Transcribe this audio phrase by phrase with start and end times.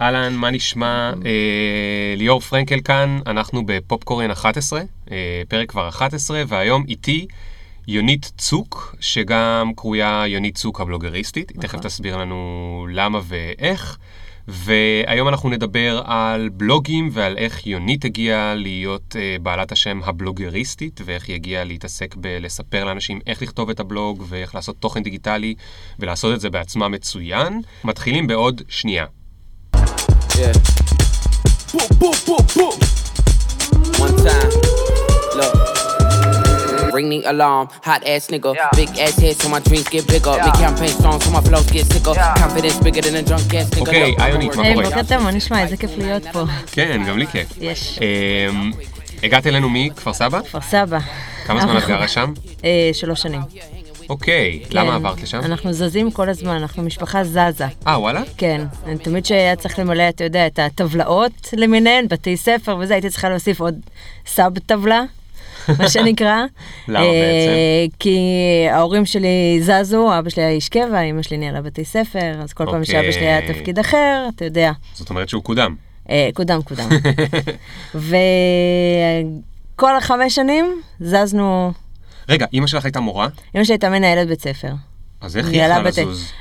[0.00, 1.12] אהלן, מה נשמע?
[1.26, 4.80] אה, ליאור פרנקל כאן, אנחנו בפופקורן 11,
[5.10, 7.26] אה, פרק כבר 11, והיום איתי
[7.88, 11.50] יונית צוק, שגם קרויה יונית צוק הבלוגריסטית.
[11.50, 13.98] היא תכף תסביר לנו למה ואיך.
[14.48, 21.28] והיום אנחנו נדבר על בלוגים ועל איך יונית הגיעה להיות uh, בעלת השם הבלוגריסטית, ואיך
[21.28, 25.54] היא הגיעה להתעסק בלספר לאנשים איך לכתוב את הבלוג ואיך לעשות תוכן דיגיטלי
[25.98, 27.60] ולעשות את זה בעצמה מצוין.
[27.84, 29.06] מתחילים בעוד שנייה.
[30.36, 30.52] Yeah.
[31.72, 32.76] Boom, boom, boom, boom.
[34.04, 34.50] One time.
[35.38, 35.52] Look.
[36.94, 38.52] Ring the alarm, hot ass nigga.
[38.76, 40.32] Big ass head so my dreams get bigger.
[40.44, 42.14] Make campaign songs so my flows get sicker.
[42.42, 43.80] Confidence bigger than a drunk ass nigga.
[43.80, 44.84] אוקיי, Look, היי, יונית, מה קורה?
[44.84, 45.62] בוקר טוב, מה נשמע?
[45.62, 46.44] איזה כיף להיות פה.
[46.72, 47.48] כן, גם לי כיף.
[47.60, 47.98] יש.
[48.50, 48.72] אמ,
[49.22, 50.40] הגעת אלינו מכפר סבא?
[50.42, 50.98] כפר סבא.
[51.46, 52.32] כמה זמן את גרה שם?
[52.64, 53.40] אה, שלוש שנים.
[54.08, 55.40] אוקיי, למה כן, עברת לשם?
[55.44, 57.66] אנחנו זזים כל הזמן, אנחנו משפחה זזה.
[57.86, 58.22] אה, וואלה?
[58.36, 63.10] כן, אני תמיד שהיה צריך למלא, אתה יודע, את הטבלאות למיניהן, בתי ספר וזה, הייתי
[63.10, 63.74] צריכה להוסיף עוד
[64.26, 65.02] סאב טבלה,
[65.78, 66.42] מה שנקרא.
[66.88, 67.96] למה אה, בעצם?
[67.98, 68.18] כי
[68.70, 72.66] ההורים שלי זזו, אבא שלי היה איש קבע, אמא שלי ניהלה בתי ספר, אז כל
[72.66, 73.54] פעם שאבא שלי היה אוקיי.
[73.54, 75.74] תפקיד אחר, אתה יודע, זאת אומרת שהוא קודם.
[76.10, 76.88] אה, קודם קודם.
[79.74, 81.72] וכל החמש שנים זזנו,
[82.28, 83.28] רגע, אימא שלך הייתה מורה?
[83.54, 84.72] אמא שלי הייתה מנהלת בית ספר.
[85.20, 86.32] אז איך היא יכלה בתי- לזוז?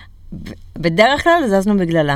[0.76, 2.16] בדרך כלל זזנו בגללה.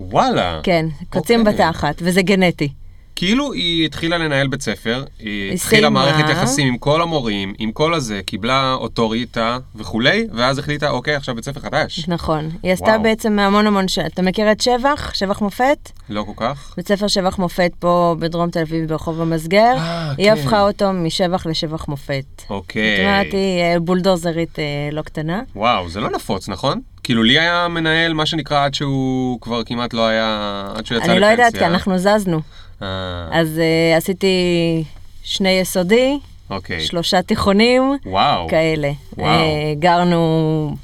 [0.00, 0.60] וואלה.
[0.62, 1.54] כן, קוצים אוקיי.
[1.54, 2.72] בתחת, וזה גנטי.
[3.20, 5.90] כאילו היא התחילה לנהל בית ספר, היא היא התחילה.
[5.90, 11.34] מערכת יחסים עם כל המורים, עם כל הזה, קיבלה אוטוריטה וכולי, ואז החליטה, אוקיי, עכשיו
[11.34, 12.08] בית ספר חדש.
[12.08, 12.50] נכון.
[12.62, 13.02] היא עשתה וואו.
[13.02, 13.98] בעצם המון המון ש...
[13.98, 15.14] אתה מכיר את שבח?
[15.14, 15.90] שבח מופת?
[16.08, 16.74] לא כל כך?
[16.76, 19.74] בית ספר שבח מופת פה בדרום תל אביב ברחוב המסגר.
[19.76, 20.38] אה, היא כן.
[20.38, 22.42] הפכה אותו משבח לשבח מופת.
[22.50, 22.96] אוקיי.
[22.96, 25.42] זאת אומרת, היא אה, בולדוזרית אה, לא קטנה.
[25.56, 26.80] וואו, זה לא נפוץ, נכון?
[27.02, 31.06] כאילו לי היה מנהל, מה שנקרא, עד שהוא כבר כמעט לא היה, עד שהוא יצא
[31.06, 31.12] לפנסיה.
[31.12, 32.40] אני לא יודעת, כי אנחנו זזנו.
[32.82, 34.84] אה, אז אה, עשיתי
[35.22, 36.18] שני יסודי,
[36.50, 36.80] אוקיי.
[36.80, 38.48] שלושה תיכונים, וואו.
[38.48, 38.92] כאלה.
[39.18, 39.28] וואו.
[39.28, 40.76] אה, גרנו,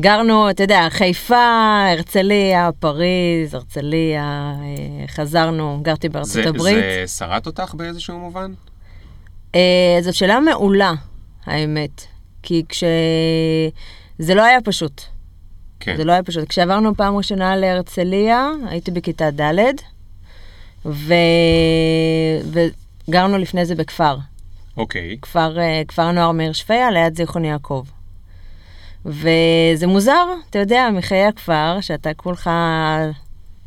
[0.00, 4.54] גרנו, אתה יודע, חיפה, הרצליה, פריז, הרצליה,
[5.08, 6.74] חזרנו, גרתי בארצות זה, הברית.
[6.74, 8.52] זה שרט אותך באיזשהו מובן?
[9.54, 10.92] אה, זאת שאלה מעולה,
[11.46, 12.02] האמת.
[12.42, 12.84] כי כש...
[14.18, 15.02] זה לא היה פשוט.
[15.80, 15.96] כן.
[15.96, 16.48] זה לא היה פשוט.
[16.48, 19.74] כשעברנו פעם ראשונה להרצליה, הייתי בכיתה ד',
[20.86, 21.14] ו...
[23.08, 24.16] וגרנו לפני זה בכפר.
[24.76, 25.16] אוקיי.
[25.22, 27.84] כפר, אה, כפר נוער מאיר שפיה, ליד זיכרון יעקב.
[29.06, 32.50] וזה מוזר, אתה יודע, מחיי הכפר, שאתה כולך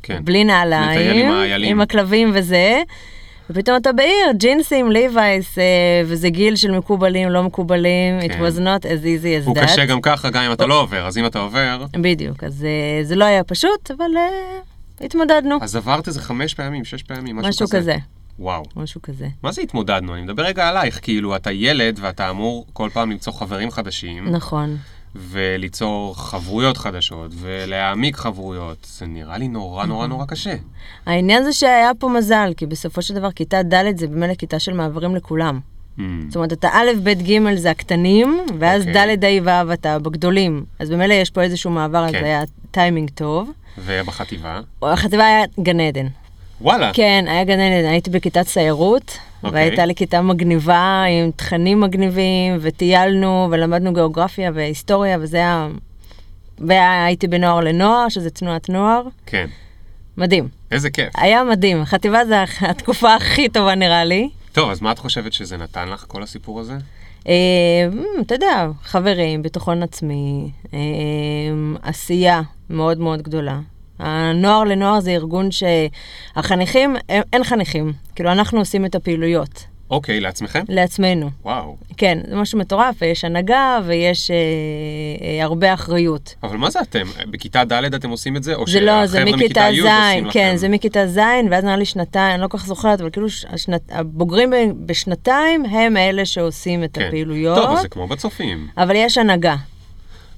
[0.03, 0.25] כן.
[0.25, 1.63] בלי נעליים, עם.
[1.63, 2.81] עם הכלבים וזה,
[3.49, 5.63] ופתאום אתה בעיר, ג'ינסים, ליווייס, אה,
[6.05, 8.45] וזה גיל של מקובלים, לא מקובלים, it כן.
[8.45, 9.63] was not as easy as הוא that.
[9.63, 11.85] קשה גם ככה, גם אם אתה לא עובר, אז אם אתה עובר...
[11.93, 14.11] בדיוק, אז אה, זה לא היה פשוט, אבל
[15.05, 17.95] התמודדנו, אז עברת איזה חמש פעמים, שש פעמים, משהו, משהו כזה,
[18.39, 18.63] וואו.
[18.75, 19.27] משהו כזה.
[19.43, 20.13] מה זה התמודדנו?
[20.13, 24.77] אני מדבר רגע עלייך, כאילו, אתה ילד ואתה אמור כל פעם למצוא חברים חדשים, נכון.
[25.15, 28.87] וליצור חברויות חדשות, ולהעמיק חברויות.
[28.97, 30.55] זה נראה לי נורא נורא נורא קשה.
[31.05, 34.73] העניין זה שהיה פה מזל, כי בסופו של דבר כיתה ד' זה במילא כיתה של
[34.73, 35.59] מעברים לכולם.
[35.97, 39.17] Mm, זאת אומרת, אתה א', ב', ג' זה הקטנים, ואז אוקיי.
[39.17, 40.65] ד', ה', ו' אתה בגדולים.
[40.79, 42.23] אז במילא יש פה איזשהו מעבר, אז כן.
[42.23, 43.51] היה טיימינג טוב.
[43.77, 44.59] ובחטיבה?
[44.81, 46.07] החטיבה היה גן עדן.
[46.61, 46.91] וואלה.
[46.93, 49.59] כן, היה גן עדן, הייתי בכיתת סיירות, אוקיי.
[49.59, 55.67] והייתה לי כיתה מגניבה עם תכנים מגניבים, וטיילנו, ולמדנו גיאוגרפיה והיסטוריה, וזה היה...
[56.59, 59.03] והייתי בנוער לנוער, שזה תנועת נוער.
[59.25, 59.47] כן.
[60.17, 60.47] מדהים.
[60.71, 61.09] איזה כיף.
[61.15, 61.85] היה מדהים.
[61.85, 64.29] חטיבה זה התקופה הכי טובה נראה לי.
[64.51, 66.73] טוב, אז מה את חושבת שזה נתן לך, כל הסיפור הזה?
[67.27, 67.33] אה,
[67.93, 70.79] אמ, אתה יודע, חברים, ביטחון עצמי, אה,
[71.81, 72.41] עשייה
[72.73, 73.59] מאוד מאוד גדולה.
[73.99, 77.93] הנוער לנוער זה ארגון שהחניכים, אין חניכים.
[78.15, 80.63] כאילו, אנחנו עושים את הפעילויות אוקיי, לעצמכם?
[80.69, 81.29] לעצמנו.
[81.43, 81.77] וואו.
[81.97, 84.35] כן, זה משהו מטורף, ויש הנהגה ויש אה,
[85.21, 86.35] אה, הרבה אחריות.
[86.43, 87.03] אבל מה זה אתם?
[87.31, 88.55] בכיתה ד' אתם עושים את זה?
[88.55, 90.53] או זה לא, זה מכיתה ז', כן, לכם?
[90.55, 91.19] זה מכיתה ז',
[91.51, 94.53] ואז נראה לי שנתיים, אני לא כל כך זוכרת, אבל כאילו השנת, הבוגרים
[94.85, 97.07] בשנתיים הם אלה שעושים את כן.
[97.07, 97.57] הפעילויות.
[97.57, 98.67] טוב, זה כמו בצופים.
[98.77, 99.55] אבל יש הנהגה.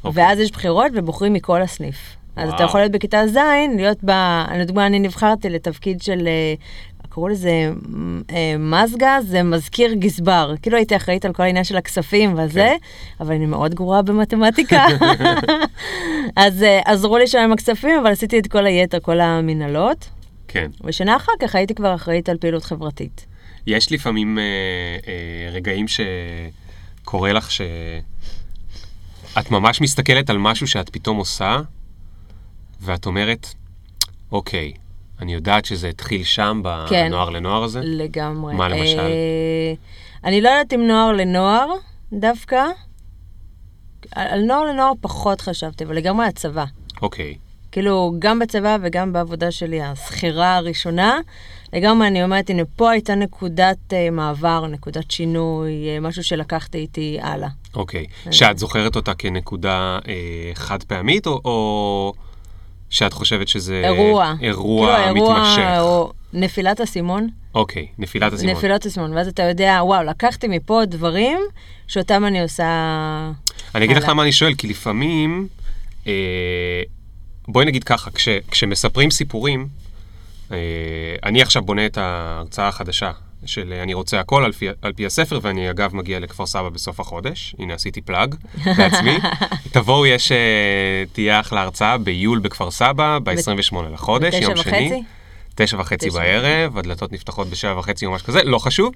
[0.03, 0.23] אוקיי.
[0.23, 2.15] ואז יש בחירות ובוחרים מכל הסניף.
[2.35, 2.63] אז אתה.
[2.63, 3.37] יכול להיות בכיתה ז',
[3.75, 4.11] להיות ב...
[4.59, 6.53] לדוגמה, אני נבחרתי לתפקיד של, אה,
[7.15, 7.71] קראו לזה
[8.31, 10.53] אה, מזגה, זה מזכיר גזבר.
[10.61, 12.77] כאילו הייתי אחראית על כל העניין של הכספים וזה, כן.
[13.19, 14.85] אבל אני מאוד גרועה במתמטיקה.
[16.35, 20.09] אז אה, עזרו לי שם עם הכספים, אבל עשיתי את כל היתר, כל המנהלות.
[20.47, 20.71] כן.
[20.83, 23.25] ושנה אחר כך הייתי כבר אחראית על פעילות חברתית.
[23.67, 24.43] יש לפעמים אה,
[25.07, 31.61] אה, רגעים שקורה לך שאת ממש מסתכלת על משהו שאת פתאום עושה,
[32.85, 33.47] ואת אומרת,
[34.31, 34.73] אוקיי.
[35.21, 37.05] אני יודעת שזה התחיל שם, כן.
[37.07, 37.79] בנוער לנוער הזה?
[37.83, 38.55] לגמרי.
[38.55, 38.99] מה למשל?
[38.99, 39.73] אה,
[40.23, 41.67] אני לא יודעת אם נוער לנוער
[42.13, 42.65] דווקא.
[44.15, 46.65] על על נוער לנוער פחות חשבתי, אבל לגמרי הצבא.
[47.01, 47.35] אוקיי.
[47.71, 51.19] כאילו, גם בצבא וגם בעבודה שלי, השכירה הראשונה,
[51.73, 57.17] לגמרי אני אומרת, הנה, פה הייתה נקודת אה, מעבר, נקודת שינוי, אה, משהו שלקחתי איתי
[57.21, 57.49] הלאה.
[57.75, 58.05] אוקיי.
[58.31, 62.13] שאת זוכרת אותה כנקודה אה, חד פעמית, או, או
[62.89, 63.81] שאת חושבת שזה...
[63.83, 64.33] אירוע.
[64.41, 65.79] אירוע כאילו, אירוע מתמשך?
[65.79, 67.27] או נפילת אסימון.
[67.55, 68.55] אוקיי, נפילת הסימון.
[68.55, 71.39] נפילת אסימון, ואז אתה יודע, וואו, לקחתי מפה דברים
[71.87, 73.31] שאותם אני עושה...
[73.75, 74.09] אני אגיד לך.
[74.09, 75.47] למה אני שואל, כי לפעמים,
[76.07, 76.81] אה,
[77.47, 79.67] בואי נגיד ככה, כש, כשמספרים סיפורים,
[80.51, 80.57] אה,
[81.23, 83.11] אני עכשיו בונה את ההרצאה החדשה
[83.45, 86.99] של אני רוצה הכל על פי, על פי הספר, ואני אגב מגיע לכפר סבא בסוף
[86.99, 88.35] החודש, הנה עשיתי פלאג
[88.79, 89.17] לעצמי.
[89.71, 94.87] תבואו, יש, אה, תהיה אחלה הרצאה ביול בכפר סבא, ב-28 לחודש, יום שני.
[94.87, 95.03] וחצי?
[95.55, 96.09] תשע וחצי.
[96.09, 98.93] בערב, הדלתות נפתחות בשבע וחצי או משהו כזה, לא חשוב.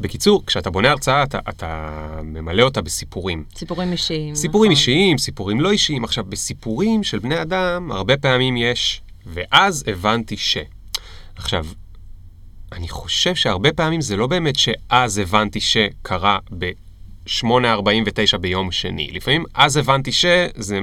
[0.00, 3.44] בקיצור, כשאתה בונה הרצאה, אתה, אתה ממלא אותה בסיפורים.
[3.56, 4.34] סיפורים אישיים.
[4.34, 4.80] סיפורים נכון.
[4.80, 6.04] אישיים, סיפורים לא אישיים.
[6.04, 10.58] עכשיו, בסיפורים של בני אדם, הרבה פעמים יש, ואז הבנתי ש.
[11.36, 11.66] עכשיו,
[12.72, 19.10] אני חושב שהרבה פעמים זה לא באמת שאז הבנתי שקרה ב-8.49 ביום שני.
[19.12, 20.78] לפעמים אז הבנתי שזה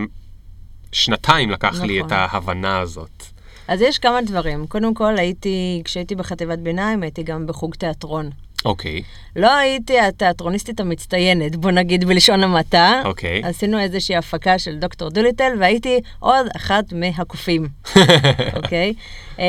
[0.92, 2.07] שנתיים לקח לי נכון.
[2.07, 3.24] את ההבנה הזאת.
[3.68, 4.68] אז יש כמה דברים.
[4.68, 8.30] קודם כל, הייתי, כשהייתי בחטיבת ביניים, הייתי גם בחוג תיאטרון.
[8.68, 9.02] אוקיי,
[9.36, 13.02] לא הייתי התיאטרוניסטית המצטיינת, בוא נגיד בלשון המעטה.
[13.06, 13.42] אוקיי.
[13.44, 17.68] עשינו איזושהי הפקה של דוקטור דוליטל, והייתי עוד אחת מהקופים,
[18.58, 18.94] אוקיי?
[19.40, 19.46] אה,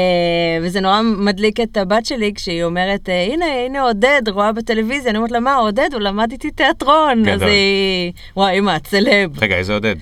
[0.63, 5.11] וזה נורא מדליק את הבת שלי כשהיא אומרת, אה, הנה, הנה עודד, רואה בטלוויזיה.
[5.11, 7.29] אני אומרת לה, מה, עודד, הוא למד איתי תיאטרון.
[7.29, 7.49] אז גדול.
[7.49, 9.43] היא, וואי, אמא, צלב.
[9.43, 9.97] רגע, איזה עודד?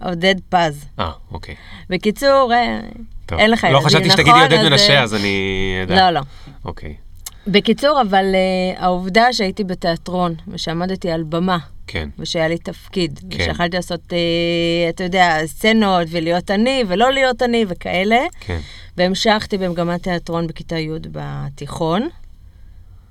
[0.00, 0.84] עודד פז.
[0.98, 1.54] אה, אוקיי.
[1.90, 2.80] בקיצור, אה,
[3.26, 3.38] טוב.
[3.38, 4.42] אין לך לא ילדים, חשבתי שתגידי נכון?
[4.42, 5.36] עודד אז, מנשה, אז אני...
[5.88, 6.20] לא, לא.
[6.64, 6.94] אוקיי,
[7.50, 12.08] בקיצור, אבל uh, העובדה שהייתי בתיאטרון, ושעמדתי על במה, כן.
[12.18, 13.36] ושהיה לי תפקיד, כן.
[13.40, 14.14] ושיכלתי לעשות, uh,
[14.88, 18.58] אתה יודע, סצנות, ולהיות אני, ולא להיות אני, וכאלה, כן.
[18.96, 22.08] והמשכתי במגמת תיאטרון בכיתה י' בתיכון,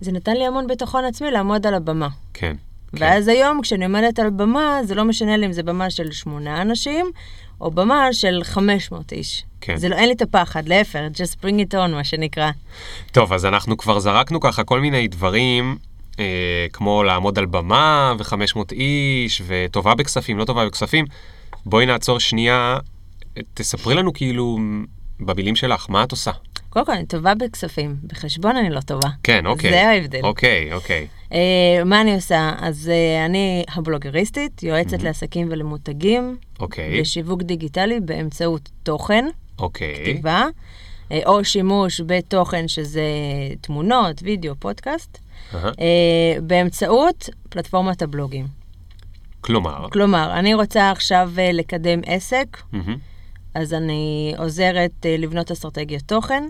[0.02, 2.08] זה נתן לי המון ביטחון עצמי לעמוד על הבמה.
[2.34, 2.56] כן.
[2.94, 6.62] ואז היום, כשאני עומדת על במה, זה לא משנה לי אם זה במה של שמונה
[6.62, 7.12] אנשים,
[7.62, 9.44] או במה של 500 איש.
[9.62, 9.78] כן.
[9.78, 12.52] זה לא, אין לי את הפחד, להפך, just bring it on, מה שנקרא.
[13.12, 15.78] טוב, אז אנחנו כבר זרקנו ככה כל מיני דברים,
[16.20, 21.06] אה, כמו לעמוד על במה ו-500 איש, וטובה בכספים, לא טובה בכספים.
[21.66, 22.78] בואי נעצור שנייה,
[23.54, 24.58] תספרי לנו כאילו,
[25.20, 26.32] במילים שלך, מה את עושה?
[26.70, 29.10] קודם כל, אני טובה בכספים, בחשבון אני לא טובה.
[29.24, 29.72] כן, אוקיי.
[29.72, 30.20] זה ההבדל.
[30.24, 31.08] אוקיי, אוקיי.
[31.34, 32.52] אה, מה אני עושה?
[32.60, 39.26] אז אה, אני הבלוגריסטית, יועצת לעסקים ולמותגים, אוקיי, בשיווק דיגיטלי באמצעות תוכן,
[39.60, 39.96] אוקיי.
[40.02, 40.46] כתיבה,
[41.12, 43.02] אה, או שימוש בתוכן שזה
[43.62, 45.18] תמונות, וידאו, פודקאסט.
[45.54, 48.48] אה, באמצעות פלטפורמת הבלוגים.
[49.42, 52.98] כלומר, כלומר, אני רוצה עכשיו אה, לקדם עסק, מהמם.
[53.54, 56.44] אז אני עוזרת לבנות אסטרטגיית תוכן.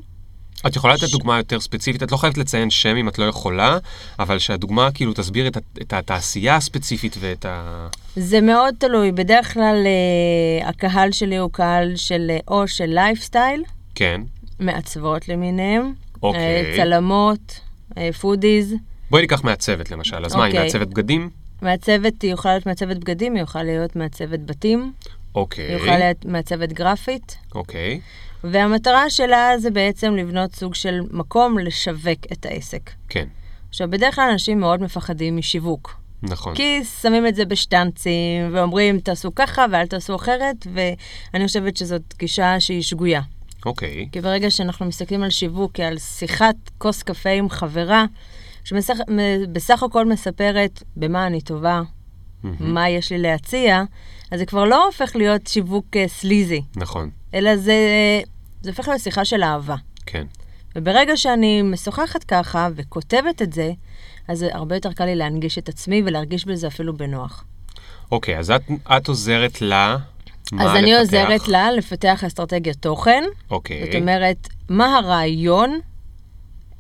[0.68, 2.04] את יכולה לתת דוגמה יותר ספציפית?
[2.04, 3.78] את לא חייבת לציין שם אם את לא יכולה,
[4.20, 7.88] אבל שהדוגמה כאילו תסביר את, את התעשייה הספציפית ואת ה...
[8.16, 13.64] זה מאוד תלוי, בדרך כלל אה, הקהל שלי הוא קהל של אה, או של לייפסטייל,
[13.96, 14.22] כן.
[14.60, 16.42] מעצבות למיניהם, אוקיי.
[16.42, 17.60] אה, צלמות,
[17.98, 18.76] אה, foodies.
[19.10, 20.26] בואי ניקח מעצבת למשל.
[20.26, 20.64] אז מה, היא אוקיי.
[20.64, 21.30] מעצבת בגדים?
[21.62, 24.92] מעצבת, היא יכולה להיות מעצבת בגדים, היא יכולה להיות מעצבת בתים,
[25.36, 25.66] אוקיי.
[25.68, 28.00] היא יכולה להיות מעצבת גרפית, אוקיי.
[28.44, 32.90] והמטרה שלה זה בעצם לבנות סוג של מקום לשווק את העסק.
[33.10, 33.28] כן.
[33.70, 35.96] עכשיו, בדרך כלל אנשים מאוד מפחדים משיווק.
[36.24, 36.56] נכון.
[36.56, 42.60] כי שמים את זה בשטנצים, ואומרים, תעשו ככה ואל תעשו אחרת, ואני חושבת שזאת גישה
[42.60, 43.22] שהיא שגויה.
[43.66, 44.08] אוקיי.
[44.12, 48.06] כי ברגע שאנחנו מסתכלים על שיווק כעל שיחת כוס קפה עם חברה,
[48.64, 51.82] שבסך הכל מספרת במה אני טובה,
[52.44, 52.74] מהמם.
[52.74, 53.84] מה יש לי להציע,
[54.32, 57.10] אז זה כבר לא הופך להיות שיווק אה, סליזי, נכון.
[57.34, 57.76] אלא זה,
[58.62, 59.76] זה הופך להיות שיחה של אהבה.
[60.06, 60.26] כן.
[60.76, 63.72] וברגע שאני משוחחת ככה וכותבת את זה,
[64.28, 67.46] אז זה הרבה יותר קל לי להנגיש את עצמי ולהרגיש בזה אפילו בנוח.
[68.12, 68.62] אוקיי, אז את,
[68.98, 69.98] את עוזרת לה...
[70.52, 71.00] מה אז אני לפתח?
[71.00, 73.24] עוזרת לה לפתח אסטרטגיית תוכן.
[73.52, 73.86] אוקיי.
[73.86, 75.80] זאת אומרת, מה הרעיון,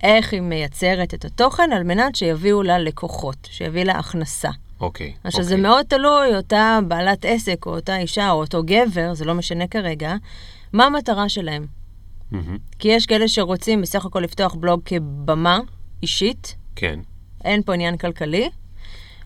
[0.04, 4.50] איך היא מייצרת את התוכן על מנת שיביאו לה לקוחות, שיביא לה הכנסה.
[4.82, 5.14] אוקיי.
[5.24, 5.58] עכשיו, אוקיי.
[5.58, 9.68] זה מאוד תלוי, אותה בעלת עסק, או אותה אישה, או אותו גבר, זה לא משנה
[9.68, 10.16] כרגע,
[10.74, 11.66] מה המטרה שלהם.
[12.32, 12.58] מהמם.
[12.80, 15.60] כי יש כאלה שרוצים בסך הכל לפתוח בלוג כבמה
[16.02, 17.00] אישית, כן.
[17.46, 18.50] אין פה עניין כלכלי,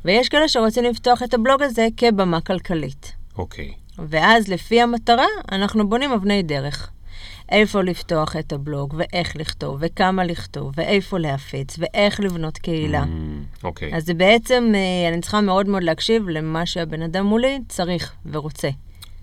[0.05, 3.13] ויש כאלה שרוצים לפתוח את הבלוג הזה כבמה כלכלית.
[3.37, 3.73] אוקיי.
[3.99, 6.91] ואז לפי המטרה, אנחנו בונים אבני דרך.
[7.51, 13.03] איפה לפתוח את הבלוג, ואיך לכתוב, וכמה לכתוב, ואיפה להפיץ, ואיך לבנות קהילה.
[13.03, 13.95] Mm, אוקיי.
[13.95, 18.69] אז זה בעצם, אה, אני צריכה מאוד מאוד להקשיב למה שהבן אדם מולי צריך ורוצה.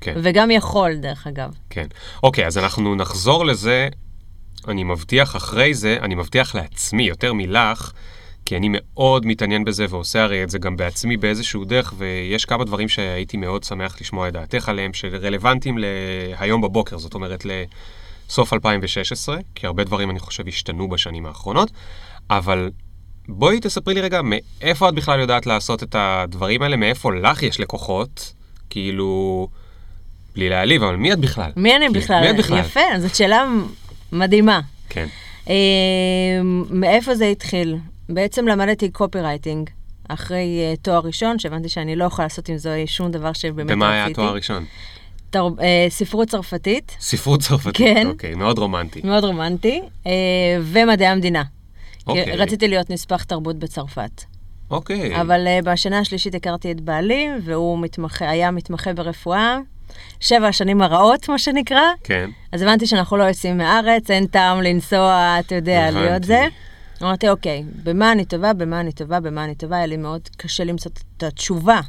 [0.01, 0.15] כן.
[0.23, 1.51] וגם יכול, דרך אגב.
[1.71, 1.87] כן.
[2.23, 3.89] אוקיי, אז אנחנו נחזור לזה,
[4.69, 7.93] אני מבטיח אחרי זה, אני מבטיח לעצמי, יותר מלך,
[8.45, 12.65] כי אני מאוד מתעניין בזה ועושה הרי את זה גם בעצמי באיזשהו דרך, ויש כמה
[12.65, 17.45] דברים שהייתי מאוד שמח לשמוע את דעתך עליהם, שרלוונטיים להיום בבוקר, זאת אומרת
[18.29, 21.71] לסוף 2016, כי הרבה דברים אני חושב השתנו בשנים האחרונות,
[22.31, 22.71] אבל
[23.29, 27.61] בואי תספרי לי רגע, מאיפה את בכלל יודעת לעשות את הדברים האלה, מאיפה לך יש
[27.61, 28.33] לקוחות,
[28.71, 29.49] כאילו...
[30.35, 31.51] בלי להעליב, אבל מי את בכלל?
[31.57, 32.21] מי אני כאילו, בכלל?
[32.21, 32.59] מי את בכלל?
[32.59, 33.45] יפה, זאת שאלה
[34.13, 34.61] מדהימה.
[34.89, 35.07] כן.
[35.49, 35.55] אה,
[36.71, 37.77] מאיפה זה התחיל?
[38.09, 39.71] בעצם למדתי קופי רייטינג
[40.09, 43.75] אחרי אה, תואר ראשון, שהבנתי שאני לא יכולה לעשות עם זה שום דבר שבאמת רציתי.
[43.75, 44.65] במה היה התואר הראשון?
[45.31, 45.49] תר...
[45.61, 47.77] אה, ספרות צרפתית, ספרות צרפתית.
[47.77, 48.07] כן.
[48.07, 49.01] אוקיי, מאוד רומנטי.
[49.05, 50.13] מאוד רומנטי, אה,
[50.63, 51.43] ומדעי המדינה.
[52.07, 52.37] אוקיי.
[52.37, 54.25] רציתי להיות נספח תרבות בצרפת.
[54.71, 55.21] אוקיי.
[55.21, 59.59] אבל אה, בשנה השלישית הכרתי את בעלי, והוא מתמחה, היה מתמחה ברפואה.
[60.21, 61.83] שבע השנים הרעות, מה שנקרא.
[62.05, 62.31] כן.
[62.53, 66.05] אז הבנתי שאנחנו לא יוצאים מהארץ, אין טעם לנסוע, אתה יודע, הבנתי.
[66.05, 66.47] להיות זה.
[67.03, 70.65] אמרתי, אוקיי, במה אני טובה, במה אני טובה, במה אני טובה, היה לי מאוד קשה
[70.65, 71.81] למצוא את התשובה.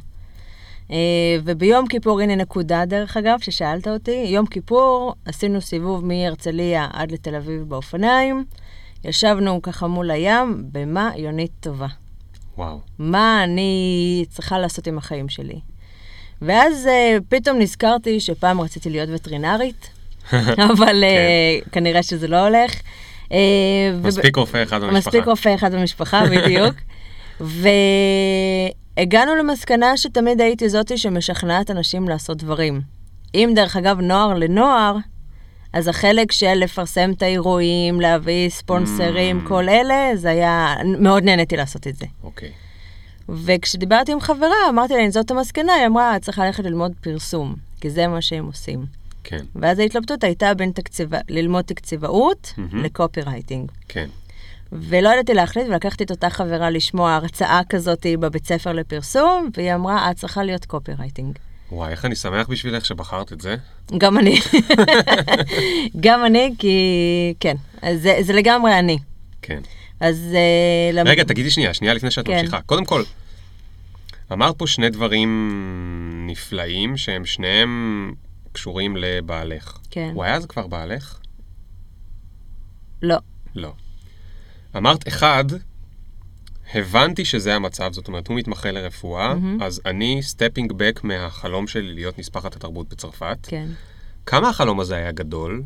[0.90, 0.96] אה,
[1.44, 7.34] וביום כיפור, הנה נקודה דרך אגב, ששאלת אותי, יום כיפור עשינו סיבוב מהרצליה עד לתל
[7.34, 8.44] אביב באופניים,
[9.04, 11.86] ישבנו ככה מול הים, במה יונית טובה.
[12.58, 12.78] וואו.
[12.98, 15.60] מה אני צריכה לעשות עם החיים שלי.
[16.42, 19.90] ואז uh, פתאום נזכרתי שפעם רציתי להיות וטרינרית,
[20.72, 22.72] אבל uh, כנראה שזה לא הולך.
[23.28, 23.32] Uh,
[24.02, 24.98] מספיק רופא אחד במשפחה.
[24.98, 26.74] מספיק רופא אחד במשפחה, בדיוק.
[28.96, 32.80] והגענו למסקנה שתמיד הייתי זאתי שמשכנעת אנשים לעשות דברים.
[33.34, 34.96] אם דרך אגב נוער לנוער,
[35.72, 39.48] אז החלק של לפרסם את האירועים, להביא ספונסרים, Mm.
[39.48, 42.06] כל אלה, זה היה, מאוד נהניתי לעשות את זה.
[42.24, 42.50] אוקיי.
[43.28, 47.90] וכשדיברתי עם חברה, אמרתי לה, זאת המסקנה, היא אמרה, את צריכה ללכת ללמוד פרסום, כי
[47.90, 48.86] זה מה שהם עושים.
[49.24, 51.10] כן, ואז ההתלבטות הייתה בין תקציב...
[51.28, 52.84] ללמוד תקציבאות מהמם.
[52.84, 53.70] לקופי רייטינג.
[53.88, 54.08] כן.
[54.72, 60.10] ולא ידעתי להחליט, ולקחתי את אותה חברה לשמוע הרצאה כזאת בבית ספר לפרסום, והיא אמרה,
[60.10, 61.38] את צריכה להיות קופי רייטינג.
[61.72, 63.56] וואי, איך אני שמח בשבילך שבחרת את זה.
[63.98, 64.40] גם אני.
[66.00, 66.74] גם אני, כי
[67.40, 68.98] כן, אז זה, זה לגמרי אני.
[69.42, 69.60] כן.
[70.00, 70.34] אז...
[70.34, 72.32] אה, למ- רגע, תגידי שנייה, שנייה לפני שאת כן.
[72.38, 72.60] ממשיכה.
[72.60, 73.02] קודם כל,
[74.32, 75.50] אמרת פה שני דברים
[76.26, 78.12] נפלאים, שהם שניהם
[78.52, 79.78] קשורים לבעלך.
[79.90, 80.10] כן.
[80.14, 81.18] הוא היה אז כבר בעלך?
[83.02, 83.16] לא.
[83.54, 83.72] לא.
[84.76, 85.44] אמרת, אחד,
[86.74, 89.62] הבנתי שזה המצב, זאת אומרת, הוא מתמחה לרפואה, מהמם.
[89.62, 93.38] אז אני stepping back מהחלום שלי להיות נספחת התרבות בצרפת.
[93.42, 93.66] כן.
[94.26, 95.62] כמה החלום הזה היה גדול?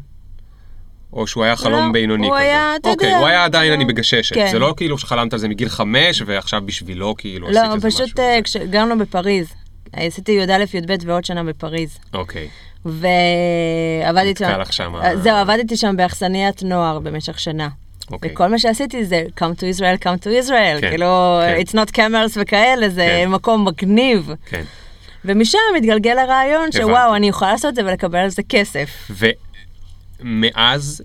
[1.13, 2.45] או שהוא היה חלום לא, בינוני הוא כזה?
[2.45, 3.75] היה, אתה אוקיי, יודע, הוא היה עדיין לא.
[3.75, 4.35] אני מגששת.
[4.35, 4.49] כן.
[4.53, 8.07] זה לא כאילו שחלמת על זה מגיל חמש, ועכשיו בשבילו כאילו עשית לא, איזה משהו.
[8.07, 9.53] פשוט אה, כשגרנו בפריז.
[9.93, 11.99] עשיתי י"א, י"ב ועוד שנה בפריז.
[12.15, 12.49] אוקיי,
[12.85, 14.45] ועבדתי שם...
[14.45, 14.97] נתקע לך שם.
[14.97, 17.69] אה, זהו, עבדתי שם באכסניית נוער במשך שנה.
[18.11, 18.33] אוקיי.
[18.33, 20.81] וכל מה שעשיתי זה come to Israel, come to Israel.
[20.81, 21.61] כן, כאילו, כן.
[21.61, 23.29] it's not cameras וכאלה, זה כן.
[23.29, 24.31] מקום מגניב.
[24.47, 24.65] כן.
[25.25, 26.79] ומשם מתגלגל הרעיון הבנתי.
[26.79, 29.11] שוואו, אני יכולה לעשות את זה ולקבל על זה כסף.
[30.21, 31.03] ומאז,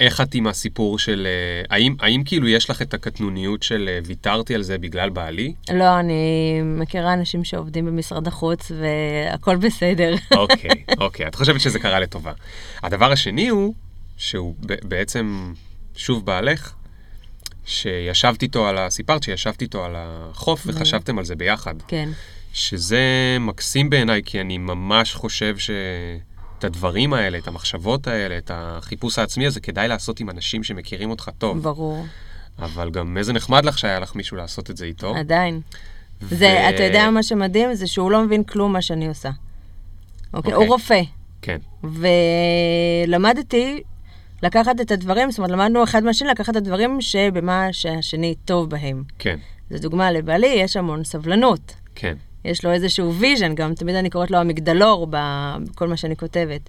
[0.00, 1.26] איך את עם הסיפור של...
[1.26, 5.54] אה, האם, האם כאילו יש לך את הקטנוניות של אה, ויתרתי על זה בגלל בעלי?
[5.72, 10.14] לא, אני מכירה אנשים שעובדים במשרד החוץ והכל בסדר.
[10.36, 11.26] אוקיי, אוקיי.
[11.26, 12.32] את חושבת שזה קרה לטובה.
[12.82, 13.74] הדבר השני הוא,
[14.16, 15.52] שהוא בעצם
[15.96, 16.72] שוב בעלך,
[17.64, 18.90] שישבת איתו על ה...
[18.90, 21.74] סיפרת שישבת איתו על החוף וחשבתם על זה ביחד.
[21.88, 22.08] כן.
[22.52, 25.70] שזה מקסים בעיניי, כי אני ממש חושב ש...
[26.58, 31.10] את הדברים האלה, את המחשבות האלה, את החיפוש העצמי הזה, כדאי לעשות עם אנשים שמכירים
[31.10, 31.62] אותך טוב.
[31.62, 32.06] ברור.
[32.58, 35.16] אבל גם איזה נחמד לך שהיה לך מישהו לעשות את זה איתו.
[35.16, 35.60] עדיין.
[36.22, 37.74] ו- זה, אתה יודע מה שמדהים?
[37.74, 39.30] זה שהוא לא מבין כלום מה שאני עושה.
[40.34, 40.52] אוקיי?
[40.52, 40.66] אוקיי.
[40.66, 41.00] הוא רופא.
[41.42, 41.58] כן,
[43.06, 43.82] ולמדתי
[44.44, 49.02] לקחת את הדברים, זאת אומרת, למדנו אחד מהשני לקחת את הדברים שבמה שהשני טוב בהם.
[49.18, 49.36] כן,
[49.70, 51.74] לדוגמה לבעלי, יש המון סבלנות.
[51.94, 52.14] כן.
[52.44, 56.60] יש לו איזשהו vision, גם תמיד אני קוראת לו המגדלור בכל מה שאני כותבת.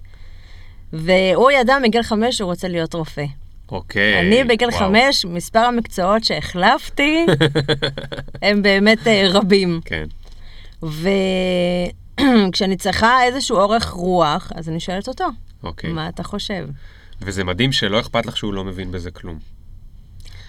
[0.92, 3.24] והוא ידע מגיל חמש שהוא רוצה להיות רופא.
[3.72, 4.20] אוקיי.
[4.20, 4.80] אני בגיל וואו.
[4.80, 7.26] חמש, מספר המקצועות שהחלפתי
[8.42, 9.80] הם באמת אה, רבים.
[9.84, 10.04] כן,
[10.82, 15.24] וכשאני צריכה איזשהו אורך רוח, אז אני שואלת אותו,
[15.62, 15.92] אוקיי.
[15.92, 16.66] מה אתה חושב?
[17.22, 19.38] וזה מדהים שלא אכפת לך שהוא לא מבין בזה כלום.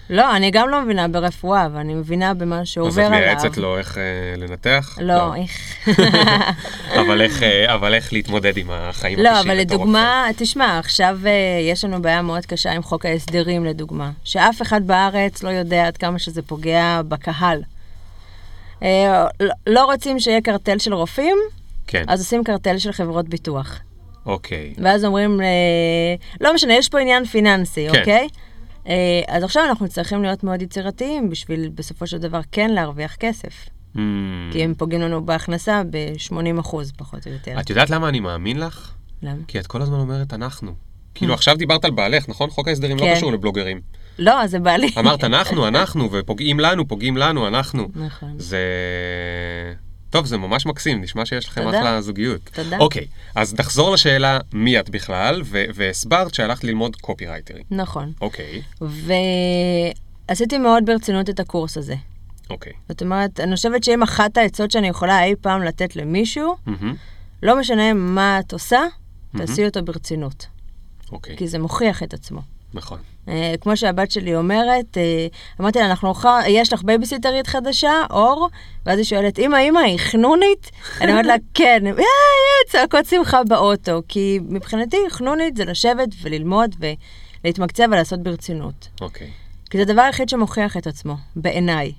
[0.09, 3.19] לא, אני גם לא מבינה ברפואה, אבל אני מבינה במה אז שעובר את עליו.
[3.19, 4.03] מייעצת לו איך אה,
[4.37, 4.97] לנתח?
[5.01, 5.87] לא, איך...
[7.01, 11.19] אבל איך, אה, אבל איך להתמודד עם החיים לא, הקשים אבל בתור לדוגמה, תשמע, עכשיו
[11.25, 11.31] אה,
[11.71, 14.11] יש לנו בעיה מאוד קשה עם חוק ההסדרים, לדוגמה.
[14.23, 17.61] שאף אחד בארץ לא יודע עד כמה שזה פוגע בקהל.
[18.83, 21.57] אה, לא- לא רוצים שיהיה קרטל של רופאים, רופא.
[21.87, 23.79] כן, אז עושים קרטל של חברות ביטוח.
[24.27, 24.73] אוקיי.
[24.77, 27.99] ואז אומרים, אה, לא משנה, יש פה עניין פיננסי, כן.
[27.99, 28.27] אוקיי?
[28.87, 33.69] אה, אז עכשיו אנחנו צריכים להיות מאוד יצירתיים בשביל בסופו של דבר כן להרוויח כסף.
[33.95, 33.99] Hmm.
[34.51, 37.59] כי הם פוגעים לנו בהכנסה ב-80 אחוז, פחות או יותר.
[37.59, 38.93] את יודעת למה אני מאמין לך?
[39.23, 39.41] למה?
[39.47, 40.71] כי את כל הזמן אומרת אנחנו.
[41.15, 42.49] כאילו עכשיו דיברת על בעלך, נכון?
[42.49, 43.15] חוק ההסדרים לא כן.
[43.15, 43.81] קשור לבלוגרים.
[44.19, 44.89] לא, זה בעלי.
[44.99, 47.87] אמרת אנחנו, אנחנו, ופוגעים לנו, פוגעים לנו, אנחנו.
[47.95, 48.33] נכון.
[48.37, 48.59] זה...
[50.17, 51.79] טוב, זה ממש מקסים, נשמע שיש לכם תודה.
[51.79, 52.41] אחלה זוגיות.
[52.53, 52.77] תודה.
[52.77, 57.63] אוקיי, אז נחזור לשאלה מי את בכלל, ו- והסברת שהלכת ללמוד קופירייטרים.
[57.71, 58.11] נכון.
[58.21, 58.61] אוקיי,
[60.29, 61.95] ועשיתי מאוד ברצינות את הקורס הזה.
[62.49, 62.73] אוקיי.
[62.89, 66.95] זאת אומרת, אני חושבת שאם אחת העצות שאני יכולה אי פעם לתת למישהו, מהמם,
[67.43, 68.81] לא משנה מה את עושה,
[69.33, 69.45] מהמם.
[69.45, 70.47] תעשי אותו ברצינות.
[71.11, 72.41] אוקיי, כי זה מוכיח את עצמו.
[72.73, 72.99] נכון.
[73.29, 75.27] אה, כמו שהבת שלי אומרת, אה,
[75.61, 78.49] אמרתי לה, אנחנו נוכל, יש לך בייביסיטרית חדשה, אור?
[78.85, 80.71] ואז היא שואלת, אמא, אמא, היא חנונית?
[81.01, 86.75] אני אומרת לה, כן, "אה, אה", צעקות שמחה באוטו, כי מבחינתי חנונית זה לשבת וללמוד
[87.43, 88.87] ולהתמקצע ולעשות ברצינות.
[89.01, 89.27] אוקיי,
[89.69, 91.91] כי זה הדבר היחיד שמוכיח את עצמו, בעיניי.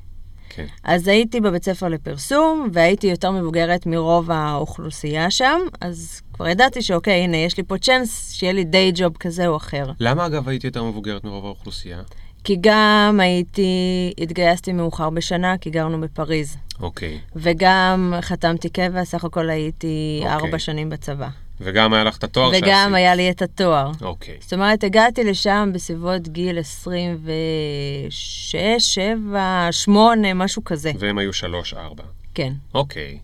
[0.58, 0.66] כן.
[0.84, 7.24] אז הייתי בבית ספר לפרסום, והייתי יותר מבוגרת מרוב האוכלוסייה שם, אז כבר ידעתי שאוקיי,
[7.24, 9.84] הנה, יש לי פה צ'אנס שיהיה לי day job כזה או אחר.
[10.00, 11.98] למה אגב היית יותר מבוגרת מרוב האוכלוסייה?
[12.44, 16.56] כי גם הייתי, התגייסתי מאוחר בשנה, כי גרנו בפריז.
[16.80, 17.18] אוקיי.
[17.36, 20.34] וגם חתמתי קבע, סך הכל הייתי אוקיי.
[20.34, 21.28] ארבע שנים בצבא.
[21.60, 22.64] וגם היה לך את התואר שעשית.
[22.64, 23.90] וגם היה לי את התואר.
[24.02, 24.36] אוקיי.
[24.40, 30.92] זאת אומרת, הגעתי לשם בסביבות גיל 26, 7, 8, משהו כזה.
[30.98, 32.04] והם היו שלוש, ארבע.
[32.34, 32.52] כן.
[32.74, 33.18] אוקיי.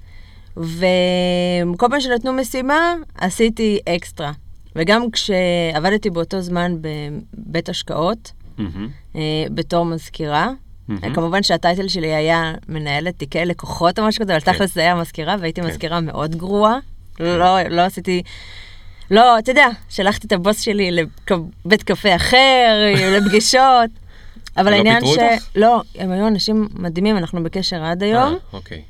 [0.56, 4.32] וכל פעם שנתנו משימה, עשיתי אקסטרה.
[4.76, 8.32] וגם כשעבדתי באותו זמן בבית השקעות,
[9.16, 10.50] אה, בתור מזכירה,
[10.88, 11.14] מהמם.
[11.14, 14.52] כמובן שה title שלי היה מנהלת תיקי לקוחות או משהו כזה, אבל כן.
[14.52, 15.66] תכלס זה היה מזכירה, והייתי כן.
[15.66, 16.78] מזכירה מאוד גרועה.
[17.20, 18.22] לא, לא עשיתי...
[19.10, 23.90] לא, אתה יודע, שלחתי את הבוס שלי לבית קפה אחר, לפגישות.
[24.56, 25.18] אבל ולא העניין פיטרו ש...
[25.18, 25.44] אותך?
[25.56, 28.82] לא, הם היו אנשים מדהימים, אנחנו בקשר עד היום, אה, אוקיי.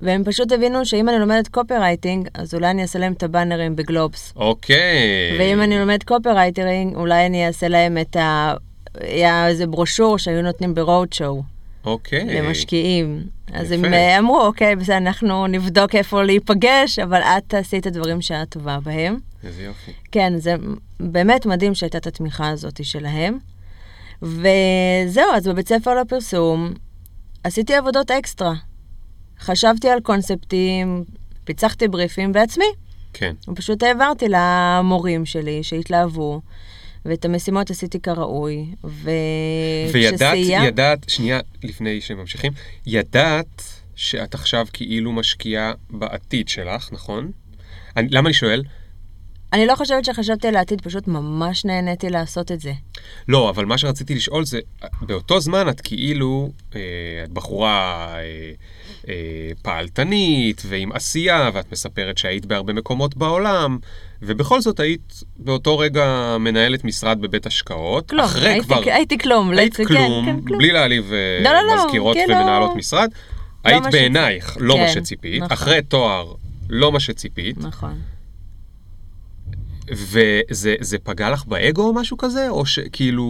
[0.00, 4.32] והם פשוט הבינו שאם אני לומדת קופרייטינג, אז אולי אני אעשה להם את הבאנרים בגלובס.
[4.36, 5.36] אוקיי.
[5.38, 8.54] ואם אני לומדת קופרייטינג, אולי אני אעשה להם את ה...
[9.00, 11.57] היה איזה ברושור שהיו נותנים ב road show.
[11.84, 12.42] אוקיי.
[12.42, 13.22] למשקיעים.
[13.52, 13.94] אז הם יפה.
[13.94, 18.78] אה, אמרו, אוקיי, בסדר, אנחנו נבדוק איפה להיפגש, אבל את תעשי את הדברים שאת טובה
[18.82, 19.18] בהם.
[19.44, 19.92] איזה יופי.
[20.12, 20.54] כן, זה
[21.00, 23.38] באמת מדהים שהייתה את התמיכה הזאת שלהם.
[24.22, 26.74] וזהו, אז בבית ספר לפרסום
[27.44, 28.54] עשיתי עבודות אקסטרה.
[29.40, 31.04] חשבתי על קונספטים,
[31.44, 32.64] פיצחתי בריפים בעצמי,
[33.12, 33.34] כן.
[33.48, 36.40] ופשוט העברתי למורים שלי שהתלהבו,
[37.08, 40.66] ואת המשימות עשיתי כראוי, וידעת, וכשסיימת...
[40.66, 42.52] ידעת, שנייה לפני שממשיכים,
[42.86, 43.62] ידעת
[43.96, 47.30] שאת עכשיו כאילו משקיעה בעתיד שלך, נכון?
[47.96, 48.62] אני, למה אני שואל?
[49.52, 52.72] אני לא חושבת שחשבתי על העתיד, פשוט ממש נהניתי לעשות את זה.
[53.28, 54.60] לא, אבל מה שרציתי לשאול זה,
[55.00, 56.80] באותו זמן את כאילו, אה,
[57.24, 58.50] את בחורה אה,
[59.08, 63.78] אה, פעלתנית ועם עשייה, ואת מספרת שהיית בהרבה מקומות בעולם,
[64.22, 68.08] ובכל זאת היית באותו רגע מנהלת משרד בבית השקעות.
[68.10, 68.80] כלום, אחרי הייתי, כבר...
[68.86, 69.50] הייתי כלום.
[69.50, 70.58] היית כן, כלום, כן, כלום.
[70.58, 73.08] בלי להעליב אה, לא, לא, לא, מזכירות כאילו- ומנהלות משרד.
[73.64, 75.52] היית מה בעינייך לא כן, מה שציפית, נכון.
[75.52, 76.32] אחרי תואר
[76.70, 77.98] לא מה שציפית, נכון.
[79.90, 82.48] וזה זה פגע לך באגו או משהו כזה?
[82.48, 83.24] או שכאילו,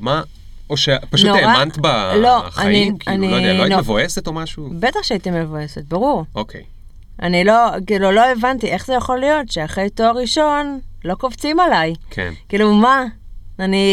[0.00, 0.22] מה?
[0.70, 1.78] או שפשוט נורא- האמנת
[2.22, 2.68] לא, בחיים?
[2.88, 4.70] אני- כאילו, לא יודע, אני לא היית לא- מבואסת או משהו?
[4.80, 6.24] בטח שהייתי מבואסת, ברור.
[6.34, 6.62] אוקיי.
[7.22, 7.54] אני לא,
[7.86, 11.94] כאילו, לא הבנתי איך זה יכול להיות שאחרי תואר ראשון לא קופצים עליי.
[12.10, 13.04] כן, כאילו, מה?
[13.58, 13.84] אני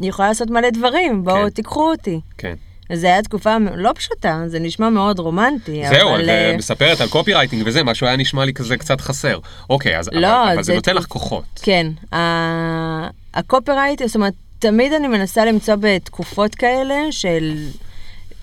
[0.00, 1.50] יכולה לעשות מלא דברים, בואו כן.
[1.50, 2.20] תיקחו אותי.
[2.38, 2.54] כן.
[2.94, 6.24] זו הייתה תקופה לא פשוטה, זה נשמע מאוד רומנטי, זהו, אבל...
[6.24, 9.38] את אה, אה, מספרת על קופי רייטינג וזה, משהו היה נשמע לי כזה קצת חסר.
[9.70, 11.44] אוקיי, אז לא, אבל אבל זה זה נותן לך כוחות.
[11.62, 17.56] כן, ה- ה copywrite, זאת אומרת, תמיד אני מנסה למצוא בתקופות כאלה של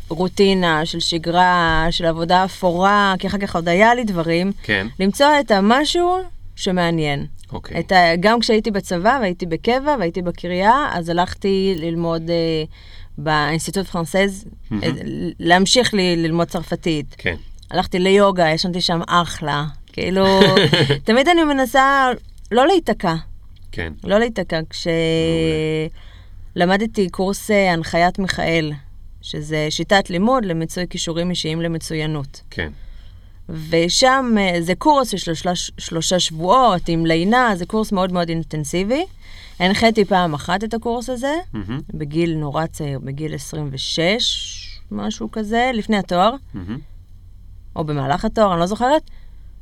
[0.09, 5.27] רוטינה, של שגרה, של עבודה אפורה, כי אחר כך עוד היה לי דברים, כן, למצוא
[5.39, 6.17] את המשהו
[6.55, 7.25] שמעניין.
[7.51, 7.79] אוקיי.
[7.79, 8.15] את ה...
[8.19, 12.63] גם כשהייתי בצבא והייתי בקבע והייתי בקריה, אז הלכתי ללמוד אה,
[13.17, 14.83] ב Institut français, מהמם.
[14.83, 14.91] אה,
[15.39, 17.15] להמשיך לי ללמוד צרפתית.
[17.17, 17.35] כן,
[17.71, 19.65] הלכתי ליוגה, ישנתי שם אחלה.
[19.93, 20.25] כאילו,
[21.05, 22.09] תמיד אני מנסה
[22.51, 23.15] לא להיתקע.
[23.71, 23.93] כן.
[24.03, 24.87] לא להיתקע, כש...
[26.55, 28.71] למדתי קורס אה, הנחיית מיכאל,
[29.21, 32.41] שזה שיטת לימוד למיצוי כישורים אישיים למצוינות.
[32.49, 32.71] כן.
[33.69, 39.05] ושם אה, זה קורס של שלושה, שלושה שבועות עם לינה, זה קורס מאוד מאוד אינטנסיבי.
[39.59, 45.97] הנחיתי פעם אחת את הקורס הזה, מהמם, בגיל נורא צעיר, בגיל 26, משהו כזה, לפני
[45.97, 46.77] התואר, מהמם.
[47.75, 49.01] או במהלך התואר, אני לא זוכרת,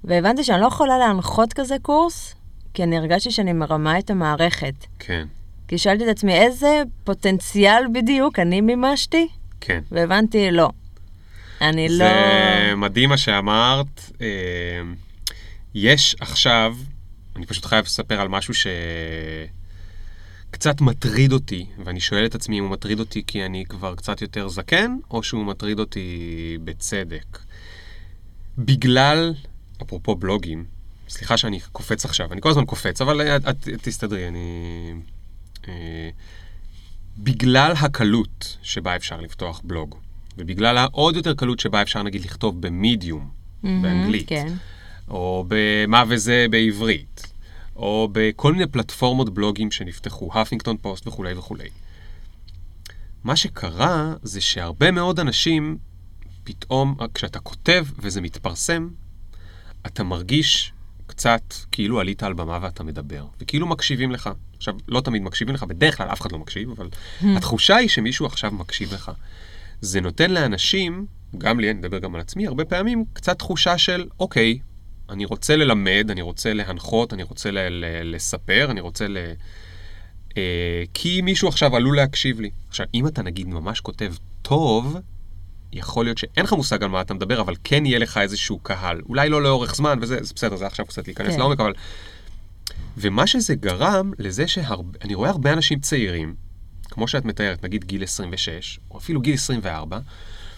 [0.04, 2.36] והבנתי שאני לא יכולה להנחות כזה קורס,
[2.74, 4.74] כי אני הרגשתי שאני מרמה את המערכת.
[5.00, 5.28] כן,
[5.68, 9.28] כי שאלתי את עצמי, איזה פוטנציאל בדיוק אני מימשתי?
[9.62, 9.84] כן.
[9.92, 10.70] והבנתי, לא.
[11.62, 11.96] אני לא...
[11.96, 14.12] זה מדהים מה שאמרת.
[14.22, 14.82] אה,
[15.76, 16.76] יש עכשיו,
[17.36, 18.54] אני פשוט חייב לספר על משהו
[20.50, 24.22] שקצת מטריד אותי, ואני שואל את עצמי אם הוא מטריד אותי כי אני כבר קצת
[24.22, 27.40] יותר זקן, או שהוא מטריד אותי בצדק.
[28.58, 29.34] בגלל,
[29.82, 30.66] אפרופו בלוגים,
[31.10, 34.94] סליחה שאני קופץ עכשיו, אני כל הזמן קופץ, אבל את, את, את תסתדרי, אני...
[37.18, 39.96] בגלל הקלות שבה אפשר לפתוח בלוג,
[40.38, 43.30] ובגלל העוד יותר קלות שבה אפשר נגיד לכתוב במדיום,
[43.64, 44.54] מהמם, באנגלית, כן.
[45.10, 47.34] או במה וזה בעברית,
[47.76, 51.70] או בכל מיני פלטפורמות בלוגים שנפתחו, הפינגטון פוסט וכולי וכולי.
[53.24, 55.78] מה שקרה זה שהרבה מאוד אנשים,
[56.44, 58.90] פתאום, כשאתה כותב וזה מתפרסם,
[59.86, 60.74] אתה מרגיש
[61.18, 64.30] קצת כאילו עלית על במה ואתה מדבר, וכאילו מקשיבים לך.
[64.58, 66.90] עכשיו, לא תמיד מקשיבים לך, בדרך כלל אף אחד לא מקשיב, אבל
[67.24, 69.12] התחושה היא שמישהו עכשיו מקשיב לך.
[69.82, 71.06] זה נותן לאנשים,
[71.38, 74.60] גם לי, אני מדבר גם על עצמי, הרבה פעמים קצת תחושה של, אוקיי,
[75.10, 79.18] אני רוצה ללמד, אני רוצה להנחות, אני רוצה ל- ל- לספר, אני רוצה ל...
[80.38, 82.50] אה, כי מישהו עכשיו עלול להקשיב לי.
[82.68, 84.98] עכשיו, אם אתה נגיד ממש כותב טוב,
[85.74, 89.02] יכול להיות שאין לך מושג על מה אתה מדבר, אבל כן יהיה לך איזשהו קהל.
[89.10, 91.40] אולי לא לאורך זמן, וזה זה בסדר, זה עכשיו קצת להיכנס כן.
[91.40, 91.74] לעומק, אבל...
[92.98, 96.36] ומה שזה גרם לזה שאני רואה הרבה אנשים צעירים,
[96.90, 100.00] כמו שאת מתארת, נגיד גיל 26, או אפילו גיל 24,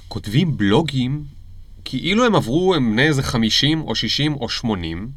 [0.07, 1.23] כותבים בלוגים
[1.85, 5.09] כאילו הם עברו, הם בני איזה 50 או 60 או 80,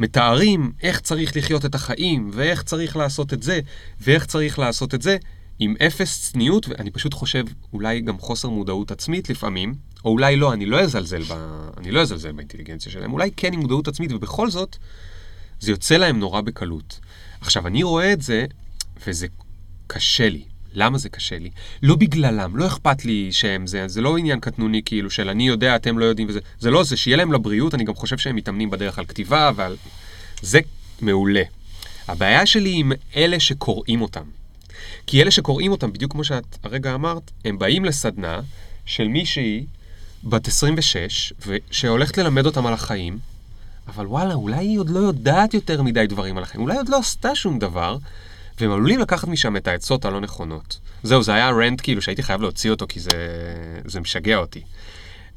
[0.00, 3.60] מתארים איך צריך לחיות את החיים, ואיך צריך לעשות את זה,
[4.00, 5.16] ואיך צריך לעשות את זה,
[5.58, 10.52] עם אפס צניעות, ואני פשוט חושב, אולי גם חוסר מודעות עצמית לפעמים, או אולי לא,
[10.52, 11.34] אני לא אזלזל, ב...
[11.76, 14.76] אני לא אזלזל באינטליגנציה שלהם, אולי כן עם מודעות עצמית, ובכל זאת,
[15.60, 17.00] זה יוצא להם נורא בקלות.
[17.40, 18.46] עכשיו, אני רואה את זה,
[19.06, 19.26] וזה
[19.86, 20.42] קשה לי.
[20.72, 21.50] למה זה קשה לי?
[21.82, 25.76] לא בגללם, לא אכפת לי שהם זה, זה לא עניין קטנוני כאילו של אני יודע,
[25.76, 28.70] אתם לא יודעים וזה, זה לא זה, שיהיה להם לבריאות, אני גם חושב שהם מתאמנים
[28.70, 29.76] בדרך על כתיבה ועל...
[30.42, 30.60] זה
[31.00, 31.42] מעולה.
[32.08, 34.37] הבעיה שלי עם אלה שקוראים אותם.
[35.10, 38.40] כי אלה שקוראים אותם, בדיוק כמו שאת הרגע אמרת, הם באים לסדנה
[38.86, 39.66] של מישהי
[40.24, 41.32] בת 26,
[41.70, 43.18] שהולכת ללמד אותם על החיים,
[43.88, 46.98] אבל וואלה, אולי היא עוד לא יודעת יותר מדי דברים על החיים, אולי עוד לא
[46.98, 47.96] עשתה שום דבר,
[48.60, 50.78] והם עלולים לקחת משם את העצות הלא נכונות.
[51.02, 53.10] זהו, זה היה רנט כאילו שהייתי חייב להוציא אותו, כי זה,
[53.84, 54.62] זה משגע אותי.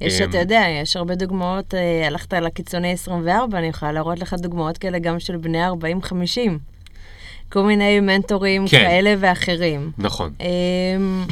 [0.02, 4.20] יש, אמ, אתה יודע, יש הרבה דוגמאות, אה, הלכת על הקיצוני 24, אני יכולה להראות
[4.20, 6.71] לך דוגמאות כאלה גם של בני 40-50.
[7.52, 8.78] כל מיני מנטורים כן.
[8.78, 9.92] כאלה ואחרים.
[9.98, 10.34] נכון.
[10.40, 11.26] אמ,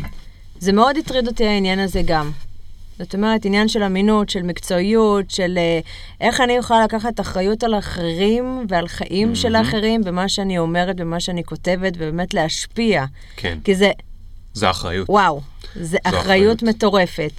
[0.60, 2.32] זה מאוד הטריד אותי העניין הזה גם.
[3.00, 5.80] זאת אומרת, עניין של אמינות, של מקצועיות, של אה,
[6.22, 11.20] איך אני יכולה לקחת אחריות על אחרים ועל חיים של האחרים במה שאני אומרת, במה
[11.20, 13.06] שאני כותבת, ובאמת להשפיע.
[13.36, 13.92] כן, כי זה,
[14.54, 15.10] זה אחריות.
[15.10, 15.42] וואו,
[15.76, 16.26] זה אחריות.
[16.26, 17.32] אחריות מטורפת.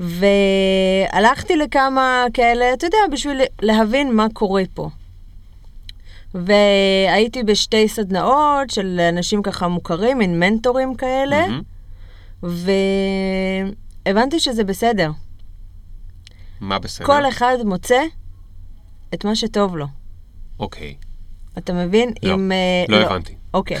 [0.00, 4.88] והלכתי לכמה כאלה, אתה יודע, בשביל להבין מה קורה פה.
[6.44, 11.62] והייתי בשתי סדנאות של אנשים ככה מוכרים, מין מנטורים כאלה, מהמם.
[14.04, 15.10] והבנתי שזה בסדר.
[16.60, 17.06] מה בסדר?
[17.06, 18.02] כל אחד מוצא
[19.14, 19.86] את מה שטוב לו.
[20.58, 20.94] אוקיי.
[21.58, 22.12] אתה מבין?
[22.22, 23.34] לא, אם, אה, לא הבנתי.
[23.54, 23.76] אוקיי.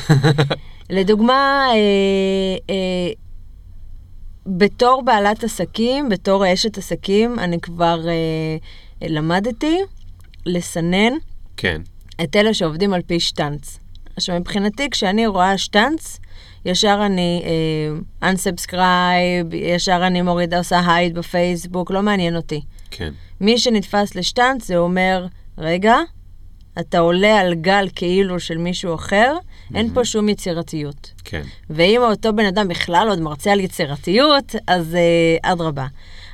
[0.90, 1.76] לדוגמה, אה,
[2.70, 3.12] אה,
[4.46, 8.56] בתור בעלת עסקים, בתור אשת עסקים, אני כבר אה,
[9.08, 9.78] למדתי
[10.46, 11.12] לסנן
[11.56, 11.82] כן.
[12.22, 13.78] את אלה שעובדים על פי שטנץ.
[14.16, 16.20] עכשיו, מבחינתי, כשאני רואה שטנץ,
[16.64, 17.42] ישר אני
[18.22, 22.60] אה, unsubscribe, ישר אני מורידה, עושה הייד בפייסבוק, לא מעניין אותי.
[22.90, 23.12] כן.
[23.40, 25.26] מי שנתפס לשטנץ, זה אומר,
[25.58, 25.96] רגע,
[26.80, 29.36] אתה עולה על גל כאילו של מישהו אחר,
[29.74, 31.12] אין פה שום יצירתיות.
[31.24, 31.42] כן.
[31.70, 35.86] ואם אותו בן אדם בכלל עוד מרצה על יצירתיות, אז אה, אדרבה.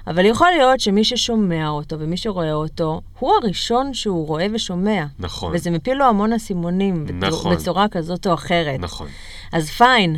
[0.06, 5.04] אבל יכול להיות שמי ששומע אותו ומי שרואה אותו, הוא הראשון שהוא רואה ושומע.
[5.18, 5.52] נכון.
[5.54, 7.54] וזה מפיל לו המון אסימונים, נכון.
[7.54, 8.80] בצורה כזאת או אחרת.
[8.80, 9.08] נכון.
[9.52, 10.16] אז פיין.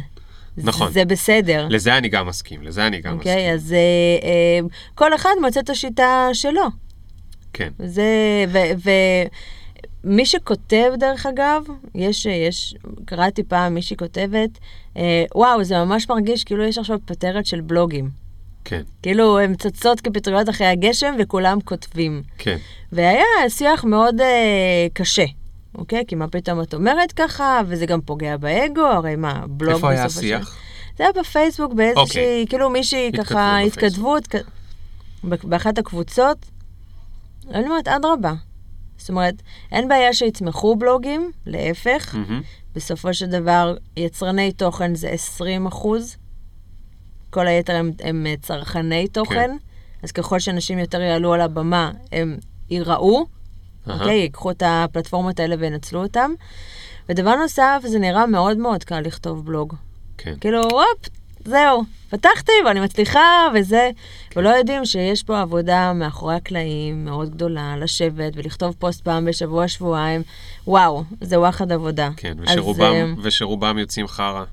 [0.56, 0.92] נכון.
[0.92, 1.66] זה בסדר.
[1.70, 3.54] לזה אני גם מסכים, לזה אני גם אוקיי, מסכים.
[3.54, 3.78] אז אה,
[4.28, 6.62] אה, כל אחד מוצא את השיטה שלו.
[7.52, 7.68] כן.
[7.78, 8.04] זה,
[8.48, 8.90] ו, ו,
[10.04, 14.50] מי שכותב, דרך אגב, יש, יש, קראתי פעם מישהי כותבת,
[14.96, 18.23] אה, וואו, זה ממש מרגיש כאילו יש עכשיו פטרת של בלוגים.
[18.64, 22.22] כן, כאילו, הן צצות כפטריות אחרי הגשם וכולם כותבים.
[22.38, 22.56] כן.
[22.92, 25.24] והיה שיח מאוד אה, קשה,
[25.74, 26.04] אוקיי?
[26.08, 30.04] כי מה פתאום את אומרת ככה, וזה גם פוגע באגו, הרי מה, בלוג איפה היה
[30.04, 30.56] בסוף השנה- השיח?
[30.98, 32.44] זה היה בפייסבוק באיזושהי, אוקיי.
[32.48, 33.58] כאילו מישהי ככה.
[33.60, 34.36] התכתבות, כ-
[35.44, 36.38] באחת הקבוצות.
[37.50, 38.32] אני אומרת, אדרבה.
[38.98, 39.34] זאת אומרת,
[39.72, 42.14] אין בעיה שיצמחו בלוגים, להפך.
[42.14, 42.42] מהמם.
[42.74, 46.16] בסופו של דבר, יצרני תוכן זה 20 אחוז.
[47.34, 49.34] כל היתר הם, הם אה, צרכני תוכן.
[49.34, 49.56] כן.
[50.02, 52.36] אז ככל שאנשים יותר יעלו על הבמה, הם
[52.70, 53.26] ייראו.
[53.86, 54.14] אוקיי?
[54.14, 56.30] ייקחו את הפלטפורמות האלה וינצלו אותם.
[57.08, 59.74] ודבר נוסף, זה נראה מאוד מאוד קל לכתוב בלוג.
[60.18, 60.34] כן.
[60.40, 61.08] כאילו, הופ,
[61.44, 63.90] זהו, פתחתי ואני מצליחה וזה,
[64.36, 70.22] ולא יודעים שיש פה עבודה מאחורי הקלעים מאוד גדולה, לשבת ולכתוב פוסט פעם בשבוע, שבועיים.
[70.66, 72.10] וואו, זה וואחד עבודה.
[72.16, 74.44] כן, אז, ושרובם, ושרובם יוצאים חרא.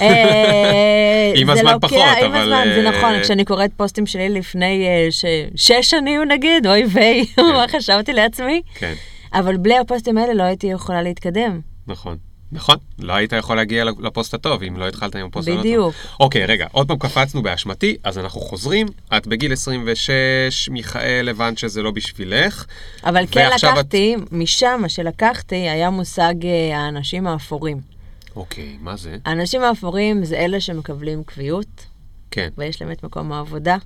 [0.00, 4.28] אה, עם הזמן לוקח- פחות, עם אבל, הזמן, זה אה, נכון, כשאני קוראת פוסטים שלי
[4.28, 5.08] לפני אה,
[5.56, 8.62] שש שנים נגיד, אוי ויי, מה חשבתי לעצמי?
[8.74, 8.92] כן,
[9.34, 11.60] אבל בלי הפוסטים האלה לא הייתי יכולה להתקדם.
[11.86, 12.16] נכון.
[12.54, 15.64] נכון, לא היית יכול להגיע לפוסט הטוב אם לא התחלת עם הפוסט הלא טוב.
[15.66, 15.94] בדיוק.
[16.20, 18.86] אוקיי, רגע, עוד פעם קפצנו באשמתי, אז אנחנו חוזרים.
[19.16, 22.64] את בגיל 26, מיכאל, הבנת שזה לא בשבילך.
[23.04, 26.34] אבל כן ועכשיו את- לקחתי, משם מה שלקחתי היה מושג
[26.74, 27.91] האנשים האפורים.
[28.36, 29.16] אוקיי, מה זה?
[29.24, 31.86] האנשים האפורים זה אלה שמקבלים קביעות,
[32.30, 33.76] כן, ויש להם את מקום העבודה,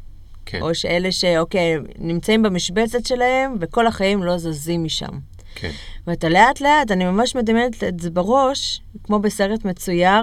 [0.47, 5.19] כן, או שאלה שאוקיי, נמצאים במשבצת שלהם, וכל החיים לא זזים משם.
[5.55, 5.71] כן.
[6.07, 10.23] ואתה לאט לאט, אני ממש מדמיינת את זה בראש, כמו בסרט מצויר.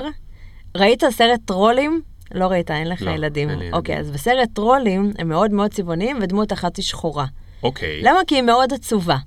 [0.77, 2.01] ראית סרט טרולים?
[2.33, 3.49] לא ראית, אין לך לא, ילדים.
[3.49, 3.73] אין ילדים.
[3.73, 7.25] אוקיי, אז בסרט טרולים הם מאוד מאוד צבעוניים, ודמות אחת היא שחורה.
[7.63, 8.01] אוקיי.
[8.03, 8.19] למה?
[8.27, 9.17] כי היא מאוד עצובה.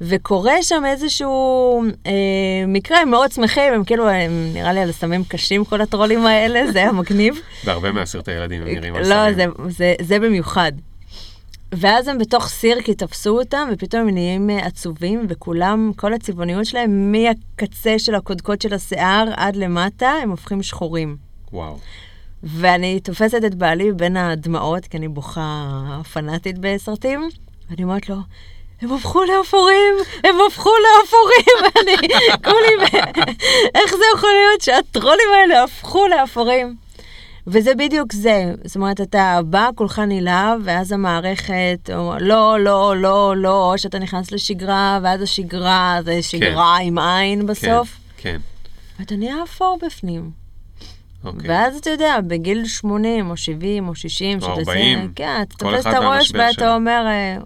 [0.00, 2.12] וקורה שם איזשהו אה,
[2.68, 6.72] מקרה, הם מאוד שמחים, הם כאילו, הם נראה לי על סמים קשים כל הטרולים האלה,
[6.72, 7.40] זה היה מגניב.
[7.64, 9.34] בהרבה מהסרטי ילדים הם נראים על לא, סמים.
[9.34, 10.72] זה, זה, זה במיוחד.
[11.72, 16.66] ואז הם בתוך סיר כי תפסו אותם, ופתאום הם נהיים אה, עצובים, וכולם, כל הצבעוניות
[16.66, 21.16] שלהם, מהקצה של הקודקוד של השיער עד למטה, הם הופכים שחורים.
[21.52, 21.78] וואו.
[22.42, 27.28] ואני תופסת את בעלי בין הדמעות, כי אני בוכה פנאטית בסרטים,
[27.70, 28.16] ואני אומרת לו,
[28.82, 31.96] הם הפכו לאפורים, הם הפכו לאפורים, ואני,
[32.44, 33.00] כולי,
[33.74, 36.76] איך זה יכול להיות שהטרולים האלה הפכו לאפורים?
[37.46, 43.34] וזה בדיוק זה, זאת אומרת, אתה בא, כולך נלהב, ואז המערכת, אומרת, לא, לא, לא,
[43.36, 48.40] לא, או שאתה נכנס לשגרה, ואז השגרה זה שגרה עם עין בסוף, כן, כן.
[48.98, 50.30] ואתה נהיה אפור בפנים.
[51.24, 51.50] אוקיי.
[51.50, 55.80] ואז אתה יודע, בגיל 80 או 70 או 60, או שאתה 40, כן, אתה תופס
[55.80, 56.32] את הראש.
[56.34, 57.36] ואתה אומר, אה,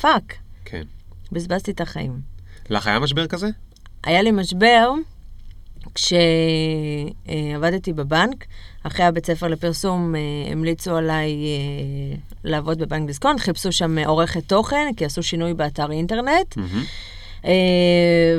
[0.00, 0.36] fuck, כן.
[1.32, 2.20] בזבזתי את החיים.
[2.70, 3.48] לך היה משבר כזה?
[4.04, 4.90] היה לי משבר
[5.94, 8.44] כשעבדתי בבנק,
[8.82, 10.20] אחרי הבית ספר לפרסום אה,
[10.52, 15.92] המליצו עליי אה, לעבוד בבנק דיסקונט, חיפשו שם אה, עורכת תוכן, כי עשו שינוי באתר
[15.92, 16.58] אינטרנט.
[17.44, 17.52] אה,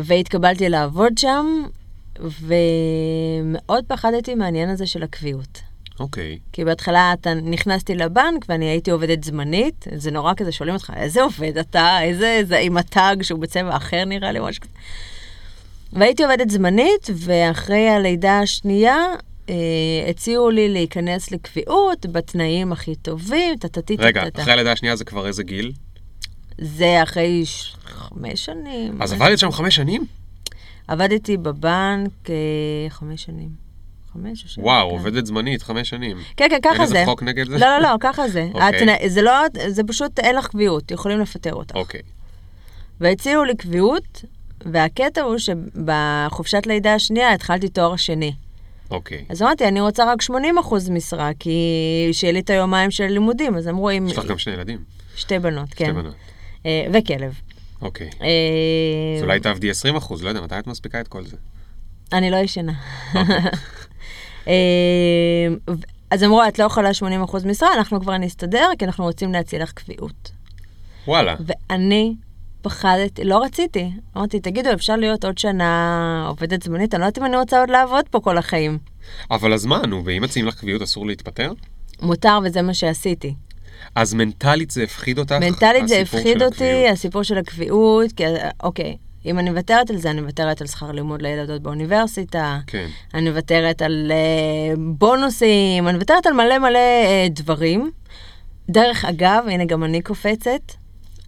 [0.03, 1.63] והתקבלתי לעבוד שם,
[2.19, 5.61] ומאוד פחדתי מהעניין הזה של הקביעות.
[5.99, 6.39] אוקיי.
[6.53, 11.21] כי בהתחלה אתה נכנסתי לבנק ואני הייתי עובדת זמנית, זה נורא כזה, שואלים אותך, איזה
[11.21, 12.01] עובד אתה?
[12.01, 14.73] איזה, זה עם הטאג שהוא בצבע אחר נראה לי, משהו כזה.
[15.93, 19.05] והייתי עובדת זמנית, ואחרי הלידה השנייה,
[19.49, 19.55] אה,
[20.09, 24.41] הציעו לי להיכנס לקביעות בתנאים הכי טובים, טטטי רגע, טטטה.
[24.41, 25.71] אחרי הלידה השנייה זה כבר איזה גיל?
[26.61, 27.75] זה אחרי ש...
[27.85, 29.01] חמש שנים.
[29.01, 30.05] אז עבדת שם חמש שנים?
[30.87, 32.35] עבדתי בבנק אה,
[32.89, 33.66] חמש שנים.
[34.23, 34.65] חמש או שנים.
[34.67, 34.95] וואו, כן.
[34.95, 36.17] עובדת זמנית, חמש שנים.
[36.37, 37.05] כן, כן, ככה אין איזה זה.
[37.05, 37.57] חוק נגד זה?
[37.57, 38.47] לא, לא, לא, ככה זה.
[38.53, 38.67] אוקיי.
[38.69, 39.31] התנא- זה לא,
[39.67, 41.75] זה פשוט אין לך קביעות, יכולים לפטר אותך.
[41.75, 42.01] אוקיי.
[43.01, 44.25] והציעו לי קביעות,
[44.65, 48.33] והקטע הוא שבחופשת לידה השנייה התחלתי תואר שני.
[48.91, 49.25] אוקיי.
[49.29, 51.59] אז אמרתי, אני רוצה רק 80 אחוז משרה, כי
[52.11, 53.55] שיהיה לי את היומיים של לימודים.
[53.57, 54.07] אז אמרו, אם...
[54.07, 54.79] יש לך גם שני ילדים.
[55.15, 55.85] שתי בנות, כן.
[55.85, 56.13] שתי בנות.
[56.65, 57.33] אה, וכלב.
[57.81, 58.09] אוקיי.
[58.21, 58.27] אה,
[59.17, 61.37] אז אולי תעבדי 20 אחוז, לא יודע, מתי את מספיקה את כל זה?
[62.13, 62.73] אני לא ישנה.
[64.47, 65.73] ו-
[66.11, 69.63] אז אמרו, את לא יכולה 80 אחוז משרה, אנחנו כבר נסתדר, כי אנחנו רוצים להציע
[69.63, 70.31] לך קביעות.
[71.07, 71.35] וואלה.
[71.45, 72.15] ואני
[72.61, 73.91] פחדתי, לא רציתי.
[74.17, 76.93] אמרתי, תגידו, אפשר להיות עוד שנה עובדת זמנית?
[76.93, 78.77] אני לא יודעת אם אני רוצה עוד לעבוד פה כל החיים.
[79.31, 81.51] אבל אז מה, נו, ואם מציעים לך קביעות אסור להתפטר?
[82.01, 83.33] מותר, וזה מה שעשיתי.
[83.95, 85.31] אז מנטלית זה הפחיד אותך?
[85.31, 86.91] מנטלית זה הפחיד אותי, הקביעות?
[86.91, 88.23] הסיפור של הקביעות, כי
[88.63, 92.87] אוקיי, אם אני מוותרת על זה, אני מוותרת על שכר לימוד לילדות באוניברסיטה, כן.
[93.13, 97.91] אני מוותרת על אה, בונוסים, אני מוותרת על מלא מלא אה, דברים.
[98.69, 100.61] דרך אגב, הנה גם אני קופצת,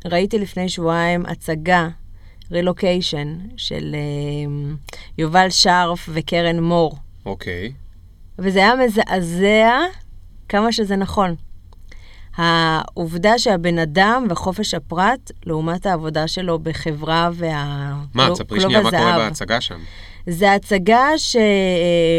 [0.05, 1.89] ראיתי לפני שבועיים הצגה
[2.51, 4.73] רילוקיישן של אה,
[5.17, 6.97] יובל שרף וקרן מור.
[7.25, 7.71] אוקיי.
[8.39, 9.79] וזה היה מזעזע
[10.49, 11.35] כמה שזה נכון.
[12.41, 17.93] העובדה שהבן אדם וחופש הפרט, לעומת העבודה שלו בחברה וה...
[18.13, 19.17] מה, תספרי שנייה מה קורה.
[19.17, 19.79] בהצגה שם.
[20.27, 21.07] זה הצגה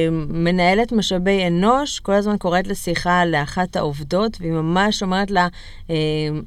[0.09, 5.49] שמנהלת משאבי אנוש, כל הזמן קוראת לשיחה לאחת העובדות, והיא ממש אומרת לה
[5.91, 5.97] אה,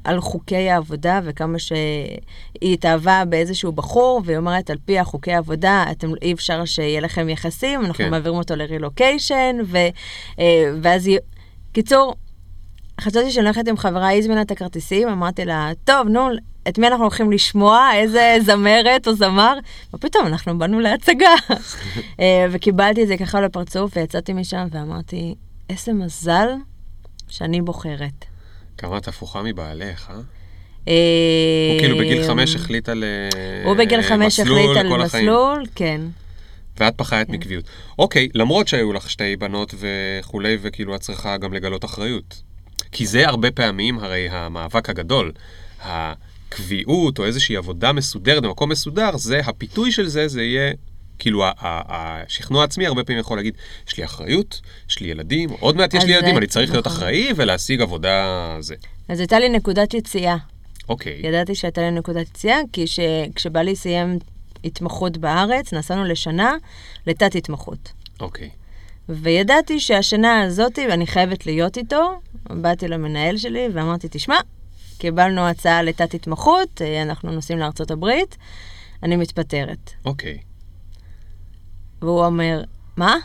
[0.04, 2.18] על חוקי העבודה וכמה שהיא
[2.62, 7.80] התאהבה באיזשהו בחור, והיא אומרת, על פי החוקי העבודה, אתם, אי אפשר שיהיה לכם יחסים,
[7.80, 8.10] אנחנו כן.
[8.10, 9.78] מעבירים אותו לרילוקיישן, ו,
[10.38, 11.18] אה, ואז היא...
[11.72, 12.14] קיצור,
[13.00, 16.28] חשבתי שאני הולכת עם חברה, היא הזמינה את הכרטיסים, אמרתי לה, טוב, נו,
[16.68, 17.90] את מי אנחנו הולכים לשמוע?
[17.94, 19.54] איזה זמרת או זמר?
[19.94, 21.34] ופתאום אנחנו באנו להצגה.
[22.20, 25.34] אה, וקיבלתי את זה ככה לפרצוף, ויצאתי משם ואמרתי,
[25.70, 26.48] איזה מזל
[27.28, 28.24] שאני בוחרת.
[28.78, 30.14] כמה את הפוכה מבעלך, אה?
[30.88, 33.04] אה, הוא כאילו בגיל חמש החליט על
[33.64, 35.04] הוא בגיל אה, חמש מסלול החליט על.
[35.04, 36.00] מסלול, כן.
[36.76, 37.64] ואת פחדת מקביעות.
[37.98, 42.42] אוקיי, למרות שהיו לך שתי בנות וכולי, וכאילו את צריכה גם לגלות אחריות.
[42.94, 45.32] כי זה הרבה פעמים הרי המאבק הגדול.
[45.80, 50.72] הקביעות או איזושהי עבודה מסודרת במקום מסודר, זה, הפיתוי של זה, זה יהיה,
[51.18, 53.54] כאילו השכנוע העצמי הרבה פעמים יכול להגיד,
[53.88, 56.98] יש לי אחריות, יש לי ילדים, עוד מעט יש לי ילדים, אני צריך להיות נכון.
[56.98, 58.74] אחראי ולהשיג עבודה זה.
[59.08, 60.36] אז הייתה לי נקודת יציאה.
[60.88, 63.00] אוקיי, ידעתי שהייתה לי נקודת יציאה, כי ש...
[63.34, 64.18] כשבעלי סיים
[64.64, 66.54] התמחות בארץ, נסענו לשנה
[67.06, 67.92] לתת התמחות.
[68.20, 68.50] אוקיי.
[69.08, 74.36] וידעתי שהשנה הזאת, ואני חייבת להיות איתו, באתי למנהל שלי ואמרתי, תשמע,
[74.98, 78.36] קיבלנו הצעה לתת התמחות, אה, אנחנו נוסעים לארצות הברית,
[79.02, 79.90] אני מתפטרת.
[80.04, 80.38] אוקיי.
[82.02, 82.62] והוא אומר,
[82.96, 83.16] מה?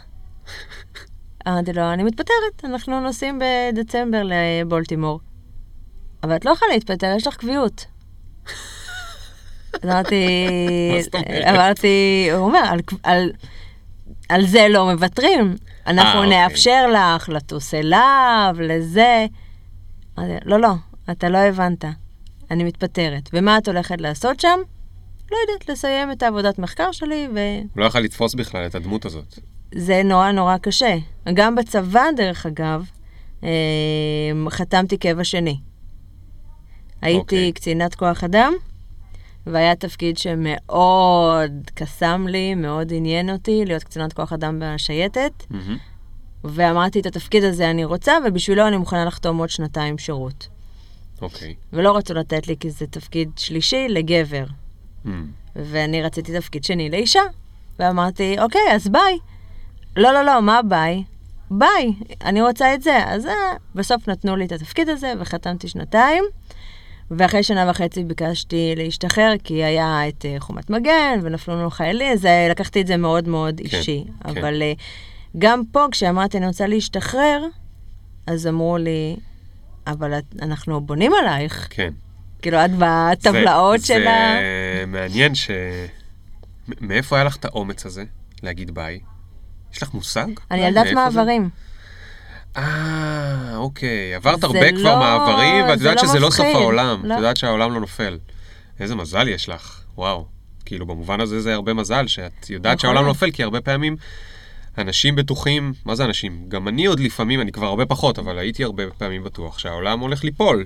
[1.48, 5.20] אמרתי לו, אני מתפטרת, אנחנו נוסעים בדצמבר לבולטימור.
[6.24, 7.86] אבל את לא יכולה להתפטר, יש לך קביעות.
[9.74, 10.26] אז אמרתי?
[11.50, 13.32] אמרתי, הוא אומר, על, על,
[14.30, 15.56] על זה לא מוותרים.
[15.90, 16.44] אנחנו אה, אוקיי.
[16.44, 19.26] נאפשר לך לטוס אליו, לזה.
[20.18, 20.74] לא, לא,
[21.12, 21.86] אתה לא הבנת.
[22.52, 23.30] אני מתפטרת.
[23.34, 24.60] ומה את הולכת לעשות שם?
[25.32, 27.40] לא יודעת, לסיים את העבודת מחקר שלי, ו...
[27.74, 29.40] הוא לא יכל לתפוס בכלל את הדמות הזאת.
[29.76, 30.96] זה נורא נורא קשה.
[31.34, 32.90] גם בצבא, דרך אגב,
[33.44, 33.50] אה,
[34.50, 35.60] חתמתי קבע שני.
[37.02, 37.52] הייתי אוקיי.
[37.52, 38.54] קצינת כוח אדם,
[39.46, 45.78] והיה תפקיד שמאוד קסם לי, מאוד עניין אותי, להיות קצינת כוח אדם בשייטת, מהמם.
[46.44, 50.48] ואמרתי, את התפקיד הזה אני רוצה, ובשבילו אני מוכנה לחתום עוד שנתיים שירות.
[51.22, 51.56] אוקיי.
[51.74, 54.44] ולא רצו לתת לי, כי זה תפקיד שלישי לגבר.
[55.06, 55.32] מהמם.
[55.56, 57.22] ואני רציתי תפקיד שני לאישה.
[57.80, 59.20] ואמרתי, אוקיי, אז ביי.
[59.96, 61.04] לא, לא, לא, מה ביי?
[61.52, 62.98] ביי, אני רוצה את זה.
[63.06, 63.34] אז אה,
[63.76, 66.24] בסוף נתנו לי את התפקיד הזה, וחתמתי שנתיים.
[67.12, 72.26] ואחרי שנה וחצי ביקשתי להשתחרר, כי היה את אה, חומת מגן, ונפלו לנו חיילים, אז
[72.26, 74.04] אה, לקחתי את זה מאוד מאוד כן, אישי.
[74.24, 74.30] כן.
[74.30, 74.74] אבל אה,
[75.38, 77.46] גם פה, כשאמרתי אני רוצה להשתחרר,
[78.28, 79.16] אז אמרו לי,
[79.88, 81.68] אבל את, אנחנו בונים עלייך.
[81.70, 81.94] כן.
[82.42, 84.36] כאילו, את בטבלאות זה- של ה...
[84.80, 85.52] זה מעניין ש...
[86.82, 88.04] מאיפה היה לך את האומץ הזה
[88.44, 89.00] להגיד ביי?
[89.74, 90.28] יש לך מושג?
[90.52, 91.20] אני ילדת מאיפה זה?
[92.60, 94.16] אה, אוקיי.
[94.16, 96.56] עברת הרבה כבר לא- מעברים, ואת יודעת לא שזה לא סוף מפחיד.
[96.56, 97.02] העולם.
[97.06, 97.14] לא.
[97.14, 98.18] את יודעת שהעולם לא נופל.
[98.80, 100.26] איזה מזל יש לך, וואו.
[100.66, 102.82] כאילו, במובן הזה זה הרבה מזל, שאת יודעת נכון.
[102.82, 103.96] שהעולם לא נופל, כי הרבה פעמים
[104.78, 106.46] אנשים בטוחים, מה זה אנשים?
[106.48, 110.24] גם אני עוד לפעמים, אני כבר הרבה פחות, אבל הייתי הרבה פעמים בטוח שהעולם הולך
[110.24, 110.66] ליפול.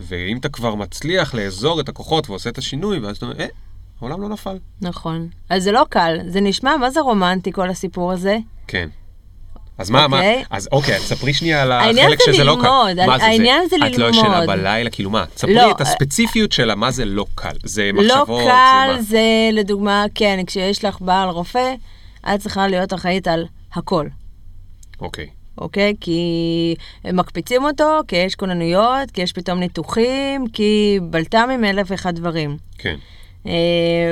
[0.00, 3.46] ואם אתה כבר מצליח לאזור את הכוחות ועושה את השינוי, ואז אתה אומר, אה,
[4.00, 4.58] העולם לא נפל.
[4.80, 5.28] נכון.
[5.50, 8.38] אז זה לא קל, זה נשמע, מה זה רומנטי כל הסיפור הזה?
[8.66, 8.88] כן.
[9.78, 10.44] אז מה, מה, אוקיי.
[10.50, 12.68] אז אוקיי, אז ספרי שנייה על העניין החלק זה שזה לא קל.
[12.68, 14.24] ללמוד, מה זה, העניין זה את לא ללמוד.
[14.24, 15.24] ישנה בלילה, כאילו מה?
[15.36, 17.56] ספרי לא, את הספציפיות של מה זה לא קל.
[17.64, 19.02] זה לא מחשבות, זה קל, מה?
[19.02, 19.20] זה
[19.52, 21.74] לדוגמה, כן, כשיש לך בעל רופא,
[22.34, 24.06] את צריכה להיות אחראית על הכל,
[25.00, 25.26] אוקיי.
[25.58, 25.94] אוקיי?
[26.00, 26.74] כי
[27.12, 32.56] מקפיצים אותו, כי יש כוננויות, כי יש פתאום ניתוחים, כי בלת"מים אלף ואחד דברים.
[32.78, 32.96] כן.
[33.46, 33.52] אה,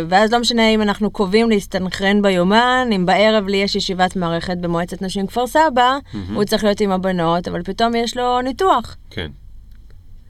[0.08, 5.02] ואז לא משנה אם אנחנו קובעים להסתנכרן ביומן, אם בערב לי יש ישיבת מערכת במועצת
[5.02, 5.98] נשים כפר סבא,
[6.34, 8.96] הוא צריך להיות עם הבנות, אבל פתאום יש לו ניתוח.
[9.10, 9.30] כן.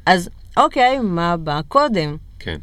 [0.07, 2.17] אז אוקיי, מה בא קודם?
[2.39, 2.57] כן.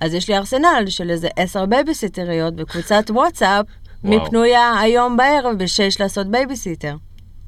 [0.00, 3.66] אז יש לי ארסנל של איזה עשר בייביסיטריות בקבוצת וואטסאפ,
[4.04, 4.28] מי וואו.
[4.30, 6.96] פנויה היום בערב בשש לעשות בייביסיטר.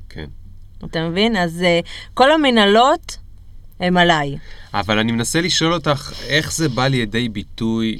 [0.08, 0.24] כן.
[0.84, 1.36] אתה מבין?
[1.36, 3.16] אז אה, כל המנהלות
[3.80, 4.36] הם עליי.
[4.74, 7.98] אבל אני מנסה לשאול אותך, איך זה בא לידי ביטוי,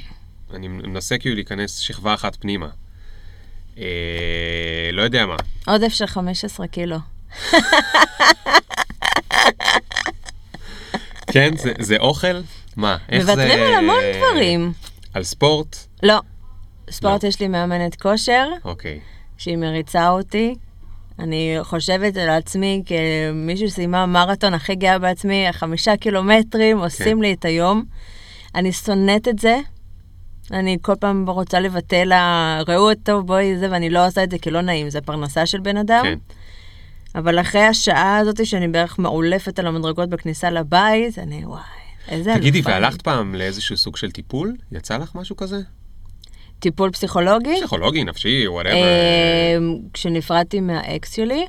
[0.53, 2.67] אני מנסה כאילו להיכנס שכבה אחת פנימה.
[3.77, 5.35] אה, לא יודע מה.
[5.67, 6.97] עודף של 15 קילו.
[11.33, 12.41] כן, זה, זה אוכל?
[12.75, 12.97] מה?
[13.09, 13.35] איך זה...
[13.35, 14.73] מוותרים על המון דברים.
[15.13, 15.75] על ספורט?
[16.03, 16.19] לא.
[16.91, 17.29] ספורט לא.
[17.29, 18.99] יש לי מאמנת כושר, אוקיי.
[19.37, 20.55] שהיא מריצה אותי.
[21.19, 27.45] אני חושבת על עצמי כמישהו שסיימה מרתון הכי גאה בעצמי, החמישה קילומטרים עושים לי את
[27.45, 27.83] היום.
[28.55, 29.59] אני שונאת את זה.
[30.51, 34.37] אני כל פעם רוצה לבטל לה, ראו אותו, בואי זה, ואני לא עושה את זה
[34.37, 36.03] כי לא נעים, זה פרנסה של בן אדם.
[36.03, 36.17] כן.
[37.15, 41.61] אבל אחרי השעה הזאת שאני בערך מעולפת על המדרגות בכניסה לבית, אני וואי,
[42.07, 42.61] איזה תגידי.
[42.63, 44.55] והלכת פעם לאיזשהו סוג של טיפול?
[44.71, 45.57] יצא לך משהו כזה?
[46.61, 47.55] טיפול פסיכולוגי?
[47.57, 48.75] פסיכולוגי, נפשי, whatever.
[48.75, 49.57] אה,
[49.93, 51.45] כשנפרדתי מהאקס שלי,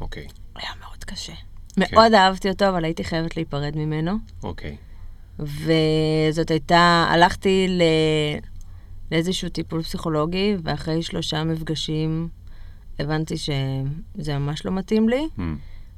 [0.00, 0.26] אוקיי,
[0.56, 1.32] היה מאוד קשה.
[1.76, 1.82] כן.
[1.92, 4.12] מאוד אהבתי אותו, אבל הייתי חייבת להיפרד ממנו.
[4.42, 4.76] אוקיי.
[5.38, 7.82] וזאת הייתה, הלכתי ל...
[9.12, 12.28] לאיזשהו טיפול פסיכולוגי, ואחרי שלושה מפגשים
[12.98, 15.40] הבנתי שזה ממש לא מתאים לי, Hmm,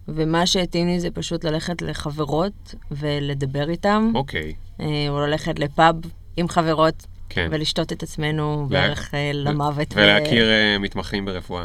[0.09, 4.53] ומה שהתאים לי זה פשוט ללכת לחברות ולדבר איתם, אוקיי.
[4.81, 5.95] אה, או ללכת לפאב
[6.37, 7.49] עם חברות, כן.
[7.51, 9.93] ולשתות את עצמנו לה- בערך אה, למוות.
[9.93, 11.65] ו- ולהכיר אה, מתמחים ברפואה.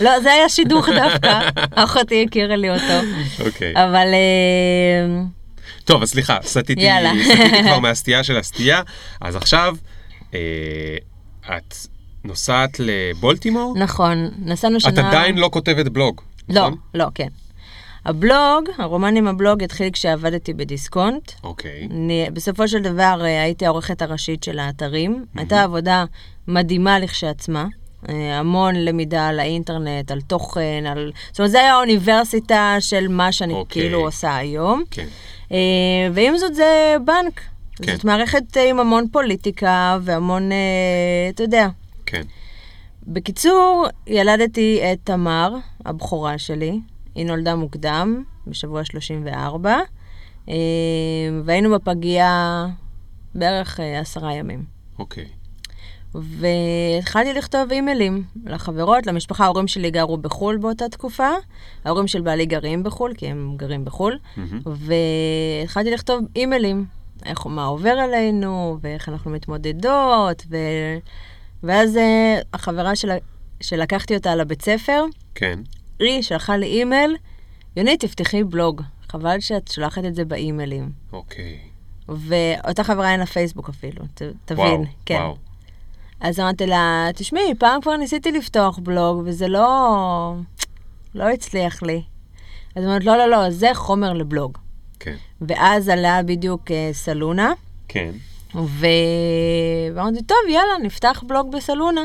[0.00, 1.40] לא, זה היה שידוך דווקא,
[1.84, 3.06] אחותי הכירה לי אותו.
[3.46, 3.72] אוקיי.
[3.74, 5.22] אבל אה,
[5.84, 6.88] טוב, אז סליחה, סטיתי.
[7.24, 8.82] סטיתי כבר מהסטייה של הסטייה.
[9.20, 9.76] אז עכשיו,
[10.34, 10.38] אה,
[11.56, 11.74] את
[12.24, 13.74] נוסעת לבולטימור?
[13.78, 14.92] נכון, נסענו שנה...
[14.92, 16.76] את עדיין לא כותבת בלוג, לא, נכון?
[16.94, 17.28] לא, כן.
[18.04, 21.32] הבלוג, הרומן עם הבלוג התחיל כשעבדתי בדיסקונט.
[21.44, 21.88] אוקיי.
[21.90, 25.24] אני, בסופו של דבר אה, הייתי העורכת הראשית של האתרים.
[25.36, 26.04] הייתה עבודה
[26.48, 27.66] מדהימה לכשעצמה.
[28.08, 31.12] אה, המון למידה על האינטרנט, על תוכן, על...
[31.30, 33.82] זאת אומרת, זה היה האוניברסיטה של מה שאני אוקיי.
[33.82, 34.82] כאילו עושה היום.
[34.90, 35.06] כן.
[35.52, 35.58] אה,
[36.12, 37.40] ועם זאת זה בנק.
[37.82, 37.94] כן.
[37.94, 40.50] זאת מערכת עם המון פוליטיקה והמון,
[41.34, 41.68] אתה יודע.
[42.06, 42.22] כן.
[43.06, 45.54] בקיצור, ילדתי את תמר,
[45.86, 46.80] הבכורה שלי.
[47.14, 49.78] היא נולדה מוקדם, בשבוע 34,
[50.48, 50.54] אה,
[51.44, 52.66] והיינו בפגייה
[53.34, 54.64] בערך אה, עשרה ימים.
[54.98, 55.26] אוקיי.
[56.14, 61.28] והתחלתי לכתוב אימיילים לחברות, למשפחה, ההורים שלי גרו בחו"ל באותה תקופה,
[61.84, 64.60] ההורים של בעלי גרים בחו"ל, כי הם גרים בחו"ל, מהמם.
[64.66, 66.86] והתחלתי לכתוב אימיילים,
[67.26, 70.56] איך, מה עובר עלינו, ואיך אנחנו מתמודדות, ו...
[71.62, 73.10] ואז אה, החברה של...
[73.60, 75.04] שלקחתי אותה לבית ספר,
[75.34, 75.58] כן.
[76.00, 77.16] היא שלחה לי אימייל,
[77.76, 80.90] יונית, תפתחי בלוג, חבל שאת שולחת את זה באימיילים.
[81.12, 81.58] אוקיי.
[82.08, 84.66] ואותה חברה אין לה פייסבוק אפילו, ת, תבין.
[84.66, 85.14] וואו, כן.
[85.14, 85.36] וואו.
[86.20, 90.34] אז אמרתי לה, תשמעי, פעם כבר ניסיתי לפתוח בלוג, וזה לא...
[91.14, 92.02] לא הצליח לי.
[92.76, 94.58] אז אמרת, לא, לא, לא, זה חומר לבלוג.
[95.00, 95.16] כן.
[95.40, 97.52] ואז עלה בדיוק אה, סלונה,
[97.88, 98.10] כן.
[98.54, 98.86] ו...
[99.94, 102.04] ואמרתי, טוב, יאללה, נפתח בלוג בסלונה.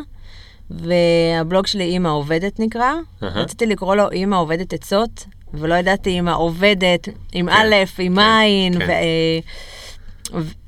[0.69, 2.91] והבלוג שלי אימא עובדת נקרא.
[3.23, 3.31] אהה.
[3.41, 8.21] רציתי לקרוא לו אימא עובדת עצות, ולא ידעתי אימא עובדת, עם כן, א', עם כן,
[8.21, 8.85] עין, כן.
[8.87, 8.91] ו...
[8.91, 9.39] אה,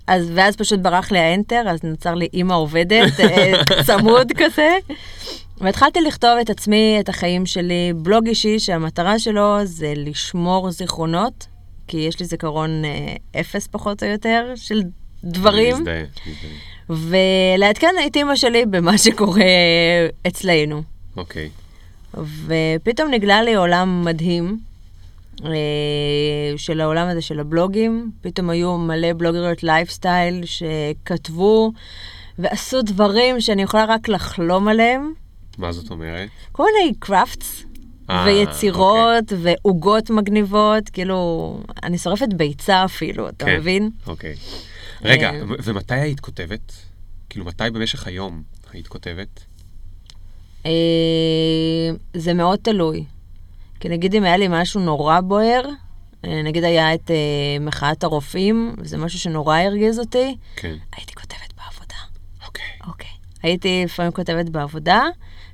[0.08, 3.54] אז, ואז פשוט ברח לי האנטר, אז נוצר לי אימא עובדת, אה,
[3.88, 4.78] צמוד כזה.
[5.58, 11.48] והתחלתי לכתוב את עצמי, את החיים שלי, בלוג אישי שהמטרה שלו זה לשמור זיכרונות,
[11.88, 14.82] כי יש לי זיכרון אה, אפס פחות או יותר של
[15.24, 16.76] דברים, מזדהה, מזדהה.
[16.90, 19.44] ולעדכן את אימא שלי במה שקורה
[20.28, 20.84] אצלנו.
[21.18, 21.50] אוקיי.
[22.14, 24.58] ופתאום נגלה לי עולם מדהים
[25.46, 25.52] אה,
[26.58, 28.12] של העולם הזה של הבלוגים.
[28.22, 31.72] פתאום היו מלא בלוגריות לייפסטייל שכתבו
[32.40, 35.14] ועשו דברים שאני יכולה רק לחלום עליהם.
[35.58, 36.30] מה זאת אומרת?
[36.52, 37.64] כל מיני קראפטס
[38.10, 43.58] אה, ויצירות ועוגות מגניבות, כאילו, אני שורפת ביצה אפילו, אתה כן.
[43.58, 43.90] מבין?
[44.08, 44.36] אוקיי.
[45.02, 45.41] רגע, אה.
[45.64, 46.74] ומתי היית כותבת?
[47.30, 48.43] כאילו, מתי במשך היום
[48.74, 49.45] היית כותבת?
[50.66, 50.72] אה,
[52.14, 53.06] זה מאוד תלוי.
[53.80, 55.62] כי נגיד אם היה לי משהו נורא בוער,
[56.26, 57.12] אה, נגיד היה את
[57.60, 60.76] מחאת הרופאים, וזה משהו שנורא הרגיז אותי, כן.
[60.95, 61.95] הייתי כותבת בעבודה.
[62.45, 62.66] אוקיי.
[62.88, 63.10] אוקיי.
[63.43, 65.04] הייתי לפעמים כותבת בעבודה,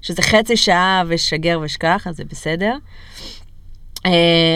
[0.02, 2.76] שזה חצי שעה ושגר ושכח, אז זה בסדר.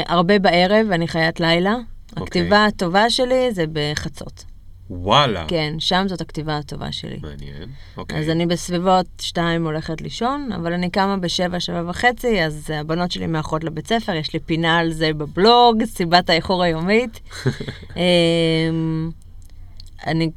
[0.06, 1.76] הרבה בערב, אני חיית לילה.
[2.12, 2.24] אוקיי.
[2.24, 4.46] הכתיבה הטובה שלי זה בחצות.
[4.90, 5.46] וואלה.
[5.48, 7.18] כן, שם זאת הכתיבה הטובה שלי.
[7.22, 7.70] מעניין.
[7.98, 8.20] אוקיי.
[8.20, 13.28] אז אני בסביבות שתיים הולכת לישון, אבל אני קמה בשבע, שבע וחצי, אז הבנות שלי
[13.28, 17.20] מאחרות לבית ספר, יש לי פינה על זה בבלוג, סיבת האיחור היומית.
[17.96, 19.10] אמ,
[20.08, 20.30] אני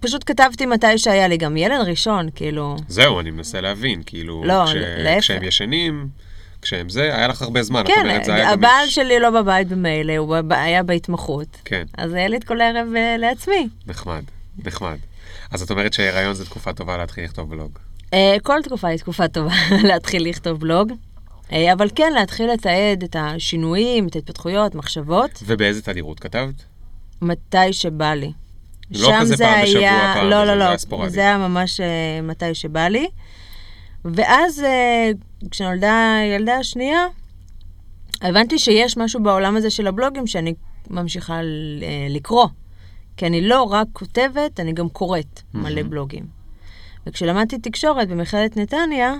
[0.00, 4.64] פשוט כתבתי מתי שהיה לי גם ילד ראשון, כאילו, זהו, אני מנסה להבין, כאילו, לא,
[4.66, 5.20] כש- להפך.
[5.20, 6.08] כשהם ישנים,
[6.66, 8.54] כשהם זה, היה לך הרבה זמן, כן, אומרת, זה היה גמיש.
[8.54, 11.48] הבעל שלי לא בבית במילא, הוא היה בהתמחות.
[11.64, 13.68] כן, אז היה לי את כל הערב אה, לעצמי.
[13.86, 14.22] נחמד,
[14.64, 14.96] נחמד.
[15.50, 17.78] אז את אומרת שהיריון זו תקופה טובה להתחיל לכתוב בלוג.
[18.14, 19.54] אה, כל תקופה היא תקופה טובה
[19.88, 20.92] להתחיל לכתוב בלוג,
[21.52, 26.54] אה, אבל כן, להתחיל לתעד את השינויים, את ההתפתחויות, מחשבות, ובאיזה תדירות כתבת?
[27.22, 28.32] מתי שבא לי.
[28.90, 29.80] לא כזה פעם בשבוע,
[30.14, 31.10] פעם, לא, וזה- לא, זה לא, היה ספורדי.
[31.10, 31.86] זה היה ממש אה,
[32.22, 33.06] מתי שבא לי.
[34.04, 35.10] ואז אה,
[35.50, 37.06] כשנולדה הילדה השנייה,
[38.22, 40.54] הבנתי שיש משהו בעולם הזה של הבלוגים שאני
[40.90, 41.40] ממשיכה אה,
[42.08, 42.46] לקרוא.
[43.16, 45.90] כי אני לא רק כותבת, אני גם קוראת מלא מהמם.
[45.90, 46.26] בלוגים.
[47.06, 49.14] וכשלמדתי תקשורת במכללת נתניה,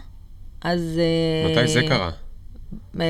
[0.60, 0.98] אז...
[0.98, 2.10] אה, מתי זה קרה?
[3.00, 3.06] אה,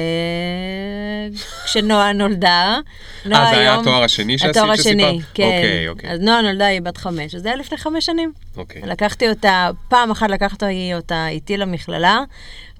[1.65, 2.79] כשנועה נולדה.
[3.27, 4.71] אה, זה היה התואר השני שעשית, התואר?
[4.71, 5.45] השני, כן.
[5.45, 6.11] אוקיי, אוקיי.
[6.11, 8.33] אז נועה נולדה, היא בת חמש, אז זה היה לפני חמש שנים.
[8.57, 8.83] אוקיי.
[8.83, 12.21] לקחתי אותה, פעם אחת לקחתי אותה איתי למכללה,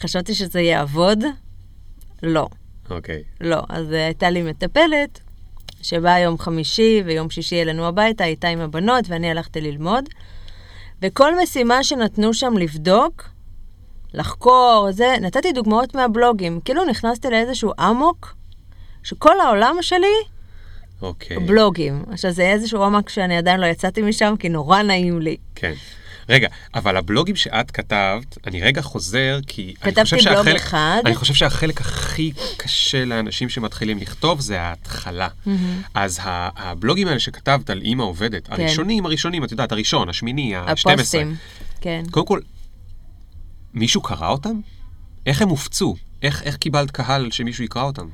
[0.01, 1.24] חשבתי שזה יעבוד.
[2.22, 2.49] לא,
[2.91, 3.22] אוקיי.
[3.41, 3.62] לא.
[3.68, 5.20] אז אה, הייתה לי מטפלת,
[5.83, 10.09] שבאה יום חמישי ויום שישי אלינו הביתה, הייתה עם הבנות ואני הלכתי ללמוד.
[11.03, 13.29] וכל משימה שנתנו שם לבדוק,
[14.16, 16.60] לחקור, זה, נתתי דוגמאות מהבלוגים.
[16.64, 18.34] כאילו נכנסתי לאיזשהו אמוק,
[19.02, 20.06] שכל העולם שלי
[21.02, 21.38] אוקיי.
[21.38, 22.02] בלוגים.
[22.12, 25.36] עכשיו, זה איזשהו עומק שאני עדיין לא יצאתי משם, כי נורא נעים לי.
[25.54, 25.72] כן.
[26.28, 31.00] רגע, אבל הבלוגים שאת כתבת, אני רגע חוזר, כי אני כתבתי בלוג שהחלק, אחד.
[31.06, 35.28] אני חושב שהחלק הכי קשה לאנשים שמתחילים לכתוב זה ההתחלה.
[35.94, 40.76] אז ה- הבלוגים האלה שכתבת על אימא עובדת, הראשונים, הראשונים, את יודעת, הראשון, השמיני, ה-12.
[40.84, 40.90] כן.
[40.90, 41.34] הפוסטים.
[41.80, 42.02] כן.
[42.10, 42.40] קודם כל,
[43.77, 44.61] מישהו קרא אותם?
[45.27, 45.95] איך הם הופצו?
[46.22, 48.07] איך, איך קיבלת קהל שמישהו יקרא אותם?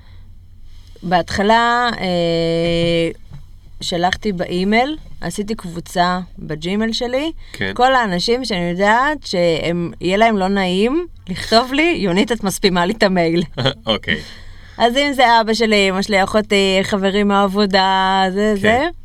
[1.02, 3.10] בהתחלה אה,
[3.80, 7.32] שלחתי באימייל, עשיתי קבוצה בג'ימייל שלי.
[7.52, 7.72] כן.
[7.74, 13.02] כל האנשים שאני יודעת שיהיה להם לא נעים לכתוב לי, יונית, את מספימה לי את
[13.02, 13.42] המייל.
[13.86, 14.20] אוקיי.
[14.78, 18.60] אז אם זה אבא שלי, אמא שלי, אחותי, חברים מהעבודה, זה כן.
[18.60, 19.01] זה.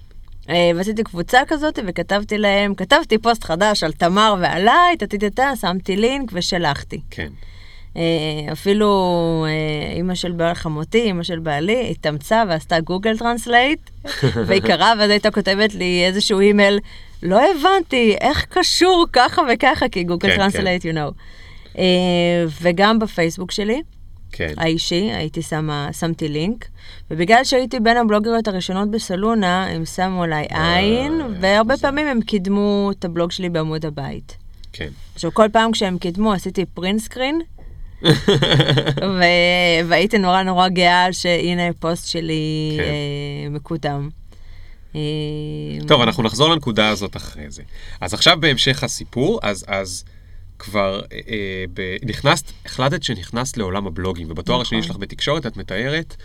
[0.49, 6.29] אה, ועשיתי קבוצה כזאת וכתבתי להם, כתבתי פוסט חדש על תמר ועליי, טטטטה, שמתי לינק
[6.33, 7.01] ושלחתי.
[7.09, 7.27] כן.
[7.97, 8.01] אה,
[8.51, 13.80] אפילו אה, אימא של בעל חמותי, אימא של בעלי, התאמצה ועשתה גוגל translate,
[14.47, 16.79] והיא קראה ואז הייתה כותבת לי איזשהו אימייל,
[17.23, 21.77] לא הבנתי איך קשור ככה וככה, כי גוגל כן, translate, you know.
[22.61, 23.81] וגם בפייסבוק שלי,
[24.32, 24.53] כן.
[24.57, 26.65] האישי, הייתי שמה, שמתי לינק,
[27.11, 31.78] ובגלל שהייתי בין הבלוגריות הראשונות בסלונה, הם שמו עליי עין, והרבה.
[31.78, 34.38] פעמים הם קידמו את הבלוג שלי בעמוד הבית.
[34.73, 34.89] כן.
[35.15, 37.41] עכשיו, כל פעם כשהם קידמו, עשיתי פרינט סקרין,
[39.17, 42.84] ו- והייתי נורא נורא גאה שהנה פוסט שלי כן.
[42.84, 44.09] אה, מקודם.
[44.95, 45.01] אה,
[45.88, 47.61] טוב, אנחנו נחזור לנקודה הזאת אחרי זה.
[48.01, 50.03] אז עכשיו בהמשך הסיפור, אז, אז
[50.60, 54.88] כבר אה, אה, ב, נכנסת, החלטת שנכנסת לעולם הבלוגים, ובתואר השני נכון.
[54.88, 56.16] שלך בתקשורת את מתארת,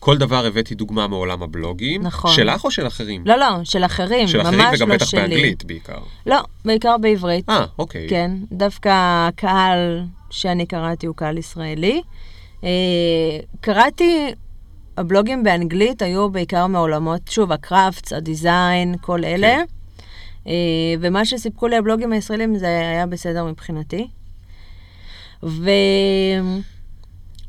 [0.00, 2.02] כל דבר הבאתי דוגמה מעולם הבלוגים.
[2.02, 2.34] נכון.
[2.34, 3.22] שלך או של אחרים?
[3.26, 5.20] לא, לא, של אחרים, של אחרים ממש וגם לא בטח שלי.
[5.20, 5.98] באנגלית בעיקר.
[6.26, 7.48] לא, בעיקר בעברית.
[7.48, 8.06] אה, אוקיי.
[8.10, 8.90] כן, דווקא
[9.28, 12.02] הקהל שאני קראתי הוא קהל ישראלי.
[12.64, 12.68] אה,
[13.60, 14.30] קראתי,
[14.96, 19.56] הבלוגים באנגלית היו בעיקר מעולמות, שוב, הקראפטס, הדיזיין, כל אלה.
[19.56, 19.64] כן.
[20.46, 20.52] אה,
[21.00, 24.08] ומה שסיפקו לי הבלוגים הישראלים זה היה בסדר מבחינתי.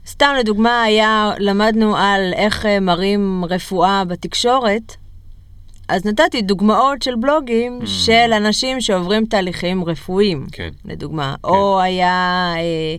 [0.03, 4.95] וסתם לדוגמה היה, למדנו על איך אה, מראים רפואה בתקשורת,
[5.87, 7.87] אז נתתי דוגמאות של בלוגים Mm.
[7.87, 10.69] של אנשים שעוברים תהליכים רפואיים, כן.
[10.85, 11.35] לדוגמה.
[11.43, 12.95] או היה אה,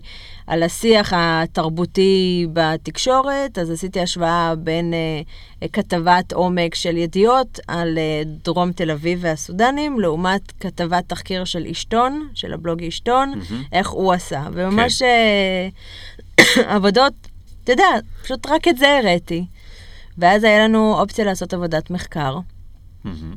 [0.47, 8.21] על השיח התרבותי בתקשורת, אז עשיתי השוואה בין אה, כתבת עומק של ידיעות על אה,
[8.43, 13.63] דרום תל אביב והסודנים, לעומת כתבת תחקיר של אשתון, של הבלוג אשתון, מהמם.
[13.71, 14.47] איך הוא עשה.
[14.53, 15.67] וממש אה,
[16.75, 17.13] עבודות,
[17.63, 17.89] אתה יודע,
[18.23, 19.45] פשוט רק את זה הראיתי.
[20.17, 22.39] ואז היה לנו אופציה לעשות עבודת מחקר.
[23.03, 23.35] מהמם.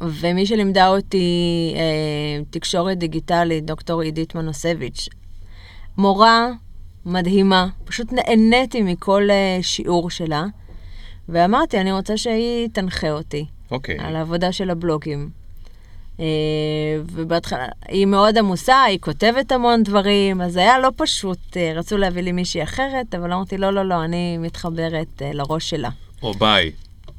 [0.00, 5.08] ומי שלימדה אותי אה, תקשורת דיגיטלית, דוקטור עידית מנוסביץ',
[5.98, 6.48] מורה
[7.06, 10.44] מדהימה, פשוט נהניתי מכל אה, שיעור שלה,
[11.28, 13.98] ואמרתי, אני רוצה שהיא תנחה אותי אוקיי.
[13.98, 15.30] על העבודה של הבלוגים.
[16.20, 16.24] אה,
[17.12, 22.22] ובהתחלה, היא מאוד עמוסה, היא כותבת המון דברים, אז היה לא פשוט, אה, רצו להביא
[22.22, 25.90] לי מישהי אחרת, אבל אמרתי, לא, לא, לא, אני מתחברת אה, לראש שלה.
[26.22, 26.72] או ביי.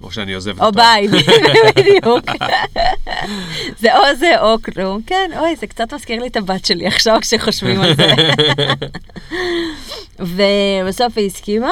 [0.03, 0.71] או שאני עוזב או.
[0.71, 1.07] ביי,
[1.77, 2.25] בדיוק.
[3.79, 5.01] זה או זה או כלום.
[5.07, 8.13] כן, אוי, זה קצת מזכיר לי את הבת שלי עכשיו כשחושבים על זה.
[10.35, 11.71] ובסוף היא הסכימה.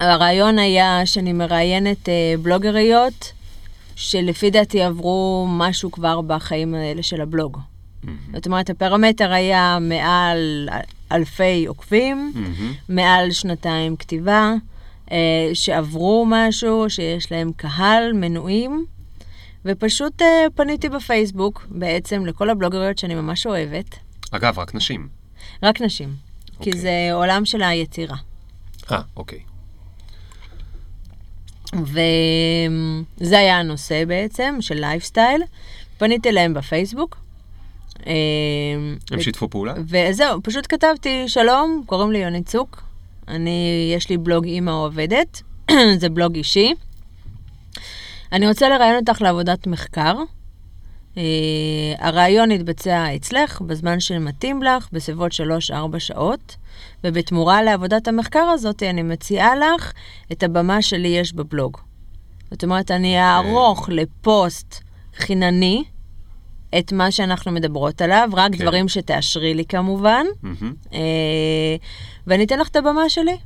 [0.00, 3.32] הרעיון היה שאני מראיינת אה, בלוגריות,
[3.96, 7.58] שלפי דעתי עברו משהו כבר בחיים האלה של הבלוג.
[8.32, 10.68] זאת אומרת, הפרמטר היה מעל
[11.12, 12.32] אלפי עוקבים.
[12.88, 14.54] מעל שנתיים כתיבה,
[15.10, 18.86] אה, שעברו משהו, שיש להם קהל, מנויים,
[19.64, 23.96] ופשוט אה, פניתי בפייסבוק בעצם לכל הבלוגריות שאני ממש אוהבת,
[24.30, 25.08] אגב, רק נשים.
[25.62, 26.14] רק נשים,
[26.46, 26.80] כי אוקיי.
[26.80, 28.16] זה עולם של היצירה.
[28.90, 29.38] אה, אוקיי.
[31.74, 35.42] וזה היה הנושא בעצם, של לייפסטייל.
[35.98, 37.16] פניתי אליהם בפייסבוק.
[38.06, 38.12] אה,
[39.10, 39.74] הם שיתפו פעולה?
[39.86, 42.82] וזהו, פשוט כתבתי, שלום, קוראים לי יוני צוק,
[43.28, 45.42] אני, יש לי בלוג אימא עובדת,
[46.00, 46.74] זה בלוג אישי.
[48.32, 50.14] אני רוצה לראיין אותך לעבודת מחקר.
[51.14, 51.18] Uh,
[51.98, 56.56] הרעיון יתבצע אצלך בזמן שמתאים לך, בסביבות 3-4 שעות,
[57.04, 59.92] ובתמורה לעבודת המחקר הזאת אני מציעה לך
[60.32, 61.76] את הבמה שלי יש בבלוג.
[62.50, 64.82] זאת אומרת, אני אערוך לפוסט
[65.16, 65.84] חינני
[66.78, 68.58] את מה שאנחנו מדברות עליו, רק כן.
[68.58, 70.96] דברים שתאשרי לי כמובן, אה,
[72.26, 73.36] ואני אתן לך את הבמה שלי.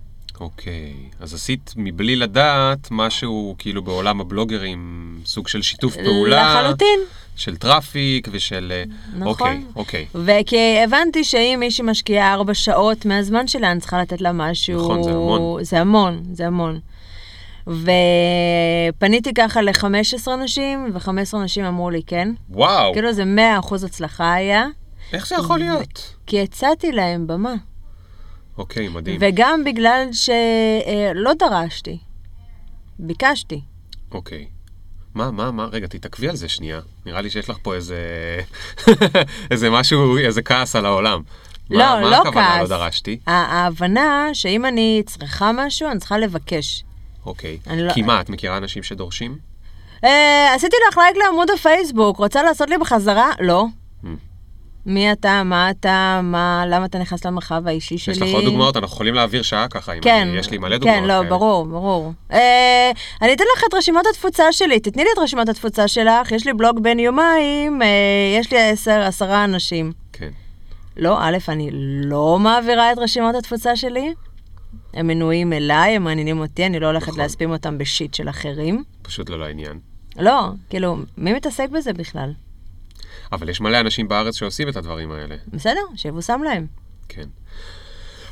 [0.41, 6.61] אוקיי, אז עשית מבלי לדעת משהו כאילו בעולם הבלוגרים, סוג של שיתוף פעולה.
[6.61, 6.99] לחלוטין.
[7.37, 8.73] של traffic ושל...
[8.75, 8.85] אה,
[9.19, 9.65] נכון.
[9.77, 10.41] אוקיי, אוקיי.
[10.41, 14.79] וכי הבנתי שאם מישהי משקיעה ארבע שעות מהזמן שלה, אני צריכה לתת לה משהו...
[14.79, 15.65] נכון, זה המון.
[15.65, 16.81] זה המון, זה המון.
[17.67, 22.29] ופניתי ככה ל-15 נשים, ו-15 נשים אמרו לי כן.
[22.51, 23.25] וואו, כאילו זה
[23.63, 24.67] 100% הצלחה היה,
[25.13, 26.15] איך זה יכול להיות?
[26.27, 27.55] כי הצעתי להם במה.
[28.59, 29.17] אוקיי, מדהים.
[29.21, 31.99] וגם בגלל שלא דרשתי,
[32.99, 33.61] ביקשתי.
[34.13, 34.47] אוקיי.
[35.15, 36.81] מה, מה, מה, רגע, תתעכבי על זה שנייה.
[37.07, 37.97] נראה לי שיש לך פה איזה...
[39.51, 41.23] איזה משהו, איזה כעס על העולם.
[41.71, 42.69] לא, מה, מה לא הכוונה לא כעס.
[42.69, 43.19] דרשתי?
[43.27, 46.85] ההבנה שאם אני צריכה משהו, אני צריכה לבקש.
[47.27, 47.59] אוקיי.
[47.77, 49.37] לא- כי מה, את מכירה אנשים שדורשים?
[50.05, 53.31] אה, עשיתי לך לייק לעמוד הפייסבוק, רוצה לעשות לי בחזרה?
[53.41, 53.65] לא.
[54.05, 54.07] Hmm.
[54.87, 58.15] מי אתה, מה אתה, מה, למה אתה נכנס למרחב האישי שלי?
[58.15, 58.77] יש לך עוד דוגמאות?
[58.77, 61.29] אנחנו יכולים להעביר שעה ככה, אם כן, אני, יש לי מלא דוגמאות כן, לא, כאלה.
[61.29, 62.13] ברור, ברור.
[62.33, 62.91] אה,
[63.23, 66.53] אני אתן לך את רשימת התפוצה שלי, תתני לי את רשימת התפוצה שלך, יש לי
[66.53, 67.87] בלוג בין יומיים, אה,
[68.41, 69.93] יש לי עשר, עשרה אנשים.
[70.13, 70.31] כן.
[70.97, 71.71] לא, א', אני
[72.05, 74.15] לא מעבירה את רשימת התפוצה שלי,
[74.95, 77.21] הם מנויים אליי, הם מעניינים אותי, אני לא הולכת נכון.
[77.21, 78.85] להספים אותם בשיט של אחרים.
[79.03, 79.79] פשוט לא לעניין.
[80.17, 82.33] לא, כאילו, מי מתעסק בזה בכלל?
[83.33, 85.35] אבל יש מלא אנשים בארץ שעושים את הדברים האלה.
[85.49, 86.67] בסדר, שיבושם להם.
[87.09, 87.25] כן.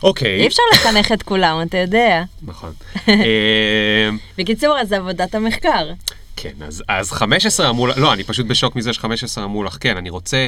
[0.03, 0.41] אוקיי.
[0.41, 2.23] אי אפשר לחנך את כולם, אתה יודע.
[2.43, 2.73] נכון.
[3.09, 5.93] אה, בקיצור, אז עבודת המחקר.
[6.37, 9.05] כן, אז, אז 15 אמרו, ל- לא, אני פשוט בשוק מזה ש-15
[9.45, 10.47] אמרו לך, כן, אני רוצה,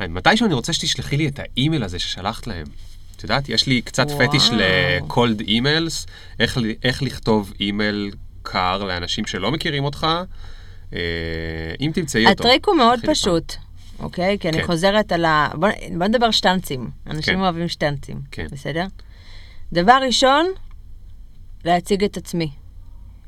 [0.00, 2.66] אני- מתישהו אני רוצה שתשלחי לי את האימייל הזה ששלחת להם.
[3.16, 4.28] את יודעת, יש לי קצת וואו.
[4.28, 6.08] פטיש ל-cold emails,
[6.40, 8.10] איך, איך לכתוב אימייל
[8.42, 10.06] קר לאנשים שלא מכירים אותך,
[10.94, 10.98] אה,
[11.80, 12.32] אם תמצאי אותו.
[12.32, 13.52] הטריק הוא מאוד פשוט,
[13.98, 14.38] אוקיי?
[14.38, 14.66] כי אני כן.
[14.66, 15.48] חוזרת על ה...
[15.54, 16.90] בוא בוא נדבר שטנצים.
[17.06, 17.40] אנשים כן.
[17.40, 18.20] אוהבים שטנצים.
[18.30, 18.46] כן.
[18.50, 18.86] בסדר?
[19.72, 20.46] דבר ראשון,
[21.64, 22.50] להציג את עצמי.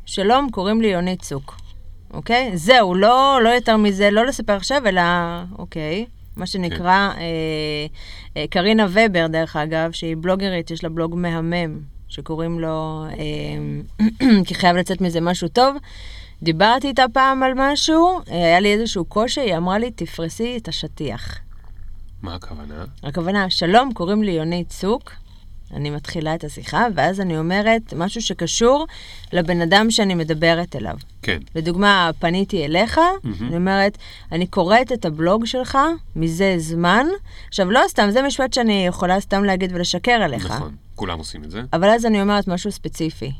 [0.07, 1.57] שלום, קוראים לי יונית צוק.
[2.13, 2.57] אוקיי?
[2.57, 5.03] זהו, לא, לא יותר מזה, לא לספר עכשיו, אלא,
[5.59, 6.07] אוקיי,
[6.39, 7.87] מה שנקרא, אה,
[8.37, 14.07] אה, קרינה ובר, דרך אגב, שהיא בלוגרית, יש לה בלוג מהמם, שקוראים לו, אה,
[14.47, 15.77] כי חייב לצאת מזה משהו טוב.
[16.43, 20.69] דיברתי איתה פעם על משהו, אה, היה לי איזשהו קושי, היא אמרה לי, תפרסי את
[20.69, 21.39] השטיח.
[22.23, 22.85] מה הכוונה?
[23.03, 25.13] הכוונה, שלום, קוראים לי יונית צוק.
[25.75, 28.87] אני מתחילה את השיחה, ואז אני אומרת משהו שקשור
[29.33, 30.97] לבן אדם שאני מדברת אליו.
[31.23, 31.39] כן.
[31.55, 33.01] לדוגמה, פניתי אליך,
[33.43, 33.99] אני אומרת,
[34.33, 35.79] אני קוראת את הבלוג שלך
[36.17, 37.07] מזה זמן.
[37.49, 40.51] עכשיו, לא סתם, זה משפט שאני יכולה סתם להגיד ולשקר עליך.
[40.51, 41.63] נכון, כולם עושים את זה.
[41.73, 43.33] אבל אז אני אומרת משהו ספציפי.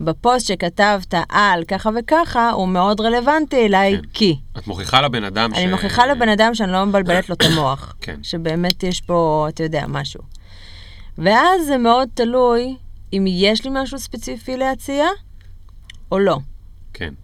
[0.00, 4.08] בפוסט שכתבת על ככה וככה, הוא מאוד רלוונטי אליי, כן.
[4.12, 4.36] כי.
[4.58, 5.58] את מוכיחה לבן אדם ש...
[5.58, 7.94] אני מוכיחה לבן אדם שאני לא מבלבלת לו את המוח.
[8.00, 8.16] כן.
[8.22, 10.20] שבאמת יש פה, אתה יודע, משהו.
[11.18, 12.76] ואז זה מאוד תלוי
[13.12, 15.06] אם יש לי משהו ספציפי להציע,
[16.12, 16.38] או לא.
[16.92, 17.14] כן.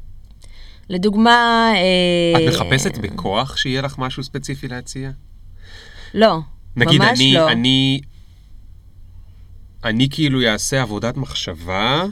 [0.88, 1.72] לדוגמה...
[1.74, 5.10] אה, את מחפשת בכוח שיהיה לך משהו ספציפי להציע?
[6.14, 6.38] לא,
[6.76, 7.50] נגיד, ממש אני, לא.
[7.50, 8.00] אני,
[9.84, 12.04] אני כאילו אעשה עבודת מחשבה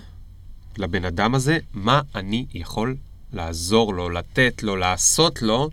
[0.79, 2.97] לבן אדם הזה, מה אני יכול
[3.33, 5.71] לעזור לו, לתת לו, לעשות לו,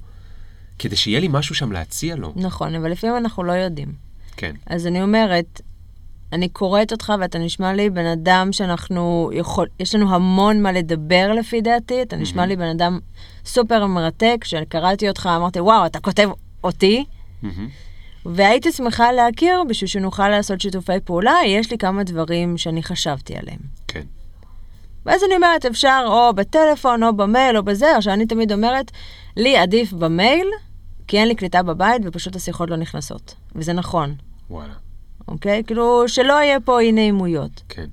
[0.80, 2.34] כדי שיהיה לי משהו שם להציע לו.
[2.36, 3.94] נכון, אבל לפעמים אנחנו לא יודעים.
[4.38, 5.62] כן, אז אני אומרת,
[6.34, 11.32] אני קוראת אותך ואתה נשמע לי בן אדם שאנחנו יכול, יש לנו המון מה לדבר
[11.34, 13.00] לפי דעתי, אתה נשמע לי בן אדם
[13.46, 16.30] סופר מרתק, כשקראתי אותך אמרתי, וואו, אתה כותב
[16.64, 17.06] אותי.
[18.26, 23.60] והייתי שמחה להכיר בשביל שנוכל לעשות שיתופי פעולה, יש לי כמה דברים שאני חשבתי עליהם.
[23.88, 24.02] כן,
[25.06, 28.92] ואז אני אומרת, אפשר או בטלפון או במייל או בזה, עכשיו אני תמיד אומרת,
[29.38, 30.48] לי עדיף במייל,
[31.08, 33.36] כי אין לי קליטה בבית ופשוט השיחות לא נכנסות.
[33.56, 34.16] וזה נכון,
[34.50, 34.74] וואלה,
[35.28, 35.64] אוקיי?
[35.68, 37.64] כאילו, שלא יהיה פה אי נעימויות.
[37.70, 37.86] כן,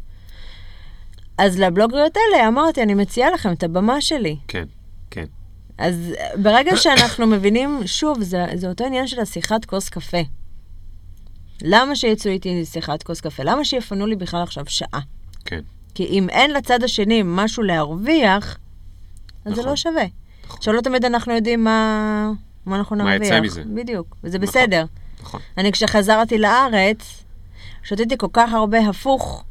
[1.39, 4.37] אז לבלוגריות האלה אמרתי, אני מציעה לכם את הבמה שלי.
[4.49, 4.65] כן,
[5.11, 5.25] כן,
[5.79, 10.21] אז ברגע שאנחנו מבינים, שוב, זה, זה אותו עניין של השיחת כוס קפה.
[11.63, 13.43] למה שיצאו איתי שיחת כוס קפה?
[13.43, 15.01] למה שיפנו לי בכלל עכשיו שעה?
[15.45, 15.61] כן,
[15.95, 18.59] כי אם אין לצד השני משהו להרוויח,
[19.45, 19.71] אז זה נכון.
[19.71, 20.05] לא שווה.
[20.49, 22.33] עכשיו, לא תמיד אנחנו יודעים מה,
[22.67, 23.33] מה אנחנו מה נרוויח.
[23.33, 23.63] יצא מזה.
[23.75, 24.49] בדיוק, וזה נכון.
[24.49, 24.85] בסדר.
[25.23, 25.41] נכון.
[25.59, 27.22] אני, כשחזרתי לארץ,
[27.83, 29.45] שתיתי כל כך הרבה הפוך,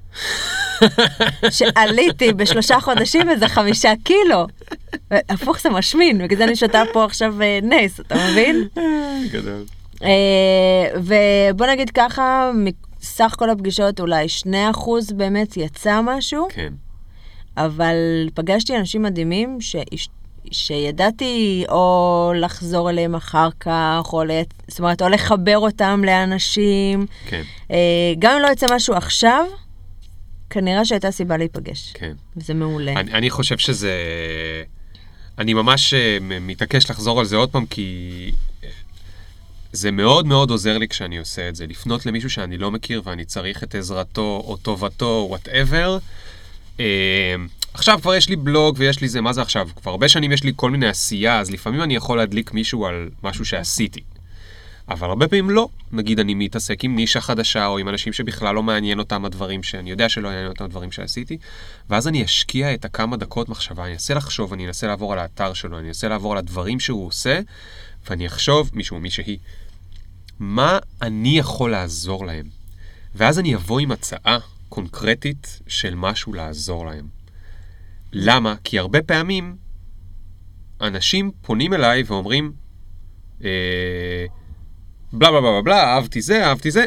[1.49, 4.47] שעליתי בשלושה חודשים איזה חמישה קילו.
[5.11, 8.67] הפוך זה משמין, בגלל זה אני שותה פה עכשיו אה, נס, אתה מבין?
[9.31, 9.63] גדול.
[10.03, 14.25] אה, ובוא נגיד ככה, מסך כל הפגישות אולי
[14.75, 16.73] 2% באמת יצא משהו, כן.
[17.57, 17.95] אבל
[18.33, 19.57] פגשתי אנשים מדהימים.
[20.51, 24.31] שידעתי או לחזור אליהם אחר כך, או, ל...
[24.67, 27.05] זאת אומרת, או לחבר אותם לאנשים.
[27.25, 27.41] כן.
[27.71, 27.77] אה,
[28.19, 29.45] גם אם לא יצא משהו עכשיו,
[30.49, 31.91] כנראה שהייתה סיבה להיפגש.
[31.93, 32.13] כן.
[32.37, 32.93] וזה מעולה.
[32.93, 33.93] אני, אני חושב שזה...
[35.37, 38.31] אני ממש אה, מתעקש לחזור על זה עוד פעם, כי
[38.63, 38.69] אה,
[39.71, 41.67] זה מאוד מאוד עוזר לי כשאני עושה את זה.
[41.67, 45.97] לפנות למישהו שאני לא מכיר ואני צריך את עזרתו או טובתו, וואטאבר.
[47.73, 49.67] עכשיו כבר יש לי בלוג ויש לי זה, מה זה עכשיו?
[49.75, 53.09] כבר הרבה שנים יש לי כל מיני עשייה, אז לפעמים אני יכול להדליק מישהו על
[53.23, 54.01] משהו שעשיתי.
[54.89, 55.67] אבל הרבה פעמים לא.
[55.91, 59.89] נגיד אני מתעסק עם נישה חדשה, או עם אנשים שבכלל לא מעניין אותם הדברים שאני
[59.89, 61.37] יודע שלא מעניין אותם הדברים שעשיתי,
[61.89, 65.53] ואז אני אשקיע את הכמה דקות מחשבה, אני אנסה לחשוב, אני אנסה לעבור על האתר
[65.53, 67.39] שלו, אני אנסה לעבור על הדברים שהוא עושה,
[68.09, 69.37] ואני אחשוב, מישהו או מישהי,
[70.39, 72.45] מה אני יכול לעזור להם?
[73.15, 74.37] ואז אני אבוא עם הצעה
[74.69, 77.20] קונקרטית של משהו לעזור להם.
[78.13, 78.55] למה?
[78.63, 79.55] כי הרבה פעמים
[80.81, 82.51] אנשים פונים אליי ואומרים,
[83.43, 84.25] אה,
[85.13, 86.85] בלה בלה בלה בלה, אהבתי זה, אהבתי זה,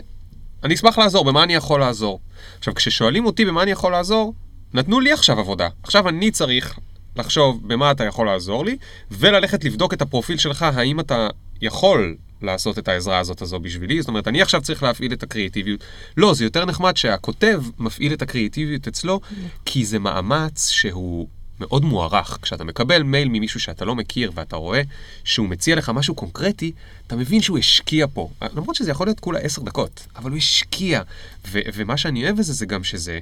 [0.65, 2.21] אני אשמח לעזור, במה אני יכול לעזור?
[2.59, 4.35] עכשיו, כששואלים אותי במה אני יכול לעזור,
[4.75, 5.69] נתנו לי עכשיו עבודה.
[5.83, 6.79] עכשיו אני צריך
[7.17, 8.77] לחשוב במה אתה יכול לעזור לי,
[9.11, 11.29] וללכת לבדוק את הפרופיל שלך, האם אתה
[11.61, 14.01] יכול לעשות את העזרה הזאת הזו בשבילי.
[14.01, 15.85] זאת אומרת, אני עכשיו צריך להפעיל את הקריאטיביות.
[16.17, 19.21] לא, זה יותר נחמד שהכותב מפעיל את הקריאטיביות אצלו,
[19.65, 21.29] כי זה מאמץ שהוא
[21.61, 22.39] מאוד מוערך.
[22.43, 24.83] כשאתה מקבל מייל ממישהו שאתה לא מכיר ואתה רואה
[25.25, 26.73] שהוא מציע לך משהו קונקרטי,
[27.07, 28.31] אתה מבין שהוא השקיע פה.
[28.43, 31.03] למרות שזה יכול להיות כולה עשר דקות, אבל הוא השקיע.
[31.49, 33.19] ו- ומה שאני אוהב בזה זה גם שזה...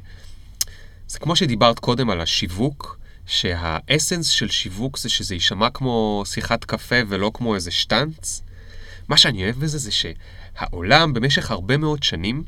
[1.08, 6.96] זה כמו שדיברת קודם על השיווק, שהאסנס של שיווק זה שזה יישמע כמו שיחת קפה
[7.08, 8.42] ולא כמו איזה שטנץ.
[9.08, 12.42] מה שאני אוהב בזה זה שהעולם במשך הרבה מאוד שנים,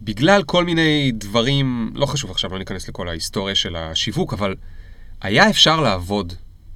[0.00, 4.54] בגלל כל מיני דברים, לא חשוב עכשיו, לא ניכנס לכל ההיסטוריה של השיווק, אבל
[5.22, 6.32] היה אפשר לעבוד.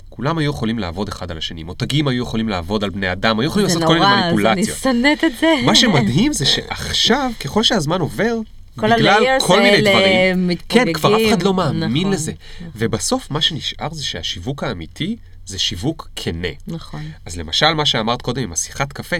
[0.08, 3.46] כולם היו יכולים לעבוד אחד על השני, מותגים היו יכולים לעבוד על בני אדם, היו
[3.46, 4.78] יכולים זה לעשות כל מיני נורא, אז אני מניפולציות.
[4.78, 5.54] שונאת את זה.
[5.66, 8.36] מה שמדהים זה שעכשיו, ככל שהזמן עובר,
[8.76, 10.84] כל בגלל כל מיני דברים, מתפוגגים.
[10.86, 12.32] כן, כבר אף אחד לא מאמין נכון, לזה.
[12.76, 15.16] ובסוף מה שנשאר זה שהשיווק האמיתי
[15.46, 16.48] זה שיווק כנה.
[16.66, 17.02] נכון.
[17.26, 19.16] אז למשל, מה שאמרת קודם עם השיחת קפה,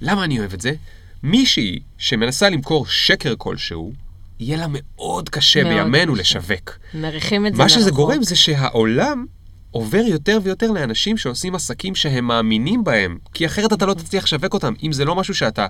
[0.00, 0.72] למה אני אוהב את זה?
[1.22, 3.92] מישהי שמנסה למכור שקר כלשהו,
[4.40, 6.20] יהיה לה מאוד קשה מאוד בימינו קשה.
[6.20, 6.78] לשווק.
[6.94, 7.96] מריחים את זה מה שזה מרחוק.
[7.96, 9.26] גורם זה שהעולם
[9.70, 14.54] עובר יותר ויותר לאנשים שעושים עסקים שהם מאמינים בהם, כי אחרת אתה לא תצליח לשווק
[14.54, 14.74] אותם.
[14.82, 15.66] אם זה לא משהו שאתה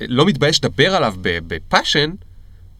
[0.00, 2.10] לא מתבייש לדבר עליו בפאשן,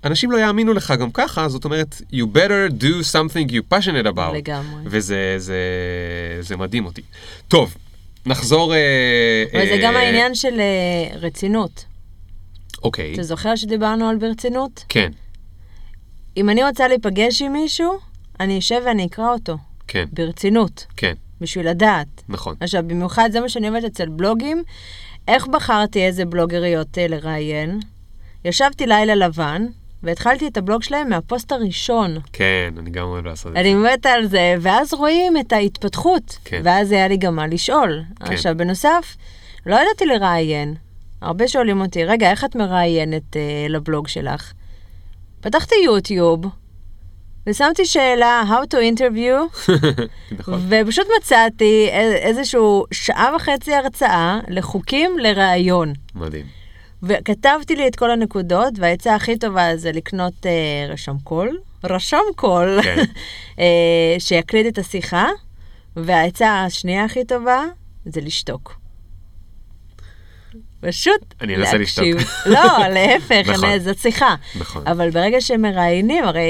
[0.07, 4.35] אנשים לא יאמינו לך גם ככה, זאת אומרת, you better do something you passionate about.
[4.35, 4.83] לגמרי.
[4.85, 5.59] וזה זה,
[6.41, 7.03] זה מדהים אותי.
[7.49, 7.77] טוב,
[8.27, 8.75] נחזור...
[8.75, 11.85] אה, אבל זה אה, גם העניין של אה, רצינות.
[12.83, 14.85] אוקיי, אתה זוכר שדיברנו על ברצינות?
[14.89, 15.11] כן,
[16.37, 17.99] אם אני רוצה להיפגש עם מישהו,
[18.41, 19.57] אני אשב ואני אקרא אותו.
[19.89, 20.87] כן, ברצינות.
[20.97, 22.23] כן, בשביל לדעת.
[22.29, 22.57] נכון.
[22.61, 24.63] עכשיו, במיוחד זה מה שאני אוהבת אצל בלוגים.
[25.29, 27.81] איך בחרתי איזה בלוגריות אה, לראיין?
[28.45, 29.67] ישבתי לילה לבן,
[30.03, 32.17] והתחלתי את הבלוג שלהם מהפוסט הראשון.
[32.33, 33.61] כן, אני גם אוהב לעשות את זה.
[33.61, 36.39] אני מתה על זה, ואז רואים את ההתפתחות.
[36.45, 36.61] כן.
[36.65, 38.03] ואז היה לי גם מה לשאול.
[38.25, 38.33] כן.
[38.33, 39.17] עכשיו, בנוסף,
[39.67, 40.75] לא ידעתי לראיין.
[41.23, 44.53] הרבה שואלים אותי, רגע, איך את מראיינת אה, לבלוג שלך?
[45.41, 46.45] פתחתי יוטיוב,
[47.47, 49.71] ושמתי שאלה, How to interview,
[50.39, 50.61] נכון.
[50.69, 55.93] ופשוט מצאתי א- איזשהו שעה וחצי הרצאה לחוקים לראיון.
[56.15, 56.47] מדהים.
[57.07, 60.53] וכתבתי לי את כל הנקודות, והעצה הכי טובה זה לקנות אה,
[60.89, 63.05] רשם קול, רשם קול, כן.
[63.61, 63.65] אה,
[64.19, 65.27] שיקליד את השיחה,
[65.97, 67.65] והעצה השנייה הכי טובה
[68.07, 68.79] זה לשתוק.
[70.81, 72.17] פשוט אני אנסה להקשיב.
[72.17, 72.47] לשתוק.
[72.55, 73.65] לא, להפך, נכון.
[73.65, 74.35] אני- זאת שיחה.
[74.59, 74.87] נכון.
[74.87, 76.41] אבל ברגע שמראיינים, הרי...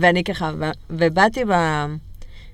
[0.00, 1.52] ואני ככה, ו- ובאתי ב...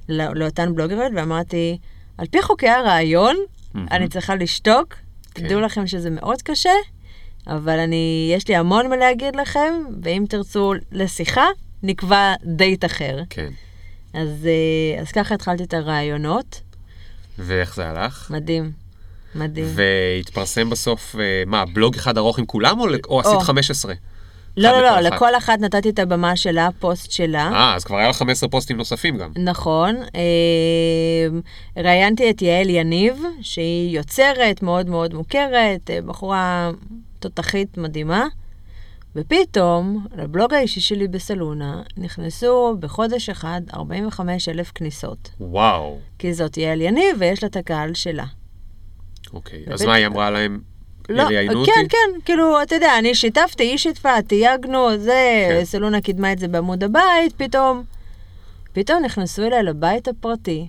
[0.09, 1.79] לא- לאותן בלוגריות ואמרתי,
[2.19, 3.37] על פי חוקי הרעיון,
[3.75, 3.87] מהמם.
[3.91, 4.95] אני צריכה לשתוק.
[5.35, 5.47] כן.
[5.47, 6.71] תדעו לכם שזה מאוד קשה,
[7.47, 11.47] אבל אני, יש לי המון מה להגיד לכם, ואם תרצו לשיחה,
[11.83, 13.19] נקבע דייט אחר.
[13.31, 13.49] כן.
[14.15, 16.61] אז, אה, אז ככה התחלתי את הרעיונות.
[17.39, 18.31] ואיך זה הלך?
[18.31, 18.73] מדהים,
[19.35, 19.67] מדהים.
[19.69, 23.41] והתפרסם בסוף, אה, מה, בלוג אחד ארוך עם כולם, או, או עשית או.
[23.41, 23.95] 15?
[24.57, 25.15] לא, לא, לא, לכל אחת.
[25.15, 27.51] לכל אחת נתתי את הבמה שלה, פוסט שלה.
[27.55, 29.31] אה, אז כבר היה לך 15 פוסטים נוספים גם.
[29.37, 29.97] נכון.
[29.97, 31.39] אה,
[31.83, 36.71] ראיינתי את יעל יניב, שהיא יוצרת מאוד מאוד מוכרת, אה, בחורה
[37.29, 38.27] תותחית מדהימה,
[39.17, 45.31] ופתאום, לבלוג האישי שלי בסלונה, נכנסו בחודש אחד 45 אלף כניסות.
[45.41, 45.99] וואו.
[46.19, 48.25] כי זאת יעל יניב ויש לה את הקהל שלה.
[49.33, 49.89] אוקיי, אז באמת?
[49.89, 50.61] מה היא אמרה להם?
[51.09, 51.71] לא, יראיינו אותי?
[51.71, 55.65] כן, כן, כאילו, אתה יודע, אני שיתפתי, היא שיתפה, תייגנו, זה, כן.
[55.65, 57.83] סלונה קידמה את זה בעמוד הבית, פתאום,
[58.73, 60.69] פתאום נכנסו אליי לבית הפרטי,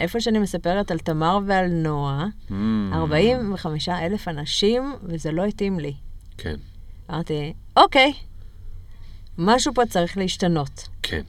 [0.00, 2.52] איפה שאני מספרת על תמר ועל נועה, Mm,
[2.94, 5.92] 45 אלף אנשים, וזה לא התאים לי.
[6.38, 6.54] כן,
[7.10, 8.12] אמרתי, אוקיי,
[9.38, 10.88] משהו פה צריך להשתנות.
[11.02, 11.22] כן.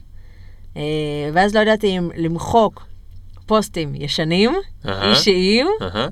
[0.76, 0.82] אה,
[1.32, 2.86] ואז לא ידעתי אם למחוק
[3.46, 4.52] פוסטים ישנים,
[4.86, 5.10] אהה.
[5.10, 6.08] אישיים, אהה,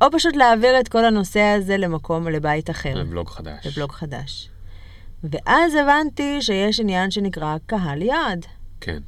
[0.00, 2.94] או פשוט להעביר את כל הנושא הזה למקום, לבית אחר.
[2.94, 3.66] לבלוג חדש.
[3.66, 4.48] לבלוג חדש.
[5.24, 8.46] ואז הבנתי שיש עניין שנקרא קהל יעד.
[8.80, 8.98] כן,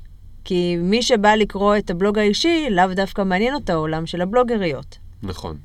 [0.46, 4.98] כי מי שבא לקרוא את הבלוג האישי, לאו דווקא מעניין אותו העולם של הבלוגריות.
[5.22, 5.56] נכון.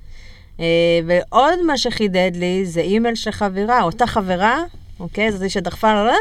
[0.60, 0.66] אה,
[1.06, 4.64] ועוד מה שחידד לי זה אימייל של חברה, אותה חברה,
[5.00, 5.32] אוקיי?
[5.32, 6.14] זאתי שדחפה לה,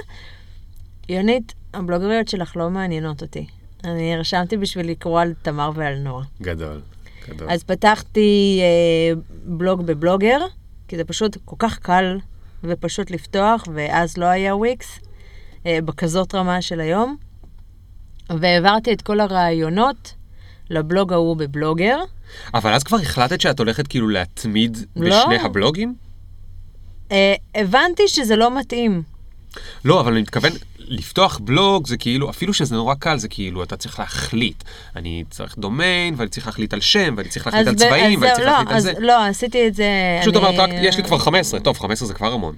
[1.08, 3.46] יונית, הבלוגריות שלך לא מעניינות אותי.
[3.84, 6.24] אני רשמתי בשביל לקרוא על תמר ועל נועה.
[6.42, 6.80] גדול.
[7.28, 7.50] גדול.
[7.50, 10.38] אז פתחתי אה, בלוג בבלוגר,
[10.88, 12.18] כי זה פשוט כל כך קל
[12.64, 14.98] ופשוט לפתוח, ואז לא היה וויקס,
[15.66, 17.29] אה, בכזאת רמה של היום.
[18.38, 20.12] והעברתי את כל הרעיונות
[20.70, 21.98] לבלוג ההוא בבלוגר.
[22.54, 25.16] אבל אז כבר החלטת שאת הולכת כאילו להתמיד לא.
[25.24, 25.94] בשני הבלוגים?
[27.12, 29.02] אה, הבנתי שזה לא מתאים.
[29.84, 33.76] לא, אבל אני מתכוון, לפתוח בלוג זה כאילו, אפילו שזה נורא קל, זה כאילו, אתה
[33.76, 34.64] צריך להחליט.
[34.96, 38.46] אני צריך דומיין, ואני צריך להחליט על שם, ואני צריך להחליט על צבעים, ואני צריך
[38.46, 38.92] לא, להחליט על זה.
[38.98, 39.84] לא, עשיתי את זה...
[40.20, 42.54] פשוט אני- אמרת, רק, יש לי כבר 15, טוב, 15 זה כבר המון.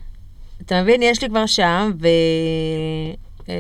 [0.67, 2.07] אתה מבין, יש לי כבר שם, ו...
[3.49, 3.55] אה,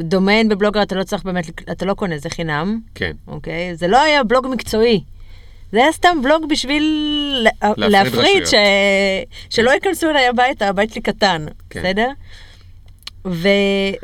[0.00, 2.80] דומיין בבלוגר אתה לא צריך באמת, אתה לא קונה, זה חינם.
[2.94, 3.12] כן.
[3.28, 3.76] אוקיי?
[3.76, 5.00] זה לא היה בלוג מקצועי.
[5.72, 6.82] זה היה סתם בלוג בשביל
[7.42, 8.46] לה- להפריד.
[8.46, 8.54] ש...
[9.50, 11.80] שלא ייכנסו אליי הביתה, הבית שלי קטן, כן.
[11.80, 12.08] בסדר?
[13.26, 13.48] ו...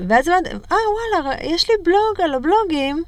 [0.09, 0.77] ואז אמרתי, אה,
[1.17, 3.03] וואלה, יש לי בלוג על הבלוגים,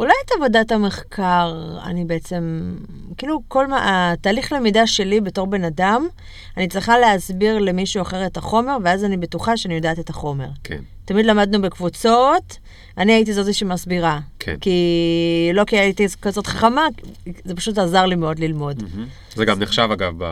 [0.00, 2.74] אולי את עבודת המחקר, אני בעצם,
[3.18, 6.06] כאילו, כל מה, התהליך למידה שלי בתור בן אדם,
[6.56, 10.48] אני צריכה להסביר למישהו אחר את החומר, ואז אני בטוחה שאני יודעת את החומר.
[10.64, 10.80] כן.
[11.04, 12.58] תמיד למדנו בקבוצות,
[12.98, 14.20] אני הייתי זאתי שמסבירה.
[14.38, 14.56] כן.
[14.60, 16.86] כי לא כי הייתי כזאת חכמה,
[17.44, 18.82] זה פשוט עזר לי מאוד ללמוד.
[18.82, 19.06] מהמם.
[19.34, 20.24] זה גם נחשב אגב, ב...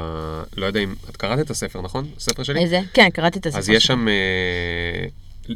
[0.56, 2.06] לא יודע אם, את קראת את הספר, נכון?
[2.16, 2.60] הספר שלי?
[2.60, 2.80] איזה?
[2.92, 3.58] כן, קראתי את הספר.
[3.58, 3.86] אז יש.
[3.86, 5.08] שם אה,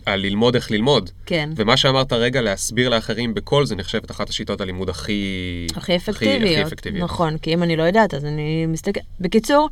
[0.07, 1.11] על ללמוד איך ללמוד.
[1.27, 1.51] כן.
[1.57, 5.67] ומה שאמרת רגע, להסביר לאחרים בקול, זה נחשבת אחת השיטות הלימוד הכי...
[5.77, 6.53] הכי אפקטיביות.
[6.53, 7.05] הכי אפקטיביות.
[7.05, 9.05] נכון, כי אם אני לא יודעת, אז אני מסתכלת...
[9.21, 9.69] בקיצור,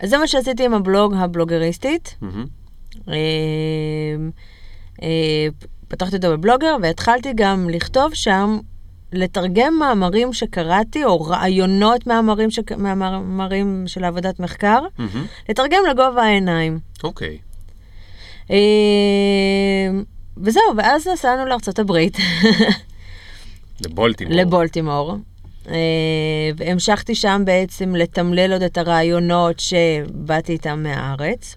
[0.00, 2.16] אז זה מה שעשיתי עם הבלוג הבלוגריסטית.
[3.08, 3.14] אה,
[5.02, 5.46] אה,
[5.88, 8.58] פתחתי אותו בבלוגר, והתחלתי גם לכתוב שם,
[9.12, 12.72] לתרגם מאמרים שקראתי, או רעיונות מאמרים, שק...
[12.72, 15.26] מאמרים של עבודת מחקר, מהמם.
[15.48, 16.78] לתרגם לגובה העיניים.
[17.04, 17.28] אוקיי.
[17.28, 17.45] אה,
[20.36, 22.16] וזהו, ואז נסענו לארצות הברית,
[23.86, 24.34] לבולטימור.
[24.34, 25.16] לבולטימור.
[25.70, 25.74] אה,
[26.56, 31.56] והמשכתי שם בעצם לתמלל עוד את הרעיונות שבאתי איתם מהארץ.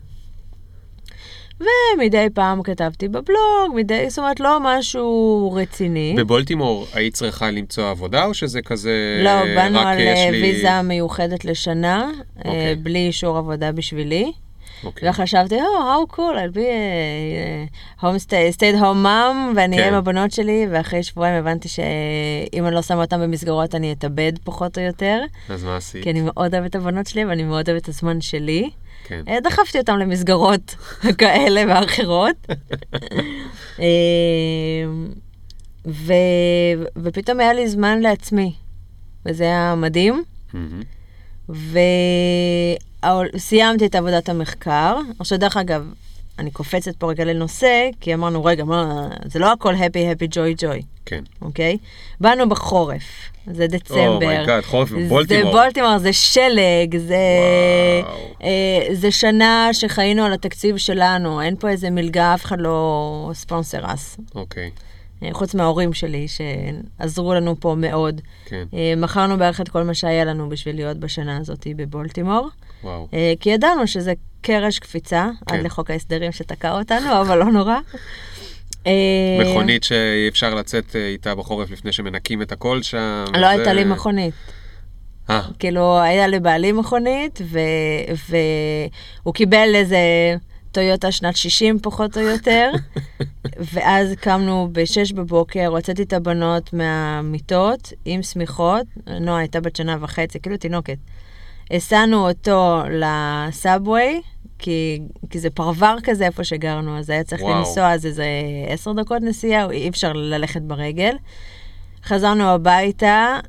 [1.60, 6.16] ומדי פעם כתבתי בבלוג, מדי, זאת אומרת, לא משהו רציני.
[6.18, 9.22] בבולטימור היית צריכה למצוא עבודה, או שזה כזה...
[9.24, 12.76] לא, באנו על אה, לי- ויזה מיוחדת לשנה, אה, אוקיי.
[12.76, 14.32] בלי אישור עבודה בשבילי.
[14.84, 15.10] אוקיי.
[15.10, 19.88] וחשבתי, או, how cool, I'll be a home stay, stay at home mom, ואני אהיה
[19.88, 19.94] כן.
[19.94, 24.78] עם הבנות שלי, ואחרי שבועיים הבנתי שאם אני לא שמה אותן במסגרות, אני אתאבד פחות
[24.78, 26.04] או יותר, אז מה עשית?
[26.04, 28.70] כי אני מאוד אוהבת את הבנות שלי, ואני מאוד אוהבת את הזמן שלי.
[29.04, 29.24] כן.
[29.28, 30.76] אה, דחפתי אותם למסגרות
[31.20, 32.48] כאלה ואחרות.
[33.80, 33.86] אה,
[35.88, 36.14] ו...
[36.98, 38.54] ופתאום היה לי זמן לעצמי,
[39.26, 40.24] וזה היה מדהים.
[40.54, 40.82] מהמם.
[43.36, 44.98] וסיימתי את עבודת המחקר.
[45.20, 45.94] עכשיו, דרך אגב,
[46.40, 50.62] אני קופצת פה רגע לנושא, כי אמרנו, רגע, מה, זה לא הכל happy, happy, joy,
[50.62, 51.24] joy, כן.
[51.42, 51.78] אוקיי?
[52.22, 53.04] באנו בחורף,
[53.54, 54.08] זה דצמבר.
[54.08, 55.52] oh my god, חורף בבולטימור.
[55.52, 57.18] זה בולטימור, זה שלג, זה.
[58.44, 63.94] אה, זה שנה שחיינו על התקציב שלנו, אין פה איזה מלגה, אף אחד לא sponsor
[63.94, 64.18] us.
[64.36, 64.64] אוקיי.
[64.64, 64.89] אה,
[65.32, 68.22] חוץ מההורים שלי, שעזרו לנו פה מאוד.
[68.46, 68.64] כן.
[68.74, 72.50] אה, מכרנו בערך את כל מה שהיה לנו בשביל להיות בשנה הזאת בבולטימור.
[72.84, 73.08] וואו.
[73.14, 75.56] אה, כי ידענו שזה קרש קפיצה, כן.
[75.56, 77.76] עד לחוק ההסדרים שתקע אותנו, אבל לא נורא.
[78.88, 78.92] אה,
[79.42, 83.26] מכונית שאי אפשר לצאת אה, איתה בחורף לפני שמנקים את הכל שם.
[83.34, 84.34] לא וזה- הייתה לי מכונית.
[85.30, 87.40] אה, כאילו, היה לבעלי מכונית,
[89.24, 89.98] והוא קיבל איזה
[90.72, 92.72] טויוטה שנת 60 פחות או יותר,
[93.74, 98.86] ואז קמנו ב-6 בבוקר, הוצאתי את הבנות מהמיטות עם שמיכות,
[99.22, 100.98] נועה הייתה בת שנה וחצי, כאילו תינוקת.
[101.72, 104.22] הסענו אותו לסאבווי,
[104.60, 105.00] כי,
[105.30, 107.60] כי זה פרבר כזה איפה שגרנו, אז היה צריך וואו.
[107.60, 108.26] לנסוע אז איזה
[108.68, 111.16] עשר דקות נסיעה, אי אפשר ללכת ברגל.
[112.04, 113.40] חזרנו הביתה,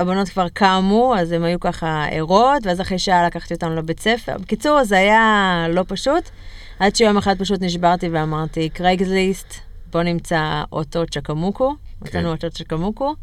[0.00, 4.36] הבנות כבר קמו, אז הן היו ככה ערות, ואז אחרי שעה לקחתי אותן לבית ספר.
[4.38, 6.30] בקיצור, זה היה לא פשוט,
[6.78, 9.54] עד שיום אחד פשוט נשברתי ואמרתי, קרייגליסט,
[9.92, 13.14] בוא נמצא אוטו צ'קמוקו, מצאנו אוטו צ'קמוקו,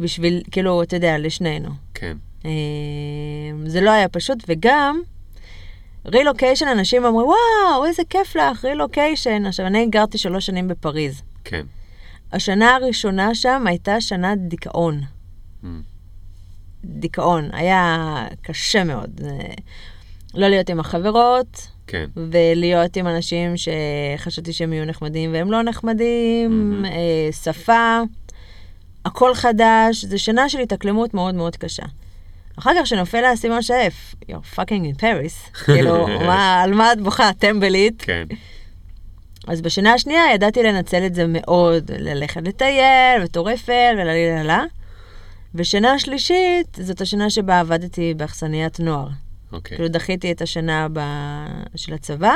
[0.00, 1.70] בשביל, כאילו, אתה יודע, לשנינו.
[1.94, 2.16] כן.
[2.44, 2.50] אה,
[3.66, 5.00] זה לא היה פשוט, וגם,
[6.06, 9.46] רילוקיישן, אנשים אומרים, וואו, איזה כיף לך, רילוקיישן.
[9.46, 11.22] עכשיו, אני גרתי שלוש שנים בפריז.
[11.44, 11.66] כן.
[12.32, 15.00] השנה הראשונה שם הייתה שנת דיכאון.
[15.64, 15.66] Mm.
[16.84, 19.20] דיכאון, היה קשה מאוד.
[19.24, 19.54] אה,
[20.34, 22.06] לא להיות עם החברות, כן.
[22.16, 28.00] ולהיות עם אנשים שחשבתי שהם יהיו נחמדים והם לא נחמדים, אה, שפה,
[29.04, 31.82] הכל חדש, זו שנה של התאקלמות מאוד מאוד קשה.
[32.58, 37.30] אחר כך שנופל האסימון שאף, you're fucking in Paris, כאילו, מה, על מה את בוכה,
[37.38, 38.02] טמבלית?
[38.02, 38.24] כן.
[39.46, 44.64] אז בשנה השנייה ידעתי לנצל את זה מאוד, ללכת לטייל, וטור אפל, ולליללה.
[45.54, 49.08] ושנה שלישית, זאת השנה שבה עבדתי באכסניית נוער.
[49.52, 49.76] אוקיי.
[49.76, 51.00] כאילו דחיתי את השנה ב...
[51.76, 52.34] של הצבא,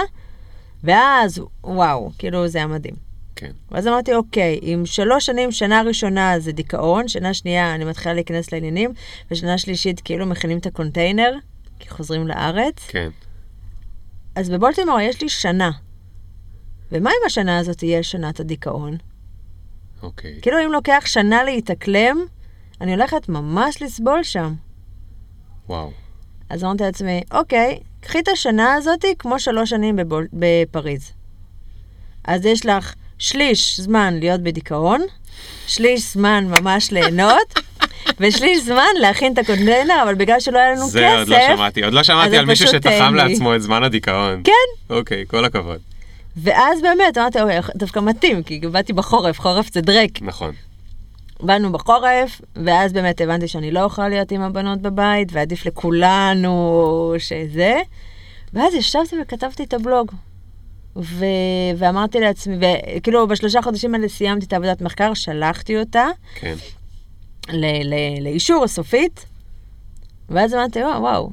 [0.85, 2.95] ואז, וואו, כאילו זה היה מדהים.
[3.37, 3.51] כן.
[3.71, 8.53] ואז אמרתי, אוקיי, אם שלוש שנים, שנה ראשונה זה דיכאון, שנה שנייה אני מתחילה להיכנס
[8.53, 8.93] לעניינים,
[9.31, 11.33] ושנה שלישית כאילו מכינים את הקונטיינר,
[11.79, 13.11] כי חוזרים לארץ, כן.
[14.35, 15.71] אז בבולטימור יש לי שנה.
[16.93, 18.97] ומה אם השנה הזאת תהיה שנת הדיכאון?
[20.03, 20.39] אוקיי.
[20.43, 22.17] כאילו אם לוקח שנה להתאקלם,
[22.85, 24.55] אני הולכת ממש לסבול שם.
[25.69, 25.91] וואו.
[26.51, 31.13] אז אמרתי לעצמי, אוקיי, קחי את השנה הזאת כמו שלוש שנים בבול, בפריז.
[32.25, 35.01] אז יש לך שליש זמן להיות בדיכאון,
[35.67, 37.55] שליש זמן ממש ליהנות,
[38.21, 41.19] ושליש זמן להכין את הקונטיינר, אבל בגלל שלא היה לנו זה כסף...
[41.19, 41.85] עוד לא שמעתי.
[41.85, 43.29] עוד לא שמעתי זה על מישהו שתחם לי.
[43.29, 44.43] לעצמו את זמן הדיכאון.
[44.45, 44.95] כן.
[44.95, 45.79] אוקיי, כל הכבוד.
[46.37, 50.11] ואז באמת, אמרתי, אוקיי, דווקא מתאים, כי באתי בחורף, חורף זה דרק.
[50.23, 50.53] נכון.
[51.45, 57.77] באנו בחורף, ואז באמת הבנתי שאני לא יכולה להיות עם הבנות בבית, ועדיף לכולנו שזה.
[58.53, 60.13] ואז ישבתי וכתבתי את הבלוג.
[60.97, 61.25] ו...
[61.77, 62.57] ואמרתי לעצמי,
[62.97, 66.55] וכאילו בשלושה חודשים האלה סיימתי את העבודת מחקר, שלחתי אותה כן.
[67.49, 67.65] ל...
[67.65, 67.95] ל...
[68.21, 69.27] לאישור הסופית,
[70.29, 71.31] ואז אמרתי, וואו, וואו,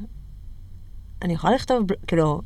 [1.21, 2.41] אני יכולה לכתוב, כאילו,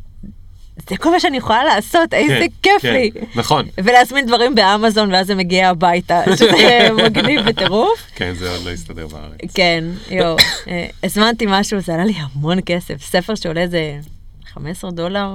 [0.90, 2.94] זה כל מה שאני יכולה לעשות, איזה כן, כיף כן.
[2.94, 3.12] לי.
[3.36, 3.66] נכון.
[3.84, 8.08] ולהזמין דברים באמזון, ואז זה מגיע הביתה, שזה מגניב בטירוף.
[8.16, 9.40] כן, זה עוד לא יסתדר בארץ.
[9.54, 10.38] כן, יואו.
[10.68, 13.02] אה, הזמנתי משהו, זה עלה לי המון כסף.
[13.02, 14.00] ספר שעולה איזה
[14.46, 15.30] 15 דולר,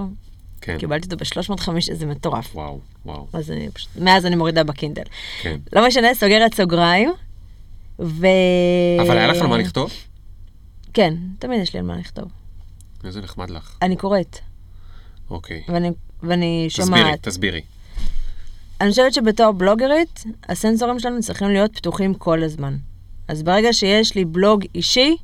[0.60, 0.78] כן.
[0.78, 2.56] קיבלתי אותו ב-305, זה מטורף.
[2.56, 3.26] וואו, וואו.
[3.32, 5.02] אז אני פשוט, מאז אני מורידה בקינדל.
[5.42, 5.56] כן.
[5.72, 7.12] לא משנה, סוגרת סוגריים,
[7.98, 8.26] ו...
[9.00, 9.92] אבל היה לך על מה לכתוב?
[10.94, 12.24] כן, תמיד יש לי על מה לכתוב.
[13.04, 13.76] איזה נחמד לך.
[13.82, 14.38] אני קוראת,
[15.30, 15.62] אוקיי.
[15.68, 15.90] ואני,
[16.22, 17.22] ואני תסבירי, שומעת.
[17.22, 17.60] תסבירי.
[18.80, 22.76] אני חושבת שבתור בלוגרית, הסנסורים שלנו צריכים להיות פתוחים כל הזמן.
[23.28, 25.16] אז ברגע שיש לי בלוג אישי,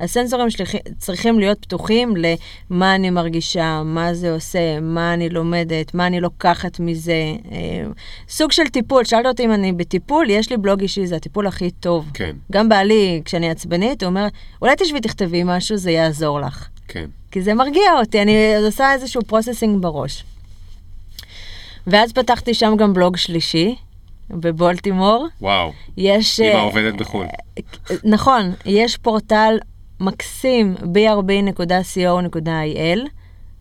[0.00, 0.64] הסנסורים שלי
[0.98, 6.80] צריכים להיות פתוחים למה אני מרגישה, מה זה עושה, מה אני לומדת, מה אני לוקחת
[6.80, 7.36] מזה.
[7.52, 7.86] אה,
[8.28, 11.70] סוג של טיפול, שאלת אותי אם אני בטיפול, יש לי בלוג אישי, זה הטיפול הכי
[11.70, 12.10] טוב.
[12.14, 14.26] כן, גם בעלי, כשאני עצבנית, הוא אומר,
[14.62, 16.68] אולי תשבי תכתבי משהו, זה יעזור לך.
[16.88, 17.06] כן.
[17.30, 20.24] כי זה מרגיע אותי, אני עושה איזשהו processing בראש.
[21.86, 23.76] ואז פתחתי שם גם בלוג שלישי,
[24.30, 25.26] בבולטימור.
[25.40, 25.72] וואו.
[25.96, 26.40] יש...
[26.40, 27.26] אמא אה, עובדת בחו"ל.
[28.04, 29.58] נכון, יש פורטל
[30.00, 31.38] מקסים, brb.co.il,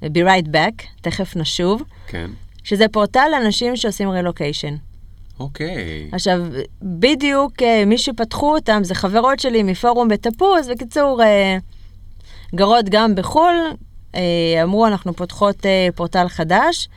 [0.03, 2.29] be right back, תכף נשוב, כן.
[2.63, 4.75] שזה פורטל לאנשים שעושים רילוקיישן.
[5.39, 6.09] אוקיי.
[6.11, 6.39] עכשיו,
[6.81, 11.57] בדיוק אה, מי שפתחו אותם זה חברות שלי מפורום בתפוז, בקיצור, אה,
[12.55, 13.55] גרות גם בחו"ל,
[14.15, 16.89] אה, אמרו, אנחנו פותחות אה, פורטל חדש.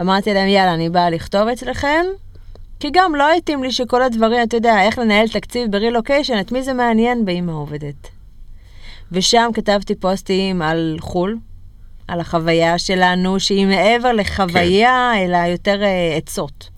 [0.00, 2.06] אמרתי להם, יאללה, אני באה לכתוב אצלכם,
[2.80, 6.62] כי גם לא התאים לי שכל הדברים, אתה יודע, איך לנהל תקציב ברילוקיישן, את מי
[6.62, 8.08] זה מעניין באמא עובדת.
[9.12, 11.38] ושם כתבתי פוסטים על חו"ל,
[12.08, 15.24] על החוויה שלנו, שהיא מעבר לחוויה, כן.
[15.24, 16.70] אלא יותר אה, עצות.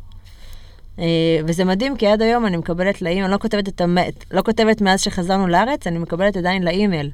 [0.98, 1.04] אה,
[1.46, 3.98] וזה מדהים, כי עד היום אני מקבלת לאימייל, אני לא כותבת, את המ...
[4.30, 7.10] לא כותבת מאז שחזרנו לארץ, אני מקבלת עדיין לאימייל.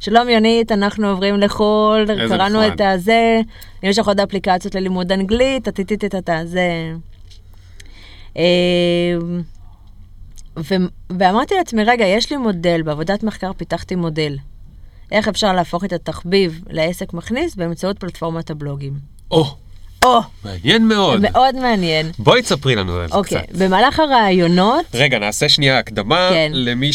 [0.00, 2.66] שלום יונית, אנחנו עוברים לחו"ל, קראנו.
[2.66, 3.40] את הזה,
[3.82, 6.92] יש לך עוד אפליקציות ללימוד אנגלית, טטיטית את הזה.
[8.36, 8.42] אה,
[11.10, 14.36] ואמרתי לעצמי, רגע, יש לי מודל, בעבודת מחקר פיתחתי מודל.
[15.12, 18.92] איך אפשר להפוך את התחביב לעסק מכניס באמצעות פלטפורמת הבלוגים.
[19.30, 19.44] או,
[20.08, 21.20] או, מעניין מאוד.
[21.20, 22.10] מאוד מעניין.
[22.18, 23.56] בואי תספרי לנו על זה אוקיי, קצת.
[23.58, 26.50] במהלך הראיונות, רגע, נעשה שנייה הקדמה כן.
[26.54, 26.90] למי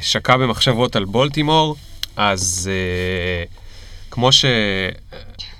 [0.00, 1.76] ששקע במחשבות על בולטימור,
[2.16, 3.44] אז אה,
[4.10, 4.44] כמו ש...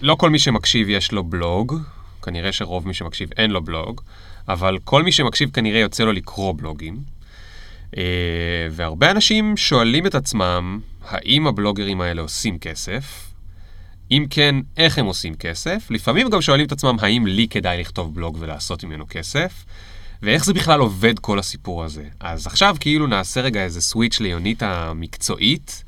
[0.01, 1.79] לא כל מי שמקשיב יש לו בלוג,
[2.23, 4.01] כנראה שרוב מי שמקשיב אין לו בלוג,
[4.49, 6.97] אבל כל מי שמקשיב כנראה יוצא לו לקרוא בלוגים.
[7.97, 8.03] אה,
[8.71, 13.30] והרבה אנשים שואלים את עצמם, האם הבלוגרים האלה עושים כסף?
[14.11, 15.87] אם כן, איך הם עושים כסף?
[15.91, 19.65] לפעמים גם שואלים את עצמם, האם לי כדאי לכתוב בלוג ולעשות ממנו כסף?
[20.23, 22.05] ואיך זה בכלל עובד כל הסיפור הזה.
[22.21, 25.85] אז עכשיו כאילו נעשה רגע איזה סוויץ' ליונית המקצועית,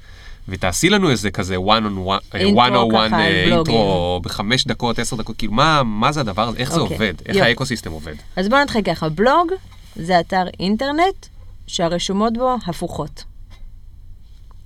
[0.48, 3.44] ותעשי לנו איזה כזה one on one, אינטרו one on one ככה אה.
[3.44, 7.14] אינטרו בחמש דקות, עשר דקות, כאילו מה, מה זה הדבר הזה, איך זה אוקיי, עובד,
[7.26, 7.48] איך יופי.
[7.48, 8.14] האקוסיסטם עובד.
[8.36, 9.52] אז בואו נתחיל ככה, בלוג
[9.96, 11.26] זה אתר אינטרנט
[11.66, 13.24] שהרשומות בו הפוכות.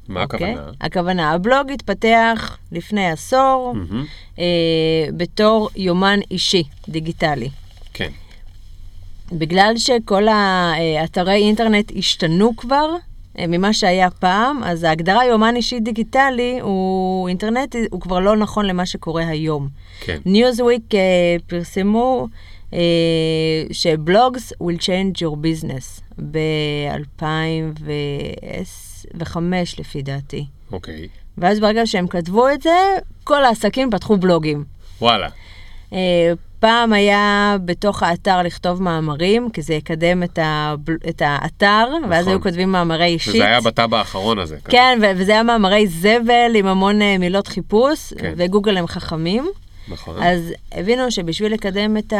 [0.09, 0.52] מה אוקיי?
[0.52, 0.70] הכוונה?
[0.80, 4.04] הכוונה, הבלוג התפתח לפני עשור מהמם.
[4.38, 4.44] אה,
[5.16, 7.48] בתור יומן אישי, דיגיטלי.
[7.94, 8.11] כן,
[9.32, 12.90] בגלל שכל האתרי אינטרנט השתנו כבר
[13.38, 18.66] אה, ממה שהיה פעם, אז ההגדרה יומן אישי דיגיטלי הוא אינטרנטי, הוא כבר לא נכון
[18.66, 19.68] למה שקורה היום.
[20.00, 20.18] כן.
[20.26, 20.96] ניוזוויק uh,
[21.46, 22.28] פרסמו
[22.70, 22.74] uh,
[23.72, 26.02] שבלוגס will change your business
[29.14, 29.38] ב-2005
[29.78, 30.46] לפי דעתי.
[30.72, 31.09] אוקיי.
[31.38, 32.76] ואז ברגע שהם כתבו את זה,
[33.24, 34.64] כל העסקים פתחו בלוגים.
[35.00, 35.28] וואלה.
[35.90, 35.94] Uh,
[36.61, 40.96] פעם היה בתוך האתר לכתוב מאמרים, כי זה יקדם את, הבל...
[41.09, 42.32] את האתר, ואז נכון.
[42.32, 43.34] היו כותבים מאמרי אישית.
[43.34, 44.57] וזה היה בטאב האחרון הזה.
[44.68, 48.34] כן, ו- וזה היה מאמרי זבל עם המון uh, מילות חיפוש, כן.
[48.36, 49.46] וגוגל הם חכמים.
[49.88, 50.22] נכון.
[50.22, 52.12] אז הבינו שבשביל לקדם את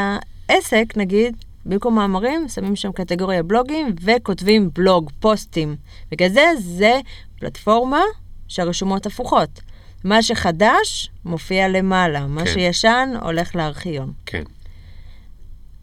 [0.49, 1.37] העסק, נגיד,
[1.69, 5.77] במקום מאמרים, שמים שם קטגוריה בלוגים וכותבים בלוג, פוסטים.
[6.11, 7.01] בגלל זה, זה
[7.39, 8.03] פלטפורמה
[8.49, 9.61] שהרשומות הפוכות.
[10.05, 12.53] מה שחדש מופיע למעלה, מה כן.
[12.53, 14.13] שישן הולך לארכיון.
[14.27, 14.43] כן.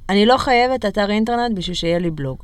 [0.10, 2.38] אני לא חייבת אתר אינטרנט בשביל שיהיה לי בלוג.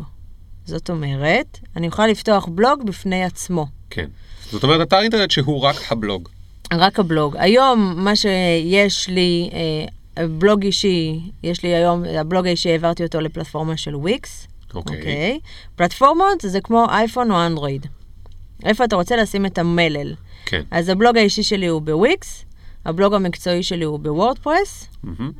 [0.66, 3.66] זאת אומרת, אני יכולה לפתוח בלוג בפני עצמו.
[3.90, 4.08] כן.
[4.52, 6.30] זאת אומרת, אתר אינטרנט שהוא רק הבלוג.
[6.74, 7.36] רק הבלוג.
[7.38, 9.86] היום, מה שיש לי, אה,
[10.18, 14.48] בלוג אישי, יש לי היום, הבלוג האישי, העברתי אותו לפלטפורמה של וויקס.
[14.76, 15.40] אוקיי.
[15.76, 17.88] פלטפורמות זה כמו אייפון או אנדרואיד.
[18.66, 20.14] איפה אתה רוצה לשים את המלל.
[20.46, 20.62] כן.
[20.72, 22.46] אז הבלוג האישי שלי הוא בוויקס,
[22.86, 24.88] הבלוג המקצועי שלי הוא בוורדפרס.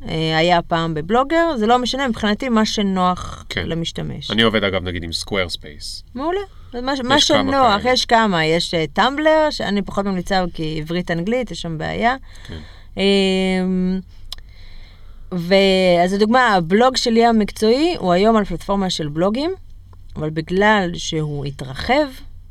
[0.08, 3.66] אה, היה פעם בבלוגר, זה לא משנה, מבחינתי מה שנוח כן.
[3.66, 4.30] למשתמש.
[4.30, 6.02] אני עובד אגב נגיד עם סקוורספייס.
[6.14, 6.40] מעולה.
[6.74, 7.92] מה, מה כמה שנוח, כאלה.
[7.92, 12.16] יש כמה, יש טמבלר, שאני פחות ממליצה כי עברית-אנגלית, יש שם בעיה.
[12.46, 12.58] כן.
[15.32, 19.50] ואז לדוגמה, הבלוג שלי המקצועי הוא היום על פלטפורמה של בלוגים,
[20.16, 22.06] אבל בגלל שהוא התרחב,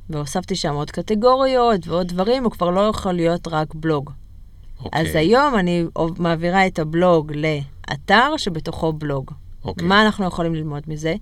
[0.09, 4.09] והוספתי שם עוד קטגוריות ועוד דברים, הוא כבר לא יכול להיות רק בלוג.
[4.79, 5.01] אוקיי.
[5.01, 5.83] אז היום אני
[6.17, 9.31] מעבירה את הבלוג לאתר שבתוכו בלוג.
[9.65, 9.87] אוקיי.
[9.87, 11.15] מה אנחנו יכולים ללמוד מזה?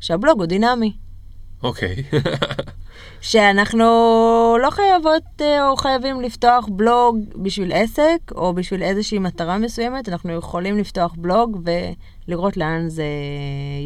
[0.00, 0.92] שהבלוג הוא דינמי.
[1.62, 1.96] אוקיי.
[3.20, 3.84] שאנחנו
[4.62, 10.32] לא חייבות אה, או חייבים לפתוח בלוג בשביל עסק או בשביל איזושהי מטרה מסוימת, אנחנו
[10.32, 11.68] יכולים לפתוח בלוג
[12.28, 13.04] ולראות לאן זה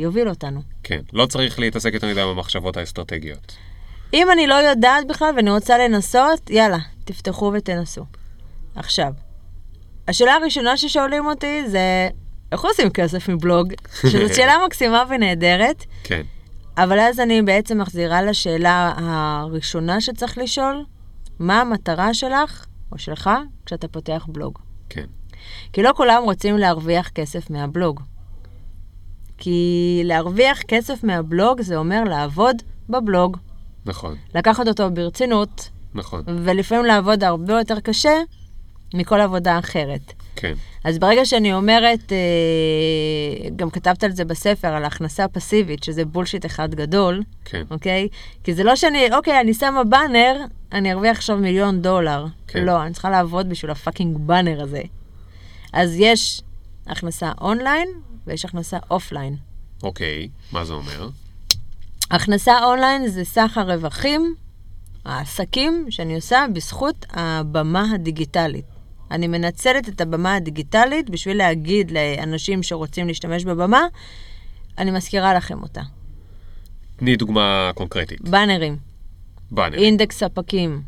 [0.01, 0.61] יוביל אותנו.
[0.83, 1.01] כן.
[1.13, 3.57] לא צריך להתעסק יותר מדי במחשבות האסטרטגיות.
[4.15, 8.05] אם אני לא יודעת בכלל ואני רוצה לנסות, יאללה, תפתחו ותנסו.
[8.75, 9.13] עכשיו,
[10.09, 12.09] השאלה הראשונה ששואלים אותי זה,
[12.53, 13.73] איך עושים כסף מבלוג?
[14.11, 15.85] שזו שאלה מקסימה ונהדרת.
[16.05, 16.23] כן.
[16.83, 20.85] אבל אז אני בעצם מחזירה לשאלה הראשונה שצריך לשאול,
[21.39, 23.31] מה המטרה שלך או שלך
[23.67, 24.59] כשאתה פותח בלוג?
[24.89, 25.07] כן.
[25.73, 28.01] כי לא כולם רוצים להרוויח כסף מהבלוג.
[29.39, 32.57] כי להרוויח כסף מהבלוג זה אומר לעבוד
[32.89, 33.37] בבלוג,
[33.87, 34.17] נכון.
[34.35, 36.23] לקחת אותו ברצינות, נכון.
[36.27, 38.21] ולפעמים לעבוד הרבה יותר קשה
[38.95, 40.13] מכל עבודה אחרת.
[40.41, 40.55] כן.
[40.85, 46.47] אז ברגע שאני אומרת, אה, גם כתבת על זה בספר, על הכנסה פסיבית, שזה bullshit
[46.47, 47.63] אחד גדול, כן.
[47.71, 48.09] אוקיי?
[48.45, 50.37] כי זה לא שאני, אוקיי, אני שמה באנר,
[50.73, 52.27] אני ארוויח עכשיו מיליון דולר.
[52.47, 52.65] כן.
[52.65, 54.83] לא, אני צריכה לעבוד בשביל ה fucking באנר הזה.
[55.73, 56.43] אז יש
[56.87, 57.89] הכנסה אונליין
[58.27, 59.37] ויש הכנסה אופליין.
[59.83, 60.29] אוקיי.
[60.53, 61.09] מה זה אומר?
[62.11, 64.35] הכנסה אונליין זה סך הרווחים,
[65.05, 68.78] העסקים שאני עושה בזכות הבמה הדיגיטלית.
[69.11, 73.83] אני מנצלת את הבמה הדיגיטלית בשביל להגיד לאנשים שרוצים להשתמש בבמה,
[74.79, 75.81] אני מזכירה לכם אותה.
[76.97, 78.21] תני דוגמה קונקרטית.
[78.21, 78.77] באנרים,
[79.51, 79.79] באנר.
[79.79, 80.83] אינדקס ספקים,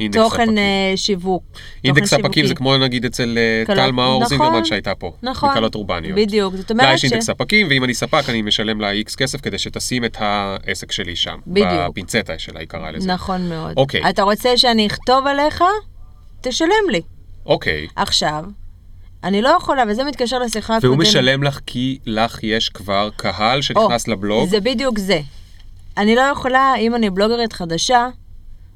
[0.00, 0.58] אינדקס תוכן ספקים.
[0.58, 1.42] אה, שיווק.
[1.84, 2.46] אינדקס ספקים שיווקי.
[2.48, 5.12] זה כמו נגיד אצל אה, קלות- טל מאור נכון, זינגרמן שהייתה פה.
[5.22, 6.18] נכון, מקלות אורבניות.
[6.18, 7.04] בדיוק, זאת לה אומרת יש ש...
[7.04, 11.16] אינדקס ספקים, ואם אני ספק אני משלם לה איקס כסף כדי שתשים את העסק שלי
[11.16, 11.38] שם.
[11.46, 11.68] בדיוק.
[11.90, 13.08] בפינצטה שלה היא קראה לזה.
[13.12, 13.72] נכון מאוד.
[13.76, 14.10] אוקיי.
[14.10, 15.64] אתה רוצה שאני אכתוב עליך?
[16.40, 17.00] תשלם לי.
[17.48, 17.86] אוקיי.
[17.96, 18.44] עכשיו,
[19.24, 20.84] אני לא יכולה, וזה מתקשר לשיחה הקודמת.
[20.84, 24.48] והוא משלם לך כי לך יש כבר קהל שנכנס או, לבלוג.
[24.48, 25.20] זה בדיוק זה.
[25.96, 28.08] אני לא יכולה, אם אני בלוגרית חדשה,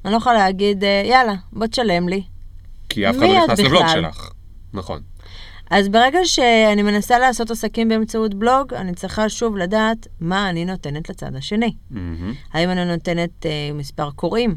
[0.05, 2.23] אני לא יכולה להגיד, אה, יאללה, בוא תשלם לי.
[2.89, 4.03] כי אף אחד לא נכנס לבלוג בכלל?
[4.03, 4.31] שלך.
[4.73, 5.01] נכון.
[5.71, 11.11] אז ברגע שאני מנסה לעשות עסקים באמצעות בלוג, אני צריכה שוב לדעת מה אני נותנת
[11.11, 11.75] לצד השני.
[11.91, 12.35] מהמם.
[12.53, 14.57] האם אני נותנת אה, מספר קוראים,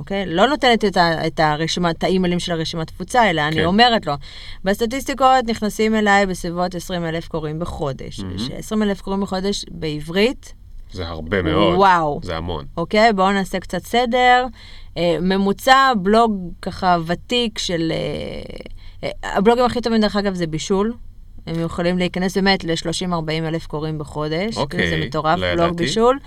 [0.00, 0.26] אוקיי?
[0.26, 3.46] לא נותנת את, ה, את הרשימה, את האימיילים של הרשימת תפוצה, אלא כן.
[3.46, 4.12] אני אומרת לו,
[4.64, 8.20] בסטטיסטיקות נכנסים אליי בסביבות 20 אלף קוראים בחודש.
[8.20, 8.36] מהמם.
[8.58, 10.54] 20 אלף קוראים בחודש בעברית,
[10.92, 11.74] זה הרבה מאוד.
[11.74, 12.20] וואו.
[12.22, 12.64] זה המון.
[12.76, 13.12] אוקיי?
[13.12, 14.46] בואו נעשה קצת סדר.
[14.96, 17.92] אה, ממוצע בלוג ככה ותיק של...
[17.92, 20.92] אה, אה, הבלוגים הכי טובים, דרך אגב, זה בישול.
[21.50, 24.56] הם יכולים להיכנס באמת ל-30-40 אלף קוראים בחודש.
[24.56, 25.84] אוקיי, זה מטורף, לא בלוג ידעתי.
[25.84, 26.18] בישול.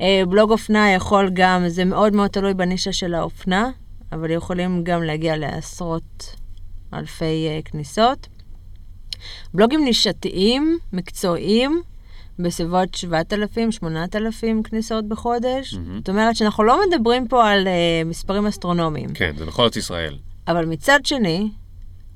[0.00, 3.70] אה, בלוג אופנה יכול גם, זה מאוד מאוד תלוי בנישה של האופנה,
[4.12, 6.36] אבל יכולים גם להגיע לעשרות
[6.94, 8.28] אלפי אה, כניסות.
[9.54, 11.82] בלוגים נישתיים, מקצועיים,
[12.38, 15.74] בסביבות 7,000-8,000 כניסות בחודש.
[15.74, 15.98] מהמם.
[15.98, 19.14] זאת אומרת שאנחנו לא מדברים פה על uh, מספרים אסטרונומיים.
[19.14, 20.16] כן, זה בכל זאת ישראל.
[20.48, 21.50] אבל מצד שני,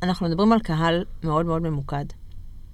[0.03, 2.05] אנחנו מדברים על קהל מאוד מאוד ממוקד.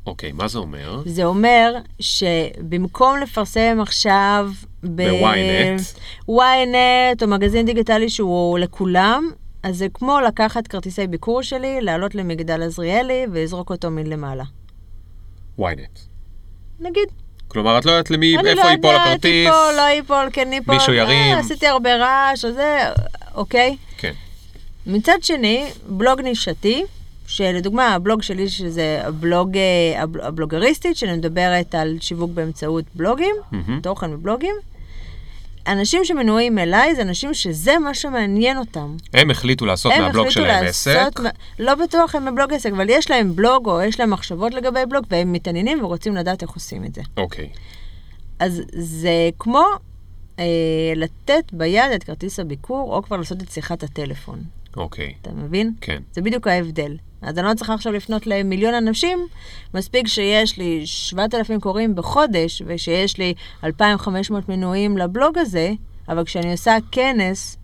[0.06, 1.02] אוקיי, מה זה אומר?
[1.06, 4.50] זה אומר שבמקום לפרסם עכשיו
[4.82, 5.98] ב- ב-ynet.
[6.30, 9.30] ynet או מגזין דיגיטלי שהוא לכולם,
[9.62, 14.44] אז זה כמו לקחת כרטיסי ביקור שלי, לעלות למגדל עזריאלי ולזרוק אותו מלמעלה.
[15.60, 15.98] ynet.
[16.80, 17.08] נגיד,
[17.48, 19.30] כלומר, את לא יודעת למי, אני איפה לא ייפול יודעת, הכרטיס.
[19.46, 20.74] ייפול, לא ייפול, כן ייפול.
[20.74, 21.36] מישהו אה, ירים.
[21.38, 22.78] עשיתי הרבה רעש, או זה,
[23.34, 23.76] אוקיי.
[23.98, 24.12] כן.
[24.86, 26.84] מצד שני, בלוג נישתי,
[27.26, 33.80] שלדוגמה, הבלוג שלי, שזה הבלוג, אה, הבל- הבלוגריסטית, שאני מדברת על שיווק באמצעות בלוגים, מהמם.
[33.80, 34.54] תוכן ובלוגים,
[35.66, 38.96] אנשים שמנויים אליי זה אנשים שזה מה שמעניין אותם.
[39.14, 41.20] הם החליטו לעשות הם מהבלוג החליטו שלהם לעשות עסק.
[41.20, 44.80] מה- לא בטוח הם בבלוג עסק, אבל יש להם בלוג או יש להם מחשבות לגבי
[44.88, 47.02] בלוג והם מתעניינים ורוצים לדעת איך עושים את זה.
[47.16, 47.48] אוקיי.
[48.38, 49.64] אז זה כמו
[50.38, 50.44] אה,
[50.96, 54.38] לתת ביד את כרטיס הביקור, או כבר לעשות את שיחת הטלפון.
[54.76, 55.14] אוקיי.
[55.22, 55.74] אתה מבין?
[55.80, 56.02] כן.
[56.12, 56.96] זה בדיוק ההבדל.
[57.22, 59.18] אז אני לא צריכה עכשיו לפנות למיליון אנשים,
[59.74, 63.34] מספיק שיש לי 7,000 קוראים בחודש, ושיש לי
[63.64, 65.72] 2,500 מנויים לבלוג הזה,
[66.08, 67.58] אבל כשאני עושה כנס,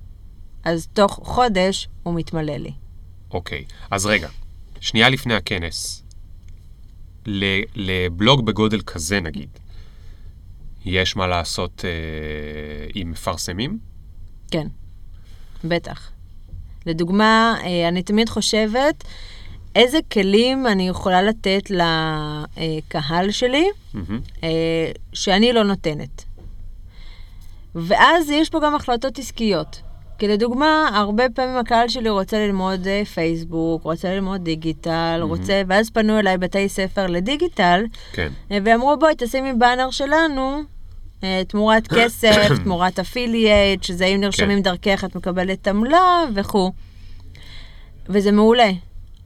[0.64, 2.72] אז תוך חודש הוא מתמלא לי.
[3.30, 3.64] אוקיי.
[3.90, 4.28] אז רגע,
[4.80, 6.02] שנייה לפני הכנס,
[7.76, 9.48] לבלוג בגודל כזה נגיד,
[10.84, 13.78] יש מה לעשות אה, עם מפרסמים?
[14.50, 14.66] כן,
[15.64, 16.10] בטח.
[16.86, 19.04] לדוגמה, אה, אני תמיד חושבת
[19.76, 23.66] איזה כלים אני יכולה לתת לקהל שלי.
[24.42, 26.24] אה, שאני לא נותנת.
[27.74, 29.82] ואז יש פה גם החלטות עסקיות.
[30.18, 35.90] כי לדוגמה, הרבה פעמים הקהל שלי רוצה ללמוד אה, פייסבוק, רוצה ללמוד דיגיטל, רוצה, ואז
[35.90, 38.28] פנו אליי בתי ספר לדיגיטל, כן.
[38.50, 40.62] ואמרו, בואי, תשימי באנר שלנו,
[41.48, 44.62] תמורת כסף, תמורת אפילייט, שזה אם נרשמים כן.
[44.62, 46.72] דרכך את מקבלת עמלה וכו'.
[48.08, 48.70] וזה מעולה.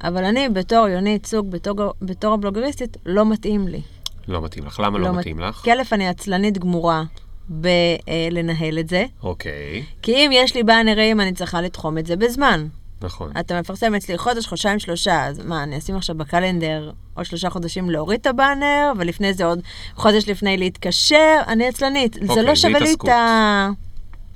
[0.05, 3.81] אבל אני, בתור יונית סוג, בתור, בתור הבלוגריסטית, לא מתאים לי.
[4.29, 4.81] לא מתאים לך.
[4.81, 5.57] למה לא מת- מתאים לך?
[5.57, 7.03] כי א', אני עצלנית גמורה
[7.49, 12.67] בלנהל את זה, אוקיי, כי אם יש לי באנרים, אני צריכה לתחום את זה בזמן.
[13.05, 13.33] נכון.
[13.41, 17.91] אתה מפרסם אצלי חודש, חודשיים, שלושה, אז מה, אני אשים עכשיו בקלנדר עוד שלושה חודשים
[17.91, 19.61] להוריד את הבאנר, ולפני זה עוד
[19.95, 22.15] חודש לפני להתקשר, אני עצלנית.
[22.15, 23.09] זה אוקיי, לא זה שווה לי את.
[23.09, 23.69] ה...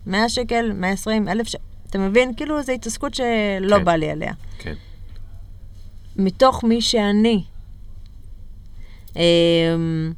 [0.07, 1.63] 100 שקל, 120, 1,000 שקל.
[1.91, 2.35] אתה מבין?
[2.35, 3.85] כאילו, זו התעסקות שלא כן.
[3.85, 4.33] בא לי עליה.
[4.59, 4.75] כן.
[6.17, 7.45] מתוך מי שאני.
[9.17, 10.13] אמ,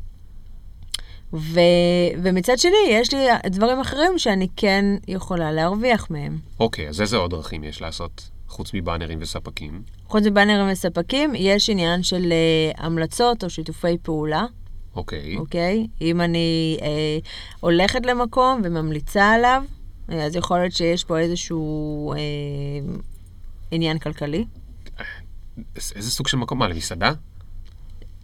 [1.33, 1.61] ו,
[2.23, 6.39] ומצד שני, יש לי דברים אחרים שאני כן יכולה להרוויח מהם.
[6.61, 9.83] אוקיי, אז איזה עוד דרכים יש לעשות, חוץ מבאנרים וספקים?
[10.09, 14.45] חוץ מבאנרים וספקים, יש עניין של אה, המלצות או שיתופי פעולה,
[14.97, 15.37] אוקיי.
[15.37, 15.87] אוקיי?
[16.01, 17.19] אם אני אה,
[17.61, 19.63] הולכת למקום וממליצה עליו,
[20.13, 22.19] אה, אז יכול להיות שיש פה איזשהו אה,
[23.71, 24.45] עניין כלכלי.
[25.77, 26.59] איזה איזה סוג של מקום?
[26.59, 27.13] מה, למסעדה?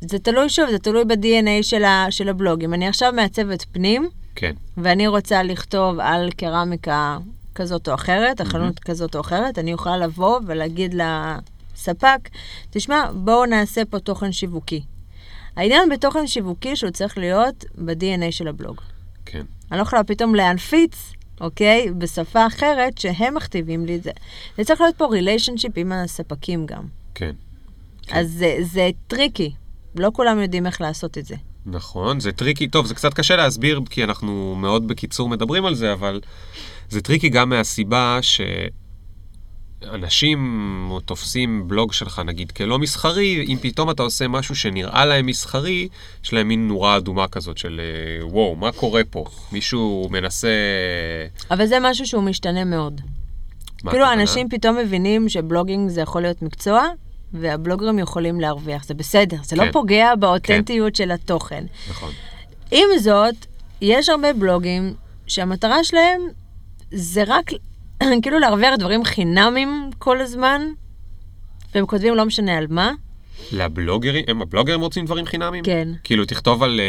[0.01, 2.65] זה תלוי, שוב, זה תלוי ב-DNA של, ה, של הבלוג.
[2.65, 4.53] אם אני עכשיו מעצבת פנים, כן.
[4.77, 7.19] ואני רוצה לכתוב על קרמיקה
[7.57, 12.29] כזאת או אחרת, החנות כזאת או אחרת, אני יכולה לבוא ולהגיד לספק,
[12.71, 14.83] תשמע, בואו נעשה פה תוכן שיווקי.
[15.57, 18.81] העניין בתוכן שיווקי שהוא צריך להיות ב-DNA של הבלוג.
[19.27, 19.43] כן.
[19.71, 21.91] אני לא יכולה פתאום להנפיץ אוקיי?
[21.99, 24.11] בשפה אחרת, שהם מכתיבים לי את זה.
[24.59, 26.83] זה צריך להיות פה relationship עם הספקים גם.
[27.15, 27.33] כן.
[28.11, 29.53] אז זה, זה tricky.
[29.95, 31.35] לא כולם יודעים איך לעשות את זה.
[31.67, 35.93] נכון, זה tricky, טוב, זה קצת קשה להסביר, כי אנחנו מאוד בקיצור מדברים על זה,
[35.93, 36.21] אבל
[36.91, 38.19] זה tricky גם מהסיבה
[39.83, 45.89] שאנשים תופסים בלוג שלך, נגיד, כלא מסחרי, אם פתאום אתה עושה משהו שנראה להם מסחרי,
[46.25, 49.25] יש להם מין נורה אדומה כזאת של אה, וואו, מה קורה פה?
[49.53, 50.49] מישהו מנסה...
[51.51, 53.01] אבל זה משהו שהוא משתנה מאוד.
[53.77, 54.23] כאילו, הכוונה?
[54.23, 56.87] אנשים פתאום מבינים שבלוגינג זה יכול להיות מקצוע,
[57.33, 58.85] והבלוגרים יכולים להרוויח.
[58.85, 59.67] זה בסדר, זה כן.
[59.67, 61.65] לא פוגע באותנטיות של התוכן.
[61.91, 62.11] נכון.
[62.71, 63.35] עם זאת,
[63.81, 64.95] יש הרבה בלוגים
[65.27, 66.21] שהמטרה שלהם
[66.91, 67.51] זה רק
[68.23, 70.63] כאילו להרוויח דברים חינמים כל הזמן,
[71.75, 72.93] והם כותבים לא משנה על מה.
[73.53, 75.65] לבלוגרים, הם הבלוגרים רוצים דברים חינמים?
[75.65, 75.89] כן.
[76.05, 76.81] כאילו, תכתוב על...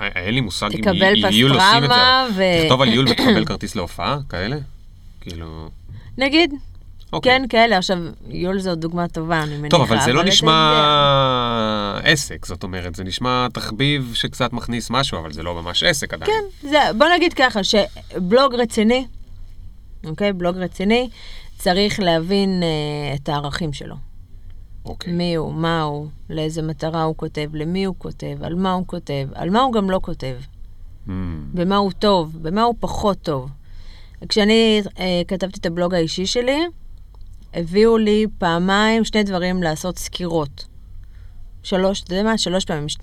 [0.00, 1.88] אה, אין לי מושג אם תקבל יול עושים את זה.
[1.88, 4.56] פסטרמה אבל ו- תכתוב על יול ותקבל כרטיס להופעה, כאלה?
[5.20, 5.68] כאילו...
[6.18, 6.54] נגיד,
[7.12, 7.38] אוקיי.
[7.38, 7.78] כן, כאלה.
[7.78, 7.98] עכשיו,
[8.28, 9.68] יול זו דוגמה טובה, אני מניחה.
[9.76, 10.72] טוב, אבל זה לא אתה נשמע
[11.98, 12.12] יודע.
[12.12, 16.30] עסק, זאת אומרת, זה נשמע תחביב שקצת מכניס משהו, אבל זה לא ממש עסק עדיין.
[16.30, 19.06] כן, זה, בוא נגיד ככה, שבלוג רציני,
[20.04, 20.32] אוקיי?
[20.32, 21.08] בלוג רציני,
[21.58, 23.94] צריך להבין אה, את הערכים שלו.
[24.84, 25.12] אוקיי.
[25.12, 29.28] מי הוא, מה הוא, לאיזה מטרה הוא כותב, למי הוא כותב, על מה הוא כותב,
[29.34, 30.34] על מה הוא גם לא כותב,
[31.06, 31.10] Mm,
[31.54, 33.50] במה הוא טוב, במה הוא פחות טוב.
[34.28, 36.60] כשאני אה, כתבתי את הבלוג האישי שלי,
[37.54, 40.66] הביאו לי פעמיים שני דברים לעשות סקירות.
[41.62, 42.38] שלוש, אתה יודע מה?
[42.38, 42.88] שלוש פעמים.
[42.88, 42.96] ש...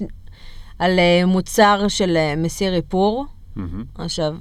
[0.79, 3.25] על אה, מוצר של אה, מסיר איפור.
[3.55, 3.83] מהמם.
[3.95, 4.35] עכשיו,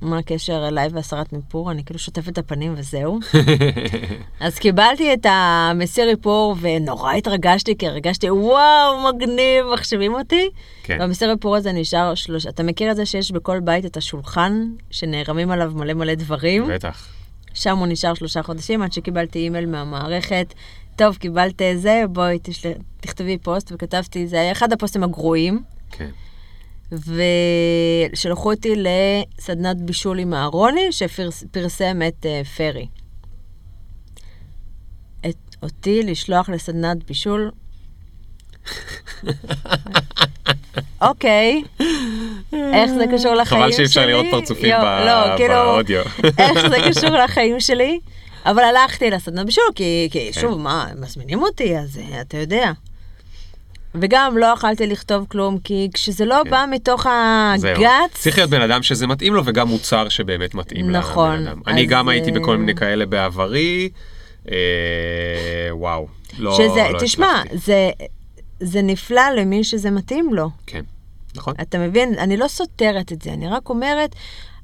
[0.00, 1.70] מה הקשר אליי והסרת ניפור?
[1.70, 3.18] אני כאילו שוטפת את הפנים וזהו.
[4.40, 10.50] אז קיבלתי את המסיר איפור ונורא התרגשתי, כי הרגשתי, וואו, מגניב, מחשבים אותי.
[10.82, 10.96] כן.
[11.00, 12.46] והמסיר איפור הזה נשאר שלוש...
[12.46, 16.68] אתה מכיר את זה שיש בכל בית את השולחן, שנערמים עליו מלא מלא דברים?
[16.68, 17.08] בטח.
[17.54, 20.54] שם הוא נשאר שלושה חודשים, עד שקיבלתי אימייל מהמערכת.
[20.96, 22.72] טוב, קיבלת זה, בואי תשל...
[23.00, 25.62] תכתבי פוסט, וכתבתי, זה היה אחד הפוסטים הגרועים.
[25.90, 26.10] כן.
[28.12, 32.86] ושלחו אותי לסדנת בישול עם אהרוני, שפרסם את uh, פרי.
[35.26, 37.50] את אותי לשלוח לסדנת בישול?
[41.00, 41.62] אוקיי,
[42.52, 43.76] איך זה קשור לחיים חבל שלי?
[43.76, 46.02] שאי אפשר לראות פרצופים לא, כאילו, באודיו.
[46.38, 47.98] איך זה קשור לחיים שלי?
[48.46, 50.40] אבל הלכתי לסדנת בישול, כי, כי כן.
[50.40, 52.72] שוב, מה, מזמינים אותי, אז אה, אתה יודע.
[53.94, 56.50] וגם לא יכלתי לכתוב כלום, כי כשזה לא כן.
[56.50, 57.06] בא מתוך.
[57.06, 58.12] הגץ...
[58.12, 61.60] צריך להיות בן אדם שזה מתאים לו, וגם מוצר שבאמת מתאים נכון, לבן אדם.
[61.66, 63.88] אני אז, גם הייתי אה, בכל מיני כאלה בעברי.
[64.50, 64.56] אה,
[65.70, 66.06] וואו.
[66.38, 67.58] לא, שזה, לא תשמע, הצלחתי.
[67.58, 67.90] זה,
[68.60, 70.50] זה נפלא למי שזה מתאים לו.
[70.66, 70.82] כן,
[71.36, 71.54] נכון.
[71.60, 72.18] אתה מבין?
[72.18, 74.14] אני לא סותרת את זה, אני רק אומרת,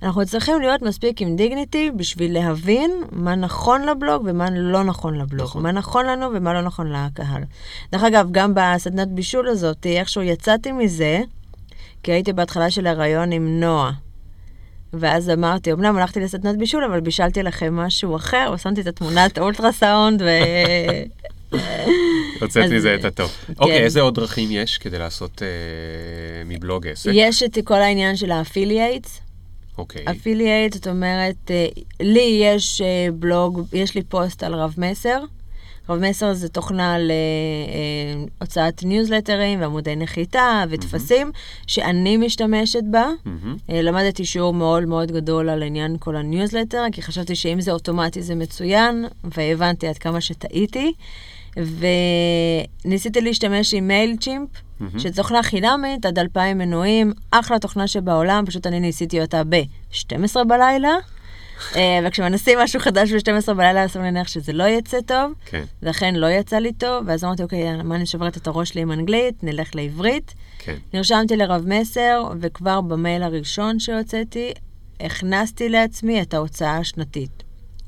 [0.03, 5.47] אנחנו צריכים להיות מספיק עם דיגניטי בשביל להבין מה נכון לבלוג ומה לא נכון לבלוג.
[5.47, 5.63] נכון.
[5.63, 7.43] מה נכון לנו ומה לא נכון לקהל.
[7.93, 11.21] דרך אגב, גם בסדנת בישול הזאת, איכשהו יצאתי מזה,
[12.03, 13.93] כי הייתי בהתחלה של הריאיון עם נועה.
[14.93, 20.23] ואז אמרתי, אמנם הלכתי לסדנת בישול, אבל בישלתי לכם משהו אחר, ושמתי את התמונת אולטרסאונד,
[20.23, 20.27] ו...
[22.41, 23.31] הוצאת מזה את הטוב.
[23.47, 23.53] כן.
[23.59, 25.49] אוקיי, איזה עוד דרכים יש כדי לעשות אה,
[26.45, 27.11] מבלוג עסק?
[27.15, 29.21] יש את כל העניין של ה affiliates.
[29.79, 30.05] אוקיי.
[30.11, 31.67] affiliate, זאת אומרת, אה,
[32.01, 35.19] לי יש אה, בלוג, יש לי פוסט על רב מסר.
[35.89, 36.97] רב מסר זה תוכנה
[38.41, 41.33] להוצאת ניוזלטרים ועמודי נחיתה וטפסים,
[41.67, 43.11] שאני משתמשת בה.
[43.71, 48.23] אה, למדתי שיעור מאוד מאוד גדול על עניין כל הניוזלטר, כי חשבתי שאם זה אוטומטי
[48.23, 50.93] זה מצוין, והבנתי עד כמה שטעיתי.
[52.85, 54.49] וניסיתי להשתמש עם מייל צ'ימפ,
[54.99, 60.91] שזו תוכנה חינמית עד 2,000 מנויים, אחלה תוכנה שבעולם, פשוט אני ניסיתי אותה ב-12 בלילה.
[61.77, 65.33] אה, וכשמנסים משהו חדש ב-12 בלילה, אסור להניח שזה לא יצא טוב.
[65.47, 68.81] כן, ואכן לא יצא לי טוב, ואז אמרתי, אוקיי, מה אני שוברת את הראש לי
[68.81, 69.45] עם אנגלית?
[69.45, 70.35] נלך לעברית.
[70.59, 70.75] כן.
[70.95, 74.53] נרשמתי לרב מסר, וכבר במייל הראשון שהוצאתי,
[75.01, 77.43] הכנסתי לעצמי את ההוצאה השנתית.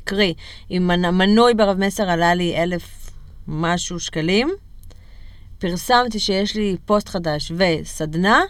[0.05, 0.35] קרי,
[0.71, 3.02] אם מנ- מנוי ברב מסר עלה לי אלף
[3.48, 4.51] משהו שקלים,
[5.59, 8.40] פרסמתי שיש לי פוסט חדש וסדנה,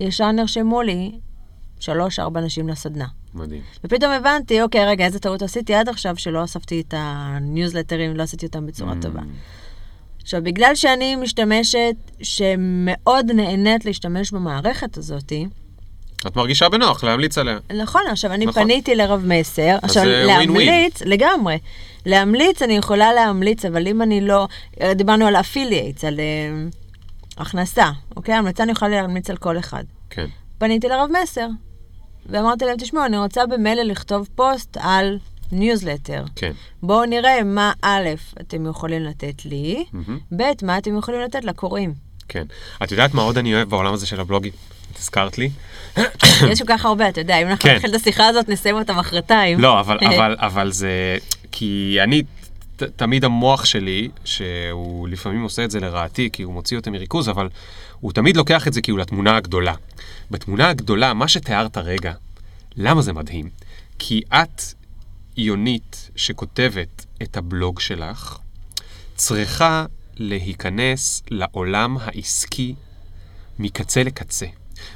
[0.00, 1.18] ישר נרשמו לי
[1.80, 3.06] שלוש-ארבע נשים לסדנה.
[3.34, 3.62] מדהים.
[3.84, 8.46] ופתאום הבנתי, אוקיי, רגע, איזה טעות עשיתי עד עכשיו שלא אספתי את הניוזלטרים, לא עשיתי
[8.46, 9.02] אותם בצורה Mm.
[9.02, 9.20] טובה.
[10.22, 15.46] עכשיו, בגלל שאני משתמשת, שמאוד נהנית להשתמש במערכת הזאתי,
[16.26, 17.58] את מרגישה בנוח להמליץ עליה.
[17.76, 18.62] נכון, עכשיו אני נכון.
[18.62, 20.26] פניתי לרב מסר, עכשיו זה ווין.
[20.26, 21.58] להמליץ, לגמרי,
[22.06, 24.48] להמליץ אני יכולה להמליץ, אבל אם אני לא,
[24.94, 26.24] דיברנו על affiliates, על אה,
[27.38, 28.34] הכנסה, אוקיי?
[28.34, 29.84] המלצה אני יכולה להמליץ על כל אחד.
[30.10, 30.26] כן.
[30.58, 31.46] פניתי לרב מסר,
[32.26, 35.18] ואמרתי להם, תשמעו, אני רוצה במילא לכתוב פוסט על
[35.52, 36.24] ניוזלטר.
[36.36, 36.52] כן.
[36.82, 38.08] בואו נראה מה א',
[38.40, 40.18] אתם יכולים לתת לי, מהמם.
[40.36, 41.94] ב', מה אתם יכולים לתת לקוראים.
[42.28, 42.44] כן.
[42.82, 44.52] את יודעת מה עוד אני אוהב בעולם הזה של הבלוגים?
[44.96, 45.50] את הזכרת לי?
[46.50, 47.74] יש כל כך הרבה, אתה יודע, אם אנחנו כן.
[47.74, 49.60] נתחיל את השיחה הזאת, נסיים אותה מחרתיים.
[49.60, 51.18] לא, אבל, אבל זה...
[51.52, 52.22] כי אני,
[52.76, 57.28] ת, תמיד המוח שלי, שהוא לפעמים עושה את זה לרעתי, כי הוא מוציא אותי מריכוז,
[57.28, 57.48] אבל
[58.00, 59.74] הוא תמיד לוקח את זה כאילו לתמונה הגדולה.
[60.30, 62.12] בתמונה הגדולה, מה שתיארת רגע,
[62.76, 63.50] למה זה מדהים?
[63.98, 64.62] כי את,
[65.36, 68.38] יונית, שכותבת את הבלוג שלך,
[69.14, 69.86] צריכה
[70.16, 72.74] להיכנס לעולם העסקי
[73.58, 74.46] מקצה לקצה.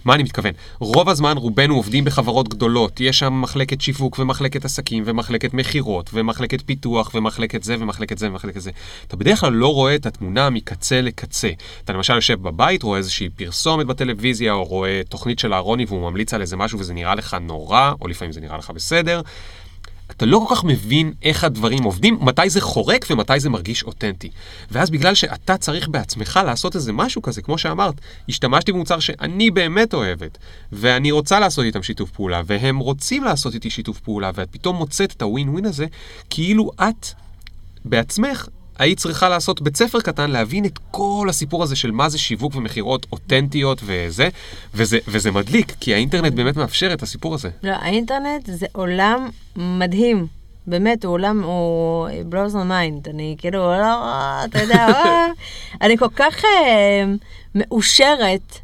[0.05, 0.53] מה אני מתכוון?
[0.79, 6.63] רוב הזמן רובנו עובדים בחברות גדולות, יש שם מחלקת שיווק ומחלקת עסקים ומחלקת מכירות ומחלקת
[6.67, 8.71] פיתוח ומחלקת זה ומחלקת זה ומחלקת זה.
[9.07, 11.51] אתה בדרך כלל לא רואה את התמונה מקצה לקצה.
[11.85, 16.35] אתה למשל יושב בבית, רואה איזושהי פרסומת בטלוויזיה, או רואה תוכנית של אהרוני והוא ממליץ
[16.35, 19.21] על איזה משהו וזה נראה לך נורא, או לפעמים זה נראה לך בסדר.
[20.11, 24.31] אתה לא כל כך מבין איך הדברים עובדים, מתי זה חורק ומתי זה מרגיש אותנטי.
[24.71, 27.95] ואז בגלל שאתה צריך בעצמך לעשות איזה משהו כזה, כמו שאמרת,
[28.29, 30.39] השתמשתי במוצר שאני באמת אוהבת,
[30.73, 35.13] ואני רוצה לעשות איתם שיתוף פעולה, והם רוצים לעשות איתי שיתוף פעולה, ואת פתאום מוצאת
[35.13, 35.87] את הווין ווין הזה,
[36.31, 37.07] כאילו את
[37.85, 38.49] בעצמך
[38.81, 42.57] היית צריכה לעשות בית ספר קטן, להבין את כל הסיפור הזה של מה זה שיווק
[42.57, 44.29] ומכירות אותנטיות וזה,
[44.75, 47.49] וזה, וזה מדליק, כי האינטרנט באמת מאפשר את הסיפור הזה.
[47.63, 50.27] לא, האינטרנט זה עולם מדהים.
[50.67, 53.11] באמת, הוא עולם, הוא blows my mind.
[53.11, 54.05] אני כאילו, לא,
[54.45, 55.27] אתה יודע, אה,
[55.81, 57.05] אני כל כך אה,
[57.55, 58.59] מאושרת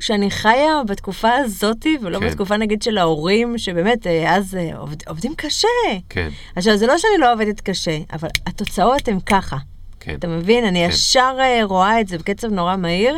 [0.00, 2.28] שאני חיה בתקופה הזאתי, ולא כן.
[2.28, 5.68] בתקופה נגיד של ההורים, שבאמת, אה, אז אה, עובד, עובדים קשה.
[6.08, 9.56] כן, עכשיו, זה לא שאני לא עובדת קשה, אבל התוצאות הן ככה.
[10.00, 10.14] כן.
[10.14, 10.64] אתה מבין?
[10.64, 10.90] אני כן.
[10.90, 13.16] ישר אה, רואה את זה בקצב נורא מהיר.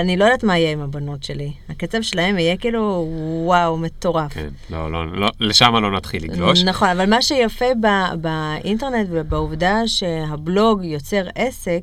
[0.00, 1.52] אני לא יודעת מה יהיה עם הבנות שלי.
[1.68, 3.08] הקצב שלהם יהיה כאילו,
[3.44, 4.32] וואו, מטורף.
[4.32, 6.62] כן, לא, לא, לא, לשם לא נתחיל לגלוש.
[6.62, 11.82] נכון, אבל מה שיפה ב- באינטרנט ובעובדה שהבלוג יוצר עסק,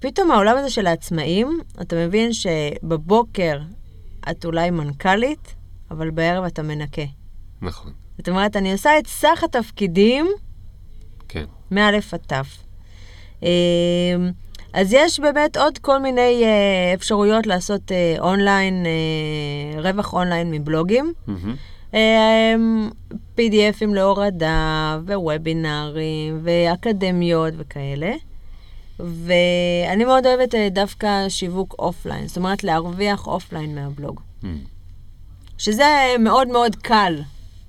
[0.00, 3.58] פתאום העולם הזה של העצמאים, אתה מבין שבבוקר
[4.30, 5.54] את אולי מנכ"לית,
[5.90, 7.02] אבל בערב אתה מנקה.
[7.62, 10.26] נכון, זאת אומרת, אני עושה את סך התפקידים
[11.28, 11.44] כן.
[11.70, 12.32] מא' עד ת'.
[13.42, 13.48] אה,
[14.72, 21.12] אז יש באמת עוד כל מיני אה, אפשרויות לעשות אה, אונליין, אה, רווח אונליין מבלוגים.
[21.26, 21.54] מהמם.
[21.94, 22.54] אה,
[23.38, 28.12] PDFים להורדה, ווובינארים, ואקדמיות וכאלה.
[29.00, 34.20] ואני מאוד אוהבת אה, דווקא שיווק אופליין, זאת אומרת להרוויח אופליין מהבלוג.
[34.42, 34.58] מהמם.
[35.58, 37.22] שזה מאוד מאוד קל.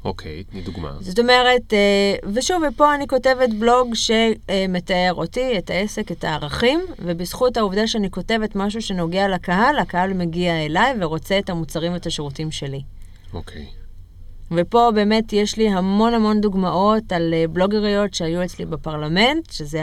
[0.06, 0.91] אוקיי, תני דוגמה.
[0.99, 7.57] זאת אומרת, אה, ושוב, ופה אני כותבת בלוג שמתאר אותי, את העסק, את הערכים, ובזכות
[7.57, 12.81] העובדה שאני כותבת משהו שנוגע לקהל, הקהל מגיע אליי ורוצה את המוצרים ואת השירותים שלי.
[13.34, 13.65] אוקיי.
[14.51, 19.81] ופה באמת יש לי המון המון דוגמאות על אה, בלוגריות שהיו אצלי בפרלמנט, שזה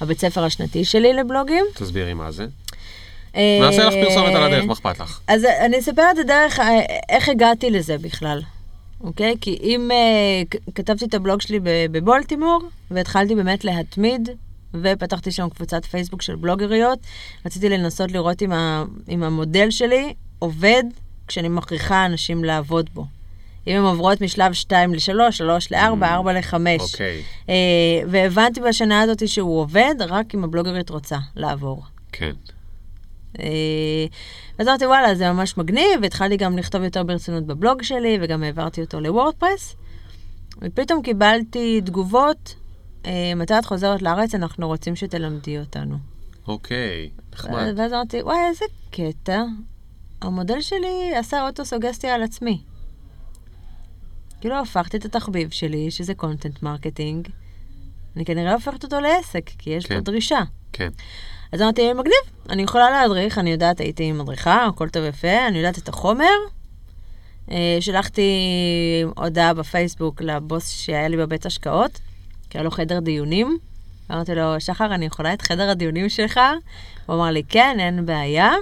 [0.00, 1.64] הבית ספר השנתי שלי לבלוגים.
[1.74, 2.46] תסבירי מה זה.
[3.36, 5.20] אה, נעשה לך פרסומת על הדרך, מה אכפת לך?
[5.26, 8.42] אז אני אספר את הדרך, אה, איך הגעתי לזה בכלל,
[9.00, 9.34] אוקיי?
[9.40, 11.60] כי אם אה, כתבתי את הבלוג שלי
[11.90, 14.28] בבולטימור, והתחלתי באמת להתמיד,
[14.74, 16.98] ופתחתי שם קבוצת פייסבוק של בלוגריות,
[17.46, 18.42] רציתי לנסות לראות
[19.08, 20.84] אם המודל שלי עובד
[21.26, 23.04] כשאני מכריחה אנשים לעבוד בו.
[23.66, 26.54] אם הן עוברות משלב 2 ל-3, 3 ל-4, 4 ל-5.
[26.80, 27.54] אוקיי, אה,
[28.08, 31.82] והבנתי בשנה הזאת שהוא עובד רק אם הבלוגרית רוצה לעבור.
[32.12, 32.32] כן.
[33.40, 34.06] אה,
[34.58, 38.80] אז אמרתי, וואלה, זה ממש מגניב, והתחלתי גם לכתוב יותר ברצינות בבלוג שלי, וגם העברתי
[38.80, 39.76] אותו ל WordPress.
[40.62, 42.54] ופתאום קיבלתי תגובות,
[43.06, 45.96] אה, מתי את חוזרת לארץ, אנחנו רוצים שתלמדי אותנו.
[46.48, 47.74] אוקיי, נחמד.
[47.76, 49.42] ואז אמרתי, וואי, איזה קטע.
[50.22, 52.60] המודל שלי עשה אוטוסוגסטיה על עצמי.
[54.40, 57.28] כאילו הפכתי את התחביב שלי, שזה content marketing,
[58.16, 59.94] אני כנראה הופכת אותו לעסק, כי יש כן.
[59.94, 60.40] פה דרישה.
[60.72, 60.88] כן.
[61.52, 65.78] אז אמרתי, מגניב, אני יכולה להדריך, אני יודעת, הייתי מדריכה, הכל טוב ויפה, אני יודעת
[65.78, 66.34] את החומר.
[67.50, 68.30] אה, שלחתי
[69.16, 72.00] הודעה בפייסבוק לבוס שהיה לי בבית השקעות,
[72.50, 73.58] כי היה לו חדר דיונים.
[74.10, 76.40] אמרתי לו, שחר, אני יכולה את חדר הדיונים שלך?
[77.06, 78.52] הוא אמר לי, כן, אין בעיה.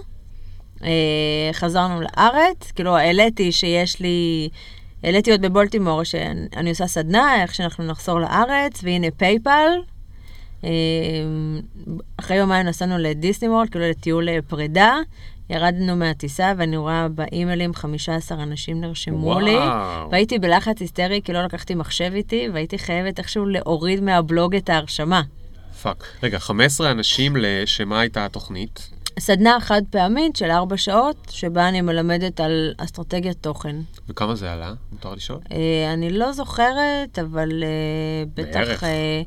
[0.83, 4.49] אה, חזרנו לארץ, כאילו, העליתי שיש לי...
[5.05, 9.71] העליתי עוד בבולטימור שאני עושה סדנה, איך שאנחנו נחזור לארץ, והנה PayPal.
[10.65, 10.71] אה,
[12.17, 14.97] אחרי יומיים נסענו לדיסני וורלד, כאילו לטיול אה, פרידה.
[15.51, 19.57] ירדנו מהטיסה ואני רואה באימיילים 15 אנשים נרשמו לי.
[19.57, 20.11] וואו.
[20.11, 25.23] והייתי בלחץ היסטרי כי לא לקחתי מחשב איתי, והייתי חייבת איכשהו להוריד מהבלוג את ההרשמה.
[25.83, 26.05] fuck.
[26.23, 28.91] רגע, 15 אנשים לשמה הייתה התוכנית?
[29.19, 33.77] סדנה חד פעמית של ארבע שעות, שבה אני מלמדת על אסטרטגיית תוכן.
[34.09, 34.73] וכמה זה עלה?
[34.93, 35.39] מותר לשאול?
[35.53, 37.69] אה, אני לא זוכרת, אבל אה,
[38.35, 38.69] בערך.
[38.71, 39.23] בטח, אה,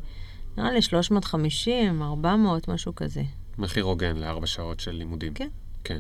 [0.58, 3.22] נראה לי 350, 400, משהו כזה.
[3.58, 5.34] מחיר הוגן לארבע שעות של לימודים.
[5.34, 5.48] כן.
[5.84, 6.00] כן.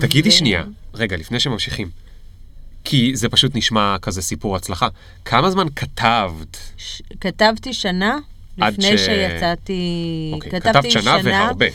[0.00, 1.90] תגידי ו- שנייה, רגע, לפני שממשיכים,
[2.84, 4.88] כי זה פשוט נשמע כזה סיפור הצלחה.
[5.24, 6.58] כמה זמן כתבת?
[6.76, 8.18] ש- כתבתי שנה
[8.58, 11.66] לפני ש- שיצאתי, אוקיי, כתבתי כתבת שנה והרבה.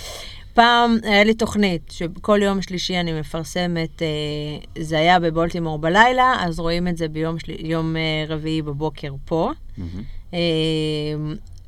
[0.54, 4.08] פעם היה לי תוכנית שכל יום שלישי אני מפרסמת, אה,
[4.84, 7.66] זה היה בבולטימור בלילה, אז רואים את זה ביום של...
[7.66, 9.52] יום, אה, רביעי בבוקר פה.
[9.78, 10.04] מהמם.
[10.34, 10.40] אה,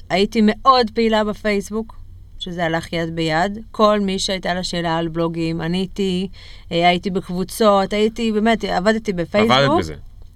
[0.10, 1.96] הייתי מאוד פעילה בפייסבוק,
[2.40, 3.58] שזה הלך יד ביד.
[3.72, 6.28] כל מי שהייתה לה שאלה על בלוגים, עניתי,
[6.72, 9.58] אה, הייתי בקבוצות, הייתי, באמת, עבדתי בפייסבוק.
[9.58, 9.96] עבדת בזה.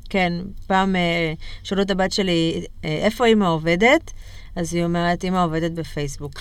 [0.10, 0.34] כן,
[0.68, 1.34] פעם אה,
[1.64, 4.12] שאלו את הבת שלי, אה, איפה אימא עובדת?
[4.58, 6.32] אז היא אומרת, אימא עובדת בפייסבוק.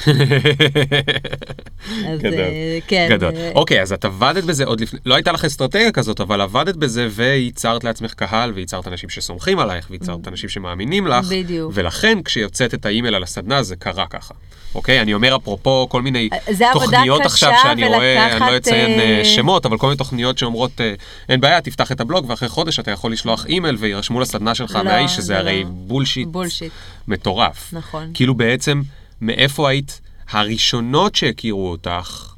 [2.08, 2.40] אז, גדול.
[2.40, 3.06] אה, כן.
[3.10, 3.32] גדול.
[3.36, 6.76] אה, אוקיי, אז את עבדת בזה עוד לפני, לא הייתה לך אסטרטגיה כזאת, אבל עבדת
[6.76, 11.26] בזה וייצרת לעצמך קהל, וייצרת אנשים שסומכים עלייך, וייצרת אנשים שמאמינים לך.
[11.30, 11.72] בדיוק.
[11.74, 14.34] ולכן, כשיוצאת את האימייל על הסדנה, זה קרה ככה.
[14.76, 15.00] אוקיי?
[15.00, 19.18] אני אומר אפרופו כל מיני עבודה תוכניות עכשיו שאני רואה, אני לא ולקחת, אציין אה,
[19.18, 20.94] אה, שמות, אבל כל מיני תוכניות שאומרות, אה,
[21.28, 24.82] אין בעיה, תפתח את הבלוג, ואחרי חודש אתה יכול לשלוח אימייל וירשמו לסדנה שלך לא,
[24.82, 25.68] מהאיש, זה שזה הרי לא.
[25.70, 26.72] bullshit bullshit,
[27.08, 27.70] מטורף.
[27.72, 28.05] נכון.
[28.14, 28.82] כאילו בעצם,
[29.20, 30.00] מאיפה היית
[30.30, 32.34] הראשונות שהכירו אותך,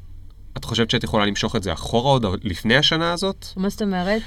[0.57, 3.45] את חושבת שאת יכולה למשוך את זה אחורה עוד לפני השנה הזאת?
[3.55, 4.21] מה זאת אומרת?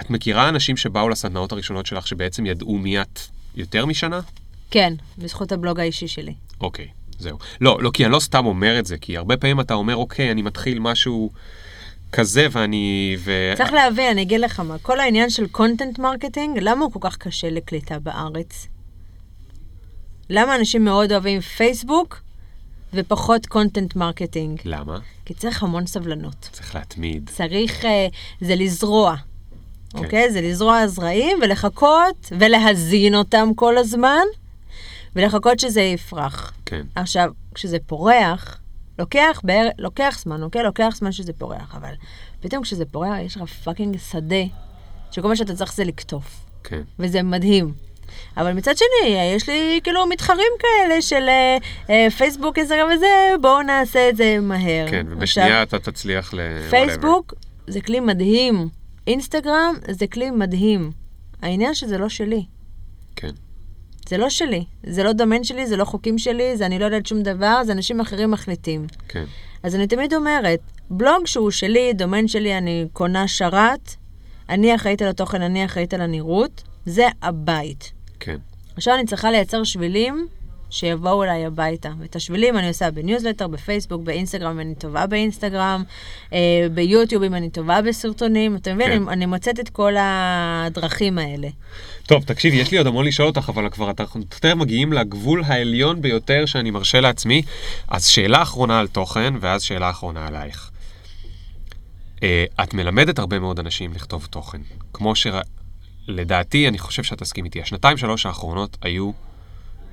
[0.00, 3.20] את מכירה אנשים שבאו לסדנאות הראשונות שלך שבעצם ידעו מי את
[3.54, 4.20] יותר משנה?
[4.70, 6.34] כן, בזכות הבלוג האישי שלי.
[6.60, 7.38] אוקיי, זהו.
[7.60, 10.30] לא, לא, כי אני לא סתם אומר את זה, כי הרבה פעמים אתה אומר, אוקיי,
[10.30, 11.30] אני מתחיל משהו
[12.12, 13.16] כזה ואני...
[13.18, 13.52] ו...
[13.56, 17.16] צריך להבין, אני אגיד לך מה, כל העניין של content marketing, למה הוא כל כך
[17.16, 18.68] קשה לקליטה בארץ?
[20.30, 22.20] למה אנשים מאוד אוהבים פייסבוק
[22.94, 24.60] ופחות content marketing?
[24.64, 24.98] למה?
[25.24, 26.48] כי צריך המון סבלנות.
[26.52, 27.30] צריך להתמיד.
[27.34, 28.06] צריך, אה,
[28.40, 29.16] זה לזרוע,
[29.90, 29.98] כן.
[29.98, 30.32] אוקיי?
[30.32, 34.24] זה לזרוע זרעים ולחכות ולהזין אותם כל הזמן,
[35.16, 36.52] ולחכות שזה יפרח.
[36.66, 36.86] כן.
[36.94, 38.58] עכשיו, כשזה פורח,
[38.98, 39.68] לוקח, בער...
[39.78, 40.62] לוקח זמן, אוקיי?
[40.62, 41.94] לוקח זמן שזה פורח, אבל
[42.40, 44.44] פתאום כשזה פורח, יש לך fucking שדה,
[45.10, 46.82] שכל מה שאתה צריך זה לקטוף, כן.
[46.98, 47.87] וזה מדהים.
[48.36, 51.56] אבל מצד שני, יש לי כאילו מתחרים כאלה של אה,
[51.90, 53.06] אה, פייסבוק, אינסטגרם וזה,
[53.40, 54.86] בואו נעשה את זה מהר.
[54.90, 56.40] כן, ובשנייה אתה תצליח ל...
[56.70, 57.34] פייסבוק
[57.66, 58.68] זה כלי מדהים,
[59.06, 60.90] אינסטגרם זה כלי מדהים.
[61.42, 62.44] העניין שזה לא שלי.
[63.16, 63.30] כן.
[64.08, 67.06] זה לא שלי, זה לא דומיין שלי, זה לא חוקים שלי, זה אני לא יודעת
[67.06, 68.86] שום דבר, זה אנשים אחרים מחליטים.
[69.08, 69.24] כן.
[69.62, 73.94] אז אני תמיד אומרת, בלוג שהוא שלי, דומיין שלי, אני קונה שרת,
[74.48, 77.92] אני אחראית על התוכן, אני אחראית על הנראות, זה הבית.
[78.20, 78.36] כן.
[78.76, 80.28] עכשיו אני צריכה לייצר שבילים
[80.70, 81.90] שיבואו אליי הביתה.
[81.98, 85.82] ואת השבילים אני עושה בניוזלטר, בפייסבוק, באינסטגרם, אם אני טובה באינסטגרם,
[86.32, 88.56] אה, ביוטיוב, אם אני טובה בסרטונים.
[88.56, 88.86] אתה מבין?
[88.86, 88.92] כן.
[88.92, 91.48] אני, אני מוצאת את כל הדרכים האלה.
[92.06, 96.02] טוב, תקשיבי, יש לי עוד המון לשאול אותך, אבל כבר אנחנו תכף מגיעים לגבול העליון
[96.02, 97.42] ביותר שאני מרשה לעצמי.
[97.88, 100.70] אז שאלה אחרונה על תוכן, ואז שאלה אחרונה עלייך.
[102.22, 104.60] אה, את מלמדת הרבה מאוד אנשים לכתוב תוכן.
[104.92, 105.14] כמו
[106.08, 109.10] שלדעתי, אני חושב שאת תסכים איתי, השנתיים שלוש האחרונות היו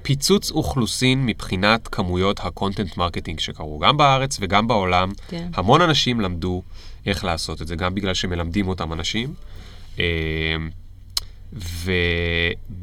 [0.02, 5.12] פיצוץ אוכלוסין מבחינת כמויות ה content marketing שקרו, גם בארץ וגם בעולם.
[5.28, 5.50] כן.
[5.54, 6.62] המון אנשים למדו
[7.06, 9.34] איך לעשות את זה, גם בגלל שמלמדים אותם אנשים.
[10.00, 10.56] אה,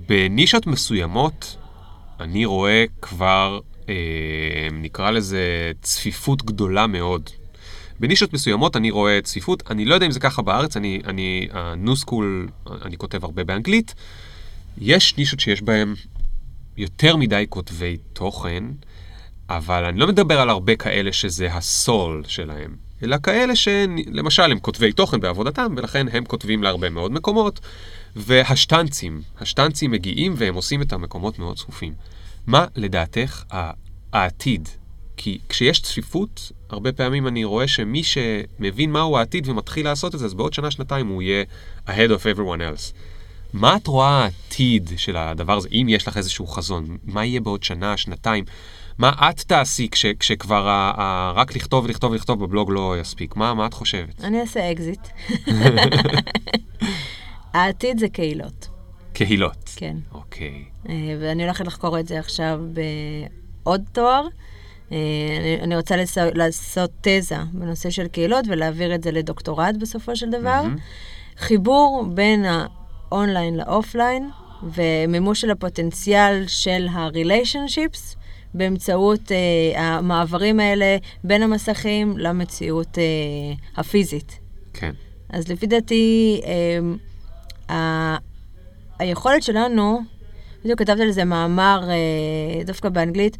[0.08, 1.56] ובנישות מסוימות,
[2.20, 3.94] אני רואה כבר, אה,
[4.72, 7.30] נקרא לזה, צפיפות גדולה מאוד.
[8.02, 12.04] בנישות מסוימות אני רואה צפיפות, אני לא יודע אם זה ככה בארץ, אני, אני, ה-new
[12.04, 12.50] school,
[12.84, 13.94] אני כותב הרבה באנגלית.
[14.78, 15.94] יש נישות שיש בהן
[16.76, 18.64] יותר מדי כותבי תוכן,
[19.48, 24.92] אבל אני לא מדבר על הרבה כאלה שזה הסול שלהם, אלא כאלה שלמשל הם כותבי
[24.92, 27.60] תוכן בעבודתם, ולכן הם כותבים להרבה מאוד מקומות,
[28.16, 31.92] והשטנצים, השטנצים מגיעים והם עושים את המקומות מאוד צפופים.
[32.46, 33.42] מה לדעתך
[34.12, 34.68] העתיד?
[35.24, 40.26] כי כשיש צפיפות, הרבה פעמים אני רואה שמי שמבין מהו העתיד ומתחיל לעשות את זה,
[40.26, 41.44] אז בעוד שנה-שנתיים הוא יהיה
[41.86, 42.92] ahead of everyone else.
[43.52, 46.96] מה את רואה העתיד של הדבר הזה, אם יש לך איזשהו חזון?
[47.04, 48.44] מה יהיה בעוד שנה, שנתיים?
[48.98, 53.36] מה את תעשי כש, כשכבר ה, ה, רק לכתוב, לכתוב, לכתוב בבלוג לא יספיק?
[53.36, 54.24] מה, מה את חושבת?
[54.24, 55.08] אני אעשה אקזיט.
[57.54, 58.68] העתיד זה קהילות,
[59.12, 59.70] קהילות.
[59.76, 59.96] כן.
[60.12, 60.64] אוקיי.
[60.88, 62.60] אה, ואני הולכת לחקור את זה עכשיו
[63.62, 64.22] בעוד תואר.
[64.92, 64.96] אה,
[65.40, 66.18] אני, אני רוצה לס...
[66.18, 70.62] לעשות תזה בנושא של קהילות ולהעביר את זה לדוקטורט בסופו של דבר.
[70.62, 70.76] מהמם.
[71.38, 74.30] חיבור בין האונליין לאופליין
[74.74, 78.16] ומימוש של הפוטנציאל של ה relationships
[78.54, 83.02] באמצעות אה, המעברים האלה בין המסכים למציאות אה,
[83.76, 84.38] הפיזית.
[84.72, 84.92] כן.
[85.30, 86.78] אז לפי דעתי, אה,
[87.76, 88.16] ה-
[88.98, 90.00] היכולת שלנו,
[90.64, 93.36] בדיוק כתבתי על זה מאמר אה, דווקא באנגלית,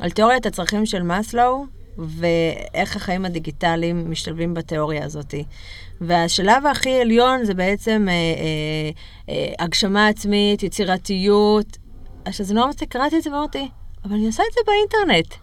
[0.00, 1.66] על תיאוריית הצרכים של מאסלו,
[1.98, 5.34] ואיך החיים הדיגיטליים משתלבים בתיאוריה הזאת.
[6.00, 8.90] והשלב הכי עליון זה בעצם אה, אה,
[9.28, 11.78] אה, הגשמה עצמית, יצירתיות.
[12.24, 13.68] עכשיו, זה נורא מצחיק, קראתי את זה ואמרתי,
[14.04, 15.34] אבל אני עושה את זה באינטרנט.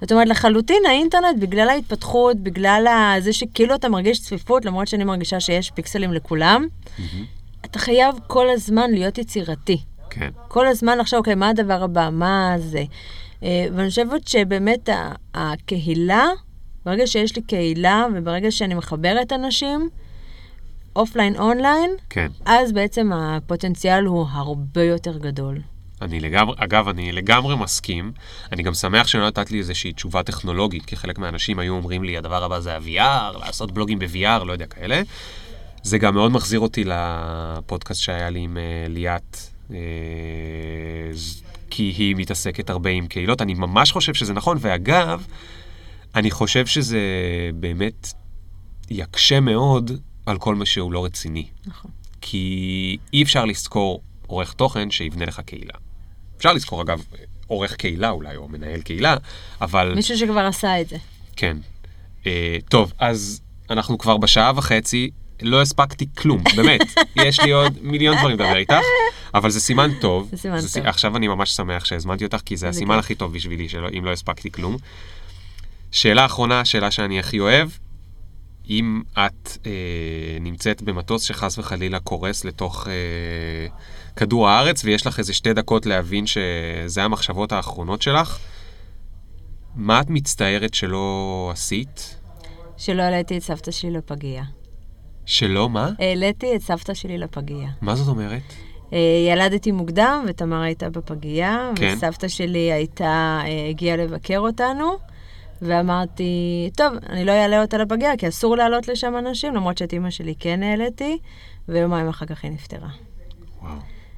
[0.00, 2.86] זאת אומרת, לחלוטין האינטרנט, בגלל ההתפתחות, בגלל
[3.20, 6.66] זה שכאילו אתה מרגיש צפיפות, למרות שאני מרגישה שיש פיקסלים לכולם,
[7.64, 9.78] אתה חייב כל הזמן להיות יצירתי.
[10.10, 10.30] כן.
[10.48, 12.84] כל הזמן לחשוב, אוקיי, מה הדבר הבא, מה זה.
[13.42, 14.88] אה, ואני חושבת שבאמת
[15.34, 16.26] הקהילה,
[16.86, 19.88] ברגע שיש לי קהילה וברגע שאני מחברת אנשים,
[20.96, 22.28] אופליין, אונליין, כן.
[22.44, 25.58] אז בעצם הפוטנציאל הוא הרבה יותר גדול.
[26.02, 28.12] אני לגמרי, אגב, אני לגמרי מסכים.
[28.52, 32.16] אני גם שמח שלא נתת לי איזושהי תשובה טכנולוגית, כי חלק מהאנשים היו אומרים לי,
[32.16, 35.02] הדבר הבא זה ה-VR, לעשות בלוגים ב-VR, לא יודע, כאלה.
[35.82, 39.36] זה גם מאוד מחזיר אותי לפודקאסט שהיה לי עם אה, ליאת,
[39.70, 39.76] אה,
[41.12, 43.42] ז- כי היא מתעסקת הרבה עם קהילות.
[43.42, 45.26] אני ממש חושב שזה נכון, ואגב,
[46.14, 47.00] אני חושב שזה
[47.54, 48.12] באמת
[48.90, 49.90] יקשה מאוד
[50.26, 51.46] על כל מה שהוא לא רציני.
[51.66, 51.90] נכון.
[52.20, 55.74] כי אי אפשר לשכור עורך תוכן שיבנה לך קהילה.
[56.36, 57.04] אפשר לשכור, אגב,
[57.46, 59.16] עורך קהילה אולי, או מנהל קהילה,
[59.60, 59.94] אבל...
[59.94, 60.96] מישהו שכבר עשה את זה.
[61.36, 61.56] כן.
[62.26, 63.40] אה, טוב, אז
[63.70, 65.10] אנחנו כבר בשעה וחצי,
[65.42, 66.80] לא הספקתי כלום, באמת.
[67.26, 68.74] יש לי עוד מיליון דברים לדבר איתך,
[69.34, 70.28] אבל זה סימן טוב.
[70.30, 70.88] זה סימן סי- טוב.
[70.88, 72.98] עכשיו אני ממש שמח שהזמנתי אותך, כי זה הסימן.
[72.98, 74.76] הכי טוב בשבילי, שלא, אם לא הספקתי כלום.
[75.90, 77.68] שאלה אחרונה, שאלה שאני הכי אוהב,
[78.70, 79.70] אם את אה,
[80.40, 82.92] נמצאת במטוס שחס וחלילה קורס לתוך אה,
[84.16, 88.38] כדור הארץ, ויש לך איזה שתי דקות להבין שזה המחשבות האחרונות שלך,
[89.76, 92.16] מה את מצטערת שלא עשית?
[92.76, 94.44] שלא העליתי את סבתא שלי לפגייה.
[95.26, 95.90] שלא, מה?
[95.98, 97.68] העליתי את סבתא שלי לפגייה.
[97.80, 98.42] מה זאת אומרת?
[98.92, 98.98] אה,
[99.32, 101.94] ילדתי מוקדם, ותמר הייתה בפגייה, כן.
[101.96, 104.96] וסבתא שלי הייתה, אה, הגיעה לבקר אותנו,
[105.62, 110.10] ואמרתי, טוב, אני לא אעלה אותה לפגייה, כי אסור לעלות לשם אנשים, למרות שאת אימא
[110.10, 111.18] שלי כן העליתי,
[111.68, 112.88] ויומיים אחר כך היא נפטרה.
[113.62, 113.74] וואו.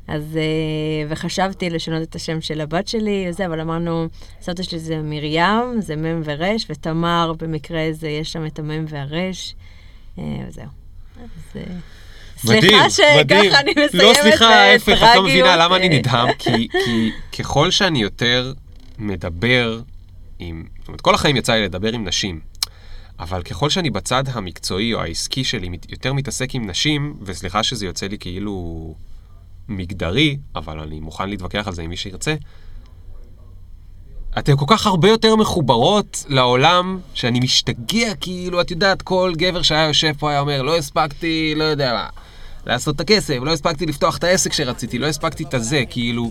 [0.09, 4.07] אז, אה, וחשבתי לשנות את השם של הבת שלי וזה, אבל אמרנו,
[4.40, 9.31] סבתא שלי זה מרים, זה מ' ור', ותמר, במקרה זה, יש שם את המ' והר',
[10.19, 10.66] וזהו.
[11.23, 11.57] אז,
[12.44, 12.90] מדהים, סליחה.
[12.90, 15.23] שככה אני מסיימת לא, סליחה, ההפך, את לא.
[15.23, 18.52] מבינה למה אני נדהם, כי, כי ככל שאני יותר
[18.98, 19.81] מדבר
[20.39, 22.40] עם, זאת אומרת, כל החיים יצא לי לדבר עם נשים,
[23.20, 28.06] אבל ככל שאני בצד המקצועי או העסקי שלי יותר מתעסק עם נשים, וסליחה שזה יוצא
[28.06, 28.94] לי כאילו
[29.69, 32.35] מגדרי, אבל אני מוכן להתווכח על זה עם מי שירצה,
[34.39, 39.86] אתן כל כך הרבה יותר מחוברות לעולם, שאני משתגע, כאילו, את יודעת, כל גבר שהיה
[39.89, 42.06] יושב פה היה אומר, לא הספקתי, לא יודע מה,
[42.66, 46.30] לעשות את הכסף, לא הספקתי לפתוח את העסק שרציתי, לא הספקתי את הזה, כאילו...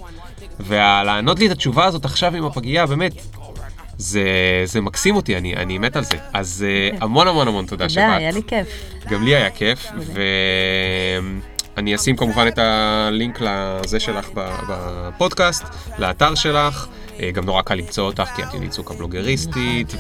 [0.59, 3.11] ולענות לי את התשובה הזאת עכשיו עם הפגייה, באמת,
[3.97, 4.23] זה,
[4.65, 6.17] זה מקסים אותי, אני, אני מת על זה.
[6.33, 8.05] אז אה, המון המון המון תודה שבאת.
[8.05, 8.67] תודה, היה לי כיף.
[9.07, 9.85] גם לי היה כיף,
[11.75, 14.29] ואני אשים כמובן את הלינק לזה שלך
[14.69, 15.63] בפודקאסט,
[15.97, 16.87] לאתר שלך.
[17.21, 19.93] אה, גם נורא קל למצוא אותך, כי את יונית צוק הבלוגריסטית,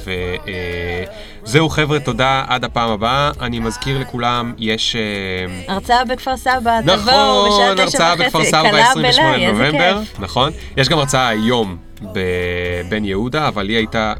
[1.43, 3.31] וזהו חבר'ה, תודה, עד הפעם הבאה.
[3.41, 4.95] אני מזכיר לכולם, יש...
[4.95, 9.09] אה, הרצאה בכפר סבא, תבואו נכון, בשעה תשע הרצאה וחצי, בכפר סבא קלה ב-28 בלאי,
[9.09, 10.19] איזה לנובמבר, כיף.
[10.19, 10.51] נכון.
[10.77, 14.13] יש גם הרצאה היום בבן יהודה, אבל היא הייתה,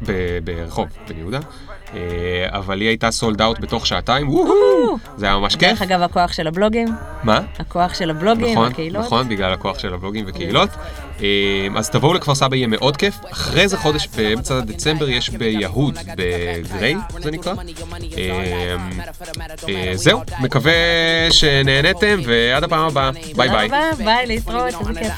[0.44, 1.38] ברחוב בן יהודה,
[1.94, 5.70] אה, אבל היא הייתה סולד אאוט בתוך שעתיים, וואו, זה היה ממש כיף.
[5.70, 6.88] דרך אגב, הכוח של הבלוגים,
[7.22, 7.40] מה?
[7.58, 9.04] הכוח של הבלוגים, נכון, הקהילות.
[9.04, 10.70] נכון, בגלל הכוח של הבלוגים וקהילות.
[11.22, 13.14] אה, אז תבואו לכפר סבא, יהיה מאוד כיף.
[13.30, 17.54] אחרי זה חודש, באמצע דצמבר, יש ביהוד, בגריי, זה נקרא.
[18.18, 18.76] אה,
[19.68, 20.72] אה, זהו, מקווה
[21.30, 23.10] שנהנתם, ועד הפעם הבאה.
[23.36, 23.68] ביי ביי.
[24.04, 25.12] ביי, להתראות, איזה כיף.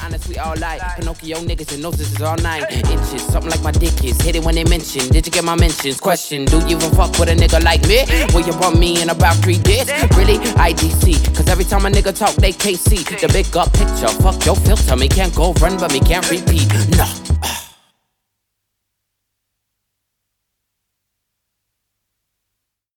[11.35, 14.07] Cause every time a nigga talk, they can't see the big up picture.
[14.23, 16.67] Fuck your filter, me can't go run, but me me can't repeat.
[16.97, 17.24] No.